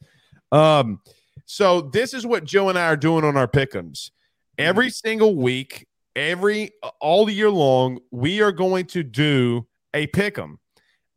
Um, 0.51 1.01
so 1.45 1.81
this 1.81 2.13
is 2.13 2.25
what 2.25 2.43
Joe 2.43 2.69
and 2.69 2.77
I 2.77 2.87
are 2.87 2.97
doing 2.97 3.23
on 3.23 3.37
our 3.37 3.47
pickums. 3.47 4.11
Every 4.57 4.89
single 4.89 5.35
week, 5.35 5.87
every 6.15 6.71
all 6.99 7.29
year 7.29 7.49
long, 7.49 7.99
we 8.11 8.41
are 8.41 8.51
going 8.51 8.85
to 8.87 9.03
do 9.03 9.67
a 9.93 10.07
pick'em. 10.07 10.57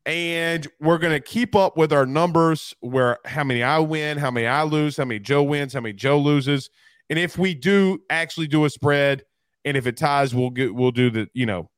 And 0.07 0.67
we're 0.81 0.99
going 0.99 1.13
to 1.13 1.21
keep 1.21 1.55
up 1.55 1.77
with 1.77 1.93
our 1.93 2.07
numbers 2.07 2.75
where 2.81 3.19
how 3.27 3.45
many 3.45 3.63
I 3.63 3.79
win, 3.79 4.17
how 4.17 4.31
many 4.31 4.47
I 4.47 4.63
lose, 4.63 4.97
how 4.97 5.05
many 5.05 5.21
Joe 5.21 5.43
wins, 5.43 5.75
how 5.75 5.81
many 5.81 5.93
Joe 5.93 6.19
loses. 6.19 6.71
And 7.11 7.19
if 7.19 7.37
we 7.37 7.55
do 7.55 8.01
actually 8.09 8.47
do 8.47 8.65
a 8.65 8.71
spread, 8.71 9.25
and 9.65 9.77
if 9.77 9.87
it 9.87 9.99
ties, 9.99 10.35
we'll 10.35 10.51
get 10.51 10.75
we'll 10.75 10.93
do 10.93 11.11
the, 11.11 11.29
you 11.35 11.45
know, 11.45 11.69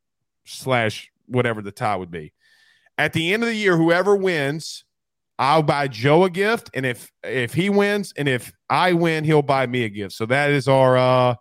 slash 0.45 1.11
whatever 1.27 1.61
the 1.61 1.73
tie 1.73 1.97
would 1.97 2.11
be. 2.11 2.33
At 2.99 3.13
the 3.15 3.33
end 3.33 3.43
of 3.43 3.49
the 3.49 3.55
year, 3.55 3.77
whoever 3.77 4.15
wins, 4.15 4.85
I'll 5.41 5.62
buy 5.62 5.88
Joe 5.88 6.24
a 6.24 6.30
gift. 6.30 6.70
And 6.74 6.84
if 6.84 7.11
if 7.24 7.55
he 7.55 7.70
wins 7.70 8.12
and 8.16 8.28
if 8.28 8.53
I 8.68 8.93
win, 8.93 9.24
he'll 9.24 9.41
buy 9.41 9.66
me 9.66 9.84
a 9.84 9.88
gift. 9.88 10.12
So 10.12 10.26
that 10.26 10.51
is 10.51 10.68
our 10.68 10.99
uh 10.99 11.34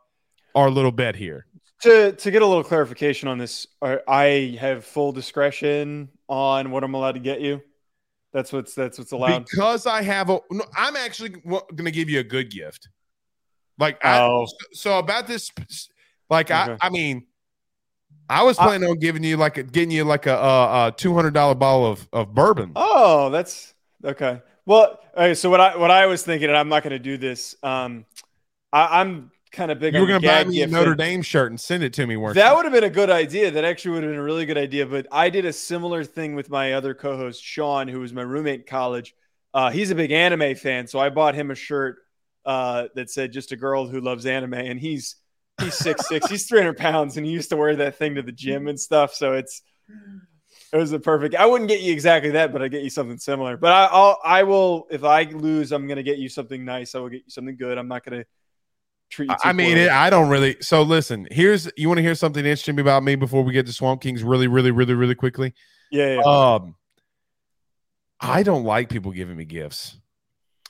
our 0.56 0.72
little 0.72 0.94
bet 0.94 1.18
here. 1.18 1.46
To 1.82 2.14
to 2.14 2.32
get 2.32 2.42
a 2.42 2.46
little 2.46 2.64
clarification 2.64 3.28
on 3.28 3.38
this, 3.38 3.68
I 3.82 4.58
have 4.60 4.86
full 4.86 5.12
discretion 5.12 6.10
on 6.30 6.72
what 6.72 6.84
I'm 6.86 6.94
allowed 6.94 7.14
to 7.14 7.20
get 7.20 7.42
you. 7.42 7.62
That's 8.32 8.54
what's 8.54 8.74
that's 8.74 8.98
what's 8.98 9.12
allowed. 9.12 9.46
Because 9.52 9.86
I 9.86 10.02
have 10.02 10.30
a, 10.30 10.40
no, 10.52 10.64
I'm 10.78 10.96
actually 10.96 11.30
going 11.30 11.86
to 11.86 11.92
give 11.92 12.10
you 12.10 12.20
a 12.20 12.24
good 12.24 12.52
gift. 12.52 12.88
Like, 13.78 13.98
oh. 14.04 14.44
I, 14.44 14.48
so 14.72 15.00
about 15.00 15.26
this, 15.26 15.52
like 16.30 16.52
okay. 16.52 16.78
I, 16.80 16.88
I 16.88 16.90
mean, 16.90 17.26
I 18.30 18.44
was 18.44 18.58
planning 18.58 18.88
I, 18.88 18.92
on 18.92 19.00
giving 19.00 19.24
you 19.24 19.36
like 19.36 19.58
a, 19.58 19.64
getting 19.64 19.92
you 19.92 20.04
like 20.04 20.26
a, 20.26 20.36
a, 20.36 20.88
a 20.88 20.94
two 20.96 21.16
hundred 21.16 21.34
dollar 21.34 21.56
bottle 21.56 21.88
of 21.88 22.08
of 22.14 22.34
bourbon. 22.36 22.74
Oh, 22.76 23.30
that's 23.30 23.74
okay. 24.04 24.42
Well, 24.66 25.00
okay, 25.16 25.34
so 25.34 25.50
what 25.50 25.60
I 25.60 25.78
what 25.78 25.92
I 25.92 26.06
was 26.06 26.24
thinking, 26.24 26.50
and 26.50 26.58
I'm 26.58 26.70
not 26.70 26.84
going 26.84 26.92
to 26.92 27.00
do 27.00 27.18
this. 27.18 27.56
Um, 27.64 28.06
I, 28.72 29.02
am 29.02 29.32
kind 29.52 29.72
of 29.72 29.80
big. 29.80 29.94
You 29.94 30.02
were 30.02 30.08
going 30.08 30.22
to 30.22 30.28
buy 30.28 30.44
me 30.44 30.62
a 30.62 30.68
Notre 30.68 30.96
Dame 30.96 31.22
shirt 31.22 31.52
and 31.52 31.60
send 31.60 31.84
it 31.84 31.94
to 31.94 32.06
me. 32.06 32.18
Weren't 32.18 32.36
that 32.36 32.56
would 32.56 32.66
have 32.66 32.74
been 32.74 32.84
a 32.84 32.90
good 32.90 33.10
idea. 33.10 33.52
That 33.52 33.64
actually 33.64 33.96
would 33.96 34.04
have 34.04 34.12
been 34.12 34.20
a 34.20 34.24
really 34.24 34.46
good 34.46 34.58
idea. 34.58 34.86
But 34.86 35.08
I 35.12 35.30
did 35.30 35.46
a 35.46 35.54
similar 35.54 36.04
thing 36.04 36.36
with 36.36 36.50
my 36.50 36.74
other 36.74 36.94
co-host 36.94 37.44
Sean, 37.44 37.88
who 37.88 38.00
was 38.00 38.14
my 38.14 38.22
roommate 38.22 38.62
in 38.62 38.66
college. 38.68 39.16
Uh, 39.54 39.72
he's 39.72 39.90
a 39.90 39.96
big 39.96 40.12
anime 40.12 40.56
fan, 40.56 40.86
so 40.86 41.00
I 41.00 41.10
bought 41.10 41.34
him 41.34 41.50
a 41.50 41.56
shirt 41.56 41.98
uh, 42.46 42.90
that 42.96 43.10
said 43.10 43.32
"Just 43.32 43.52
a 43.52 43.56
girl 43.56 43.88
who 43.88 44.02
loves 44.02 44.26
anime," 44.26 44.54
and 44.54 44.80
he's 44.80 45.16
he's 45.60 45.74
six 45.74 46.08
six, 46.08 46.28
he's 46.30 46.48
three 46.48 46.60
hundred 46.60 46.78
pounds, 46.78 47.18
and 47.18 47.26
he 47.26 47.32
used 47.32 47.50
to 47.50 47.58
wear 47.58 47.76
that 47.78 47.98
thing 47.98 48.16
to 48.16 48.22
the 48.22 48.32
gym 48.32 48.68
and 48.68 48.80
stuff. 48.80 49.14
So 49.14 49.34
it's 49.34 49.64
it 50.72 50.78
was 50.78 50.92
a 50.92 51.00
perfect. 51.00 51.36
I 51.36 51.46
wouldn't 51.46 51.70
get 51.70 51.82
you 51.82 51.92
exactly 51.92 52.32
that, 52.32 52.54
but 52.54 52.62
I 52.62 52.68
get 52.68 52.84
you 52.84 52.90
something 52.90 53.18
similar. 53.18 53.58
But 53.58 53.72
I, 53.72 53.86
I'll 53.86 54.20
I 54.24 54.44
will 54.44 54.88
if 54.92 55.04
I 55.04 55.24
lose, 55.24 55.72
I'm 55.72 55.88
gonna 55.88 56.04
get 56.04 56.18
you 56.20 56.30
something 56.30 56.64
nice. 56.64 56.96
I 56.96 57.00
will 57.00 57.10
get 57.10 57.24
you 57.26 57.30
something 57.30 57.58
good. 57.58 57.78
I'm 57.78 57.88
not 57.88 58.06
gonna 58.06 58.26
treat 59.10 59.30
you. 59.30 59.36
I 59.44 59.54
mean, 59.54 59.78
it, 59.78 59.90
I 59.90 60.10
don't 60.10 60.30
really. 60.30 60.58
So 60.62 60.84
listen, 60.84 61.28
here's 61.32 61.70
you 61.76 61.88
want 61.88 61.98
to 61.98 62.04
hear 62.04 62.16
something 62.16 62.46
interesting 62.46 62.80
about 62.80 63.04
me 63.04 63.16
before 63.16 63.44
we 63.44 63.54
get 63.54 63.66
to 63.66 63.74
Swamp 63.74 64.02
Kings 64.02 64.24
really, 64.24 64.48
really, 64.48 64.72
really, 64.72 64.94
really 64.94 65.16
quickly. 65.16 65.54
Yeah. 65.92 66.16
yeah. 66.16 66.22
Um, 66.22 66.76
I 68.20 68.44
don't 68.44 68.64
like 68.64 68.90
people 68.90 69.12
giving 69.12 69.38
me 69.38 69.46
gifts. 69.46 69.98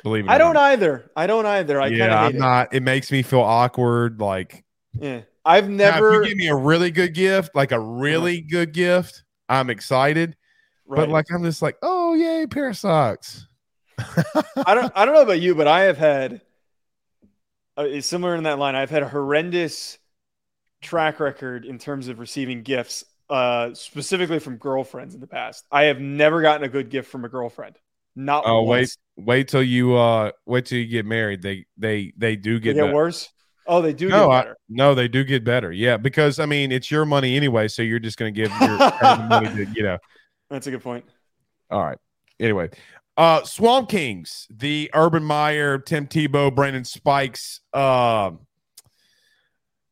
Believe 0.04 0.26
me. 0.26 0.30
I 0.30 0.38
don't 0.38 0.54
not. 0.54 0.72
either. 0.72 1.12
I 1.16 1.28
don't 1.28 1.46
either. 1.46 1.82
I 1.82 1.88
yeah, 1.88 2.24
I'm 2.24 2.38
not. 2.38 2.74
It 2.74 2.84
makes 2.84 3.12
me 3.12 3.22
feel 3.22 3.42
awkward. 3.42 4.22
Like, 4.22 4.64
yeah, 4.94 5.22
I've 5.44 5.68
never. 5.68 6.12
Now, 6.12 6.20
if 6.20 6.24
you 6.24 6.30
give 6.30 6.38
me 6.38 6.48
a 6.48 6.56
really 6.56 6.92
good 6.92 7.14
gift, 7.14 7.54
like 7.54 7.74
a 7.74 7.80
really 7.80 8.40
good 8.40 8.72
gift, 8.74 9.24
I'm 9.50 9.70
excited. 9.70 10.36
Right. 10.86 10.98
But 10.98 11.10
like, 11.10 11.26
I'm 11.32 11.44
just 11.44 11.62
like, 11.62 11.78
oh 11.82 12.14
yay, 12.14 12.48
pair 12.48 12.70
of 12.70 12.78
socks. 12.78 13.48
I 13.98 14.76
don't. 14.76 14.92
I 14.96 15.06
don't 15.06 15.14
know 15.14 15.22
about 15.22 15.42
you, 15.42 15.56
but 15.56 15.68
I 15.68 15.82
have 15.82 15.98
had 15.98 16.42
uh, 17.76 18.02
similar 18.02 18.36
in 18.36 18.44
that 18.44 18.60
line. 18.60 18.76
I've 18.76 18.90
had 18.90 19.04
a 19.04 19.10
horrendous 19.10 19.98
track 20.82 21.20
record 21.20 21.66
in 21.66 21.78
terms 21.78 22.08
of 22.08 22.20
receiving 22.20 22.64
gifts, 22.64 23.04
uh, 23.30 23.74
specifically 23.74 24.40
from 24.40 24.58
girlfriends 24.58 25.16
in 25.16 25.22
the 25.22 25.28
past. 25.28 25.66
I 25.72 25.84
have 25.84 26.00
never 26.00 26.42
gotten 26.42 26.64
a 26.64 26.70
good 26.70 26.90
gift 26.90 27.10
from 27.10 27.26
a 27.26 27.30
girlfriend. 27.30 27.76
Not 28.16 28.44
oh 28.46 28.64
once. 28.64 28.98
wait 29.18 29.26
wait 29.26 29.48
till 29.48 29.64
you 29.64 29.96
uh 29.96 30.32
wait 30.46 30.66
till 30.66 30.78
you 30.78 30.88
get 30.88 31.06
married. 31.06 31.42
They 31.42 31.66
they 31.78 32.14
they 32.18 32.36
do 32.36 32.60
get, 32.60 32.76
they 32.76 32.82
get 32.84 32.94
worse. 32.94 33.30
Oh, 33.70 33.84
they 33.84 33.94
do 33.94 34.10
no, 34.10 34.32
I, 34.32 34.48
no, 34.68 34.96
they 34.96 35.08
do 35.08 35.24
get 35.24 35.44
better. 35.44 35.72
Yeah, 35.72 35.98
because 35.98 36.40
I 36.40 36.48
mean 36.48 36.72
it's 36.72 36.90
your 36.90 37.06
money 37.06 37.38
anyway, 37.38 37.68
so 37.68 37.84
you're 37.84 38.00
just 38.00 38.18
going 38.18 38.34
to 38.34 38.42
give 38.42 38.52
your 38.60 38.78
money 39.30 39.48
to 39.50 39.72
you 39.76 39.84
know. 39.84 40.00
That's 40.50 40.66
a 40.66 40.72
good 40.72 40.82
point. 40.82 41.06
All 41.70 41.84
right. 41.84 42.00
Anyway, 42.40 42.72
uh, 43.16 43.44
Swamp 43.44 43.88
Kings, 43.88 44.48
the 44.50 44.90
Urban 44.96 45.24
Meyer, 45.24 45.78
Tim 45.78 46.08
Tebow, 46.08 46.54
Brandon 46.54 46.84
Spikes, 46.84 47.62
uh, 47.72 48.32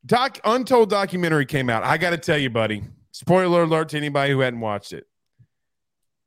doc 0.04 0.40
untold 0.44 0.90
documentary 0.90 1.46
came 1.46 1.70
out. 1.70 1.84
I 1.84 1.98
got 1.98 2.10
to 2.10 2.18
tell 2.18 2.40
you, 2.40 2.50
buddy. 2.50 2.82
Spoiler 3.12 3.62
alert 3.62 3.90
to 3.90 3.98
anybody 3.98 4.32
who 4.32 4.40
hadn't 4.40 4.60
watched 4.60 4.92
it. 4.92 5.06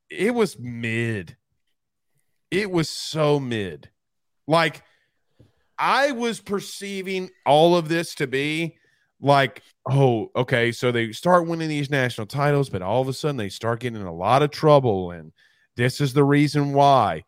It 0.09 0.33
was 0.33 0.57
mid. 0.57 1.35
It 2.49 2.71
was 2.71 2.89
so 2.89 3.41
mid. 3.41 3.89
Like 4.47 4.83
I 5.81 6.11
was 6.11 6.39
perceiving 6.39 7.31
all 7.43 7.75
of 7.75 7.89
this 7.89 8.13
to 8.15 8.27
be 8.27 8.77
like, 9.19 9.63
oh, 9.89 10.29
okay, 10.35 10.71
so 10.71 10.91
they 10.91 11.11
start 11.11 11.47
winning 11.47 11.69
these 11.69 11.89
national 11.89 12.27
titles, 12.27 12.69
but 12.69 12.83
all 12.83 13.01
of 13.01 13.07
a 13.07 13.13
sudden 13.13 13.37
they 13.37 13.49
start 13.49 13.79
getting 13.79 13.99
in 13.99 14.05
a 14.05 14.13
lot 14.13 14.43
of 14.43 14.51
trouble 14.51 15.09
and 15.09 15.31
this 15.75 15.99
is 15.99 16.13
the 16.13 16.23
reason 16.23 16.73
why. 16.73 17.23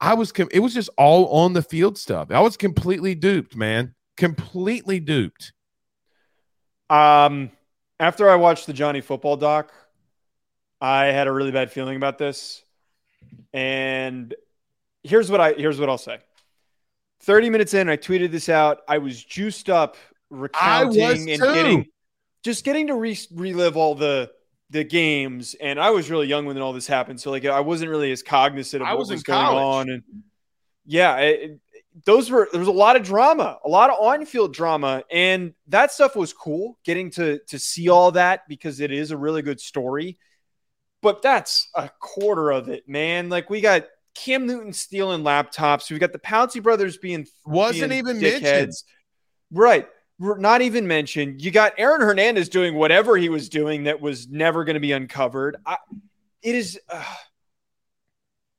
I 0.00 0.14
was, 0.14 0.32
it 0.50 0.60
was 0.60 0.72
just 0.72 0.88
all 0.96 1.26
on 1.26 1.52
the 1.52 1.62
field 1.62 1.98
stuff. 1.98 2.30
I 2.30 2.40
was 2.40 2.56
completely 2.56 3.14
duped, 3.14 3.54
man. 3.54 3.94
Completely 4.16 4.98
duped. 4.98 5.52
Um, 6.88 7.50
after 8.00 8.30
I 8.30 8.36
watched 8.36 8.66
the 8.66 8.72
Johnny 8.72 9.02
Football 9.02 9.36
doc, 9.36 9.72
I 10.80 11.06
had 11.06 11.26
a 11.26 11.32
really 11.32 11.50
bad 11.50 11.70
feeling 11.70 11.96
about 11.96 12.16
this. 12.16 12.62
And 13.52 14.34
here's 15.02 15.30
what 15.30 15.40
I 15.40 15.52
here's 15.52 15.78
what 15.78 15.88
I'll 15.88 15.98
say. 15.98 16.18
30 17.20 17.50
minutes 17.50 17.74
in, 17.74 17.88
I 17.88 17.96
tweeted 17.96 18.30
this 18.30 18.48
out. 18.48 18.80
I 18.88 18.98
was 18.98 19.22
juiced 19.22 19.68
up 19.68 19.96
recounting 20.30 21.30
and 21.30 21.40
getting 21.40 21.86
just 22.44 22.64
getting 22.64 22.86
to 22.88 22.94
re- 22.94 23.18
relive 23.32 23.76
all 23.76 23.94
the 23.94 24.30
the 24.70 24.84
games, 24.84 25.54
and 25.60 25.80
I 25.80 25.90
was 25.90 26.10
really 26.10 26.26
young 26.26 26.44
when 26.44 26.58
all 26.58 26.72
this 26.72 26.86
happened, 26.86 27.20
so 27.20 27.30
like 27.30 27.44
I 27.44 27.60
wasn't 27.60 27.90
really 27.90 28.12
as 28.12 28.22
cognizant 28.22 28.82
of 28.82 28.88
I 28.88 28.92
what 28.92 29.00
was, 29.00 29.10
was 29.10 29.22
going 29.22 29.56
on. 29.56 29.90
And 29.90 30.02
yeah, 30.84 31.16
it, 31.16 31.60
those 32.04 32.30
were 32.30 32.48
there 32.52 32.60
was 32.60 32.68
a 32.68 32.72
lot 32.72 32.96
of 32.96 33.02
drama, 33.02 33.58
a 33.64 33.68
lot 33.68 33.90
of 33.90 33.96
on-field 33.98 34.52
drama, 34.52 35.02
and 35.10 35.54
that 35.68 35.90
stuff 35.90 36.14
was 36.14 36.32
cool. 36.32 36.78
Getting 36.84 37.10
to 37.12 37.38
to 37.48 37.58
see 37.58 37.88
all 37.88 38.12
that 38.12 38.46
because 38.48 38.80
it 38.80 38.92
is 38.92 39.10
a 39.10 39.16
really 39.16 39.42
good 39.42 39.60
story. 39.60 40.18
But 41.00 41.22
that's 41.22 41.68
a 41.74 41.88
quarter 42.00 42.50
of 42.50 42.68
it, 42.68 42.88
man. 42.88 43.28
Like 43.28 43.48
we 43.48 43.60
got 43.60 43.86
Cam 44.14 44.46
Newton 44.46 44.72
stealing 44.72 45.22
laptops. 45.22 45.90
We've 45.90 46.00
got 46.00 46.12
the 46.12 46.18
Pouncey 46.18 46.62
brothers 46.62 46.96
being 46.96 47.26
wasn't 47.44 47.90
being 47.90 47.98
even 47.98 48.16
dickheads. 48.18 48.42
mentioned. 48.42 48.74
Right 49.50 49.88
not 50.18 50.62
even 50.62 50.86
mentioned. 50.86 51.42
You 51.42 51.50
got 51.50 51.74
Aaron 51.78 52.00
Hernandez 52.00 52.48
doing 52.48 52.74
whatever 52.74 53.16
he 53.16 53.28
was 53.28 53.48
doing 53.48 53.84
that 53.84 54.00
was 54.00 54.28
never 54.28 54.64
going 54.64 54.74
to 54.74 54.80
be 54.80 54.92
uncovered. 54.92 55.56
I, 55.64 55.76
it 56.42 56.54
is. 56.54 56.78
Uh, 56.88 57.04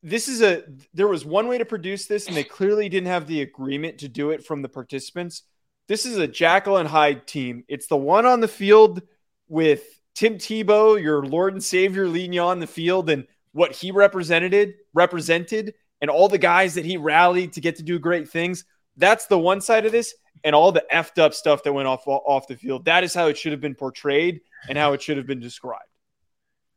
this 0.01 0.27
is 0.27 0.41
a. 0.41 0.63
There 0.93 1.07
was 1.07 1.25
one 1.25 1.47
way 1.47 1.57
to 1.57 1.65
produce 1.65 2.05
this, 2.05 2.27
and 2.27 2.35
they 2.35 2.43
clearly 2.43 2.87
didn't 2.87 3.07
have 3.07 3.27
the 3.27 3.41
agreement 3.41 3.99
to 3.99 4.07
do 4.07 4.31
it 4.31 4.45
from 4.45 4.61
the 4.61 4.69
participants. 4.69 5.43
This 5.87 6.05
is 6.05 6.17
a 6.17 6.27
Jekyll 6.27 6.77
and 6.77 6.87
Hyde 6.87 7.27
team. 7.27 7.65
It's 7.67 7.87
the 7.87 7.97
one 7.97 8.25
on 8.25 8.39
the 8.39 8.47
field 8.47 9.01
with 9.47 9.83
Tim 10.15 10.35
Tebow, 10.35 11.01
your 11.01 11.25
Lord 11.25 11.53
and 11.53 11.63
Savior, 11.63 12.07
leading 12.07 12.33
you 12.33 12.41
on 12.41 12.59
the 12.59 12.67
field 12.67 13.09
and 13.09 13.25
what 13.51 13.75
he 13.75 13.91
represented, 13.91 14.75
represented, 14.93 15.73
and 16.01 16.09
all 16.09 16.29
the 16.29 16.37
guys 16.37 16.75
that 16.75 16.85
he 16.85 16.97
rallied 16.97 17.53
to 17.53 17.61
get 17.61 17.77
to 17.77 17.83
do 17.83 17.99
great 17.99 18.29
things. 18.29 18.65
That's 18.97 19.27
the 19.27 19.39
one 19.39 19.61
side 19.61 19.85
of 19.85 19.91
this, 19.91 20.13
and 20.43 20.55
all 20.55 20.71
the 20.71 20.83
effed 20.91 21.19
up 21.19 21.33
stuff 21.33 21.63
that 21.63 21.73
went 21.73 21.87
off 21.87 22.07
off 22.07 22.47
the 22.47 22.55
field. 22.55 22.85
That 22.85 23.03
is 23.03 23.13
how 23.13 23.27
it 23.27 23.37
should 23.37 23.51
have 23.51 23.61
been 23.61 23.75
portrayed 23.75 24.41
and 24.67 24.77
how 24.77 24.93
it 24.93 25.01
should 25.01 25.17
have 25.17 25.27
been 25.27 25.39
described. 25.39 25.83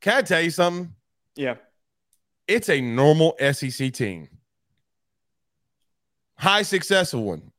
Can 0.01 0.18
I 0.18 0.23
tell 0.23 0.41
you 0.41 0.51
something? 0.51 0.95
Yeah, 1.35 1.57
it's 2.49 2.68
a 2.68 2.81
normal 2.81 3.37
SEC 3.53 3.93
team, 3.93 4.29
high 6.37 6.62
successful 6.62 7.25
one. 7.25 7.53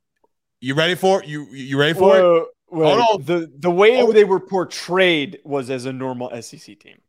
You 0.60 0.76
ready 0.76 0.96
for 0.96 1.22
it? 1.22 1.28
You 1.28 1.46
you 1.52 1.78
ready 1.78 1.94
for 1.94 2.10
Whoa. 2.10 2.36
it? 2.38 2.48
Hold 2.76 3.00
on. 3.02 3.26
The 3.26 3.52
the 3.60 3.72
way 3.72 4.02
oh. 4.02 4.12
they 4.12 4.24
were 4.24 4.40
portrayed 4.40 5.40
was 5.44 5.70
as 5.70 5.86
a 5.86 5.94
normal 5.94 6.30
SEC 6.42 6.80
team. 6.80 7.00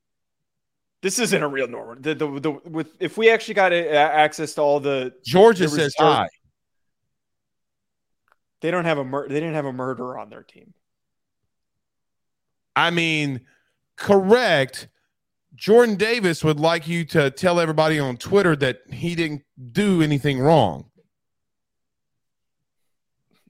This 1.05 1.19
isn't 1.19 1.43
a 1.43 1.47
real 1.47 1.69
normal. 1.69 1.97
The, 2.01 2.15
the, 2.15 2.41
the 2.41 2.51
with 2.65 2.95
if 2.99 3.19
we 3.19 3.29
actually 3.29 3.53
got 3.53 3.75
access 3.75 4.55
to 4.55 4.63
all 4.63 4.81
the 4.81 5.13
Georgia 5.23 5.69
says 5.69 5.95
hi. 5.99 6.29
They 8.63 8.71
don't 8.71 8.87
have 8.87 8.97
a 8.97 9.05
mur- 9.05 9.29
they 9.29 9.35
didn't 9.35 9.53
have 9.53 9.67
a 9.67 9.73
murderer 9.73 10.19
on 10.19 10.31
their 10.31 10.43
team. 10.43 10.73
I 12.75 12.91
mean, 12.91 13.43
correct. 13.97 14.89
Jordan 15.55 15.97
Davis 15.97 16.43
would 16.43 16.59
like 16.59 16.89
you 16.89 17.05
to 17.05 17.31
tell 17.31 17.61
everybody 17.61 17.99
on 17.99 18.17
Twitter 18.17 18.57
that 18.57 18.79
he 18.91 19.15
didn't 19.15 19.43
do 19.73 20.01
anything 20.01 20.41
wrong. 20.41 20.87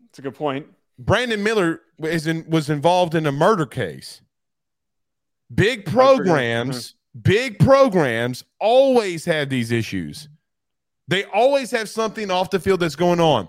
That's 0.06 0.18
a 0.18 0.22
good 0.22 0.34
point. 0.34 0.66
Brandon 0.98 1.40
Miller 1.40 1.82
is 2.00 2.26
in, 2.26 2.50
was 2.50 2.68
involved 2.68 3.14
in 3.14 3.26
a 3.26 3.32
murder 3.32 3.64
case. 3.64 4.22
Big 5.54 5.86
programs, 5.86 6.88
mm-hmm. 6.88 7.03
Big 7.22 7.58
programs 7.58 8.44
always 8.58 9.24
have 9.24 9.48
these 9.48 9.70
issues. 9.70 10.28
They 11.06 11.24
always 11.24 11.70
have 11.70 11.88
something 11.88 12.30
off 12.30 12.50
the 12.50 12.58
field 12.58 12.80
that's 12.80 12.96
going 12.96 13.20
on. 13.20 13.48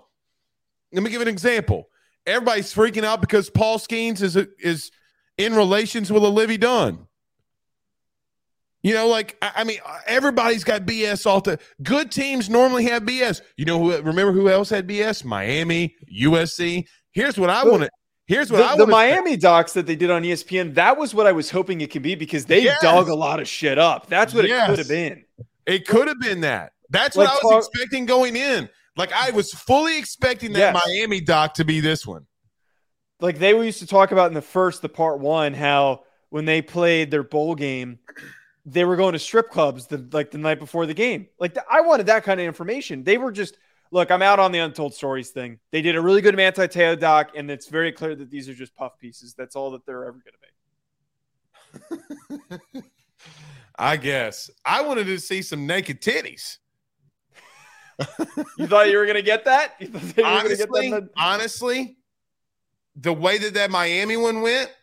Let 0.91 1.03
me 1.03 1.09
give 1.09 1.21
an 1.21 1.27
example. 1.27 1.89
Everybody's 2.25 2.73
freaking 2.73 3.03
out 3.03 3.21
because 3.21 3.49
Paul 3.49 3.79
Skenes 3.79 4.21
is 4.21 4.35
is 4.59 4.91
in 5.37 5.55
relations 5.55 6.11
with 6.11 6.23
Olivia 6.23 6.57
Dunne. 6.57 7.07
You 8.83 8.93
know, 8.93 9.07
like 9.07 9.35
I, 9.41 9.51
I 9.57 9.63
mean, 9.63 9.79
everybody's 10.05 10.63
got 10.63 10.85
BS 10.85 11.25
off 11.25 11.43
the 11.43 11.59
good 11.81 12.11
teams 12.11 12.49
normally 12.49 12.85
have 12.85 13.03
BS. 13.03 13.41
You 13.57 13.65
know 13.65 13.79
who? 13.79 13.91
Remember 14.01 14.31
who 14.31 14.47
else 14.47 14.69
had 14.69 14.87
BS? 14.87 15.25
Miami, 15.25 15.95
USC. 16.13 16.85
Here's 17.11 17.37
what 17.37 17.49
I 17.49 17.63
want 17.63 17.83
to. 17.83 17.89
Here's 18.27 18.51
what 18.51 18.77
the, 18.77 18.85
the 18.85 18.91
Miami 18.91 19.37
docs 19.37 19.73
that 19.73 19.85
they 19.85 19.95
did 19.95 20.09
on 20.09 20.23
ESPN. 20.23 20.73
That 20.73 20.97
was 20.97 21.13
what 21.13 21.27
I 21.27 21.31
was 21.31 21.51
hoping 21.51 21.81
it 21.81 21.91
could 21.91 22.01
be 22.01 22.15
because 22.15 22.45
they 22.45 22.63
yes. 22.63 22.81
dug 22.81 23.07
a 23.07 23.15
lot 23.15 23.39
of 23.39 23.47
shit 23.47 23.77
up. 23.77 24.07
That's 24.07 24.33
what 24.33 24.47
yes. 24.47 24.63
it 24.63 24.71
could 24.71 24.79
have 24.79 24.87
been. 24.87 25.25
It 25.67 25.87
could 25.87 26.07
have 26.07 26.19
been 26.19 26.41
that. 26.41 26.73
That's 26.89 27.15
what 27.15 27.27
I 27.27 27.37
was 27.43 27.67
expecting 27.67 28.05
going 28.05 28.35
in. 28.35 28.69
Like 28.97 29.11
I 29.13 29.31
was 29.31 29.51
fully 29.51 29.97
expecting 29.97 30.53
that 30.53 30.73
yes. 30.73 30.83
Miami 30.85 31.21
doc 31.21 31.55
to 31.55 31.65
be 31.65 31.81
this 31.81 32.05
one. 32.05 32.25
Like 33.19 33.39
they 33.39 33.51
used 33.51 33.79
to 33.79 33.87
talk 33.87 34.11
about 34.11 34.27
in 34.27 34.33
the 34.33 34.41
first, 34.41 34.81
the 34.81 34.89
part 34.89 35.19
one, 35.19 35.53
how 35.53 36.03
when 36.29 36.45
they 36.45 36.61
played 36.61 37.11
their 37.11 37.23
bowl 37.23 37.55
game, 37.55 37.99
they 38.65 38.85
were 38.85 38.95
going 38.95 39.13
to 39.13 39.19
strip 39.19 39.51
clubs 39.51 39.87
the 39.87 40.07
like 40.11 40.31
the 40.31 40.37
night 40.37 40.59
before 40.59 40.85
the 40.85 40.93
game. 40.93 41.27
Like 41.39 41.53
the, 41.53 41.63
I 41.69 41.81
wanted 41.81 42.07
that 42.07 42.23
kind 42.23 42.39
of 42.39 42.45
information. 42.45 43.03
They 43.03 43.17
were 43.17 43.31
just 43.31 43.57
look, 43.95 44.11
I'm 44.11 44.21
out 44.21 44.39
on 44.39 44.51
the 44.51 44.59
untold 44.59 44.93
stories 44.93 45.29
thing. 45.29 45.57
They 45.71 45.81
did 45.81 45.95
a 45.95 46.01
really 46.01 46.19
good 46.19 46.35
Manti 46.35 46.67
Te'o 46.67 46.99
doc, 46.99 47.31
and 47.33 47.49
it's 47.49 47.67
very 47.67 47.93
clear 47.93 48.13
that 48.13 48.29
these 48.29 48.49
are 48.49 48.53
just 48.53 48.75
puff 48.75 48.99
pieces. 48.99 49.33
That's 49.33 49.55
all 49.55 49.71
that 49.71 49.85
they're 49.85 50.03
ever 50.03 50.19
going 50.19 51.89
to 52.49 52.59
be. 52.73 52.81
I 53.79 53.95
guess 53.95 54.49
I 54.65 54.81
wanted 54.81 55.05
to 55.05 55.17
see 55.17 55.41
some 55.41 55.65
naked 55.65 56.01
titties. 56.01 56.57
you 58.57 58.67
thought 58.67 58.89
you 58.89 58.97
were 58.97 59.05
going 59.05 59.15
to 59.15 59.21
get 59.21 59.45
that? 59.45 59.75
honestly, 60.23 60.89
get 60.89 60.91
that 60.91 61.09
honestly, 61.17 61.97
the 62.97 63.13
way 63.13 63.37
that 63.37 63.53
that 63.53 63.71
Miami 63.71 64.17
one 64.17 64.41
went, 64.41 64.73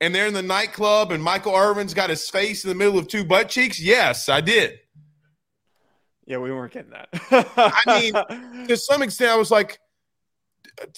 and 0.00 0.14
they're 0.14 0.26
in 0.26 0.32
the 0.32 0.42
nightclub, 0.42 1.12
and 1.12 1.22
Michael 1.22 1.54
Irvin's 1.54 1.92
got 1.92 2.08
his 2.08 2.30
face 2.30 2.64
in 2.64 2.70
the 2.70 2.74
middle 2.74 2.98
of 2.98 3.08
two 3.08 3.26
butt 3.26 3.50
cheeks. 3.50 3.78
Yes, 3.78 4.30
I 4.30 4.40
did. 4.40 4.78
Yeah, 6.26 6.38
we 6.38 6.50
weren't 6.50 6.72
getting 6.72 6.92
that. 6.92 7.08
I 7.56 8.00
mean, 8.00 8.66
to 8.68 8.76
some 8.76 9.02
extent, 9.02 9.30
I 9.30 9.36
was 9.36 9.50
like, 9.50 9.78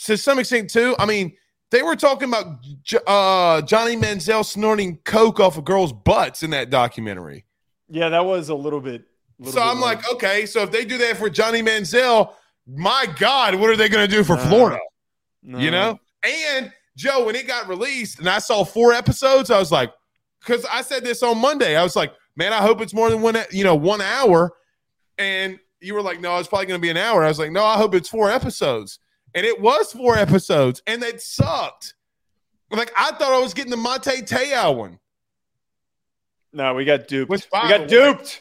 to 0.05 0.16
some 0.16 0.39
extent 0.39 0.70
too. 0.70 0.95
I 0.99 1.07
mean, 1.07 1.37
they 1.70 1.83
were 1.83 1.97
talking 1.97 2.29
about 2.29 2.59
uh, 3.07 3.62
Johnny 3.62 3.97
Manziel 3.97 4.45
snorting 4.45 4.99
coke 5.05 5.41
off 5.41 5.59
of 5.59 5.64
girls' 5.64 5.93
butts 5.93 6.43
in 6.43 6.51
that 6.51 6.70
documentary. 6.70 7.45
Yeah, 7.89 8.09
that 8.09 8.24
was 8.24 8.49
a 8.49 8.55
little 8.55 8.81
bit. 8.81 9.05
Little 9.39 9.53
so 9.53 9.61
bit 9.61 9.68
I'm 9.68 9.81
like, 9.81 10.11
okay, 10.12 10.47
so 10.47 10.62
if 10.62 10.70
they 10.70 10.85
do 10.85 10.97
that 10.99 11.16
for 11.16 11.29
Johnny 11.29 11.62
Manziel, 11.62 12.33
my 12.66 13.07
God, 13.18 13.57
what 13.57 13.68
are 13.70 13.77
they 13.77 13.89
going 13.89 14.09
to 14.09 14.16
do 14.16 14.24
for 14.24 14.37
no, 14.37 14.43
Florida? 14.43 14.81
No. 15.43 15.59
You 15.59 15.70
know, 15.70 15.99
and 16.22 16.72
Joe, 16.97 17.27
when 17.27 17.37
it 17.37 17.47
got 17.47 17.68
released 17.68 18.18
and 18.20 18.29
I 18.29 18.39
saw 18.39 18.64
four 18.64 18.93
episodes, 18.93 19.51
I 19.51 19.59
was 19.59 19.70
like, 19.70 19.93
because 20.41 20.64
I 20.70 20.83
said 20.83 21.05
this 21.05 21.22
on 21.22 21.39
Monday, 21.39 21.77
I 21.77 21.83
was 21.83 21.97
like, 21.97 22.12
man, 22.37 22.53
I 22.53 22.59
hope 22.59 22.81
it's 22.81 22.95
more 22.95 23.11
than 23.11 23.22
one, 23.22 23.37
you 23.51 23.64
know, 23.64 23.74
one 23.74 24.01
hour. 24.01 24.53
And 25.18 25.58
you 25.80 25.94
were 25.94 26.02
like, 26.02 26.20
no, 26.20 26.38
it's 26.38 26.48
probably 26.48 26.66
going 26.66 26.80
to 26.80 26.82
be 26.82 26.90
an 26.90 26.96
hour. 26.96 27.24
I 27.24 27.28
was 27.28 27.38
like, 27.38 27.52
no, 27.52 27.64
I 27.64 27.76
hope 27.76 27.94
it's 27.94 28.08
four 28.08 28.30
episodes. 28.30 28.98
And 29.34 29.44
it 29.44 29.60
was 29.60 29.92
four 29.92 30.16
episodes, 30.16 30.82
and 30.86 31.02
it 31.02 31.20
sucked. 31.20 31.94
Like 32.70 32.90
I 32.96 33.10
thought 33.12 33.32
I 33.32 33.38
was 33.38 33.54
getting 33.54 33.70
the 33.70 33.76
Manti 33.76 34.22
Te'o 34.22 34.74
one. 34.74 34.98
No, 36.52 36.74
we 36.74 36.84
got 36.84 37.06
duped. 37.06 37.30
Which, 37.30 37.46
we 37.52 37.68
got 37.68 37.86
duped. 37.86 38.22
Way, 38.22 38.40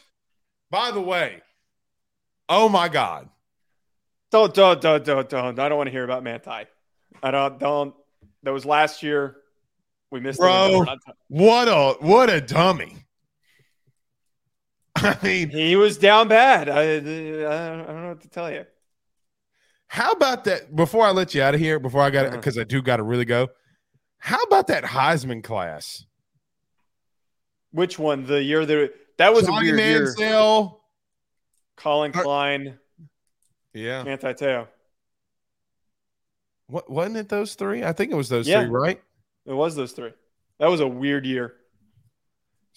by 0.70 0.90
the 0.90 1.00
way, 1.00 1.42
oh 2.48 2.68
my 2.68 2.88
god! 2.88 3.28
Don't 4.30 4.54
don't 4.54 4.80
don't 4.80 5.04
don't 5.04 5.28
don't. 5.28 5.58
I 5.58 5.68
don't 5.68 5.76
want 5.76 5.88
to 5.88 5.92
hear 5.92 6.04
about 6.04 6.24
Manti. 6.24 6.66
I 7.22 7.30
don't 7.30 7.58
don't. 7.58 7.94
That 8.42 8.52
was 8.52 8.64
last 8.64 9.02
year. 9.02 9.36
We 10.10 10.20
missed. 10.20 10.38
Bro, 10.38 10.86
what 11.28 11.68
a 11.68 11.96
what 12.00 12.30
a 12.30 12.40
dummy! 12.40 12.96
I 15.02 15.18
mean, 15.22 15.50
he 15.50 15.76
was 15.76 15.98
down 15.98 16.28
bad. 16.28 16.70
I, 16.70 16.96
I, 16.96 17.00
don't 17.00 18.02
know 18.02 18.08
what 18.08 18.22
to 18.22 18.28
tell 18.28 18.50
you. 18.50 18.64
How 19.88 20.12
about 20.12 20.44
that? 20.44 20.74
Before 20.74 21.04
I 21.04 21.10
let 21.10 21.34
you 21.34 21.42
out 21.42 21.54
of 21.54 21.60
here, 21.60 21.78
before 21.78 22.00
I 22.00 22.10
got 22.10 22.32
because 22.32 22.56
uh-huh. 22.56 22.62
I 22.62 22.64
do 22.64 22.80
got 22.80 22.96
to 22.96 23.02
really 23.02 23.26
go. 23.26 23.48
How 24.18 24.42
about 24.42 24.68
that 24.68 24.84
Heisman 24.84 25.44
class? 25.44 26.06
Which 27.72 27.98
one? 27.98 28.24
The 28.24 28.42
year 28.42 28.64
that 28.64 28.92
that 29.18 29.34
was 29.34 29.46
Johnny 29.46 29.70
a 29.70 29.74
weird 29.74 30.08
Manziel, 30.16 30.62
year. 30.62 30.70
Collin 31.76 32.12
Klein. 32.12 32.78
Yeah. 33.74 34.02
Manti 34.02 34.32
Te'o. 34.32 34.66
What 36.68 36.90
wasn't 36.90 37.18
it 37.18 37.28
those 37.28 37.54
three? 37.54 37.84
I 37.84 37.92
think 37.92 38.12
it 38.12 38.16
was 38.16 38.30
those 38.30 38.48
yeah. 38.48 38.62
three, 38.62 38.70
right? 38.70 39.02
It 39.44 39.52
was 39.52 39.76
those 39.76 39.92
three. 39.92 40.12
That 40.58 40.70
was 40.70 40.80
a 40.80 40.88
weird 40.88 41.26
year. 41.26 41.54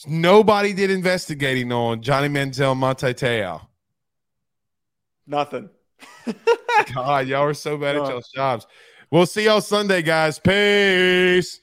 Nobody 0.07 0.73
did 0.73 0.91
investigating 0.91 1.71
on 1.71 2.01
Johnny 2.01 2.29
Manziel, 2.29 2.77
Manti 2.77 3.13
Te'o. 3.13 3.61
Nothing. 5.27 5.69
God, 6.93 7.27
y'all 7.27 7.43
are 7.43 7.53
so 7.53 7.77
bad 7.77 7.97
at 7.97 8.07
y'all's 8.07 8.29
jobs. 8.29 8.65
We'll 9.11 9.25
see 9.25 9.45
y'all 9.45 9.61
Sunday, 9.61 10.01
guys. 10.01 10.39
Peace. 10.39 11.59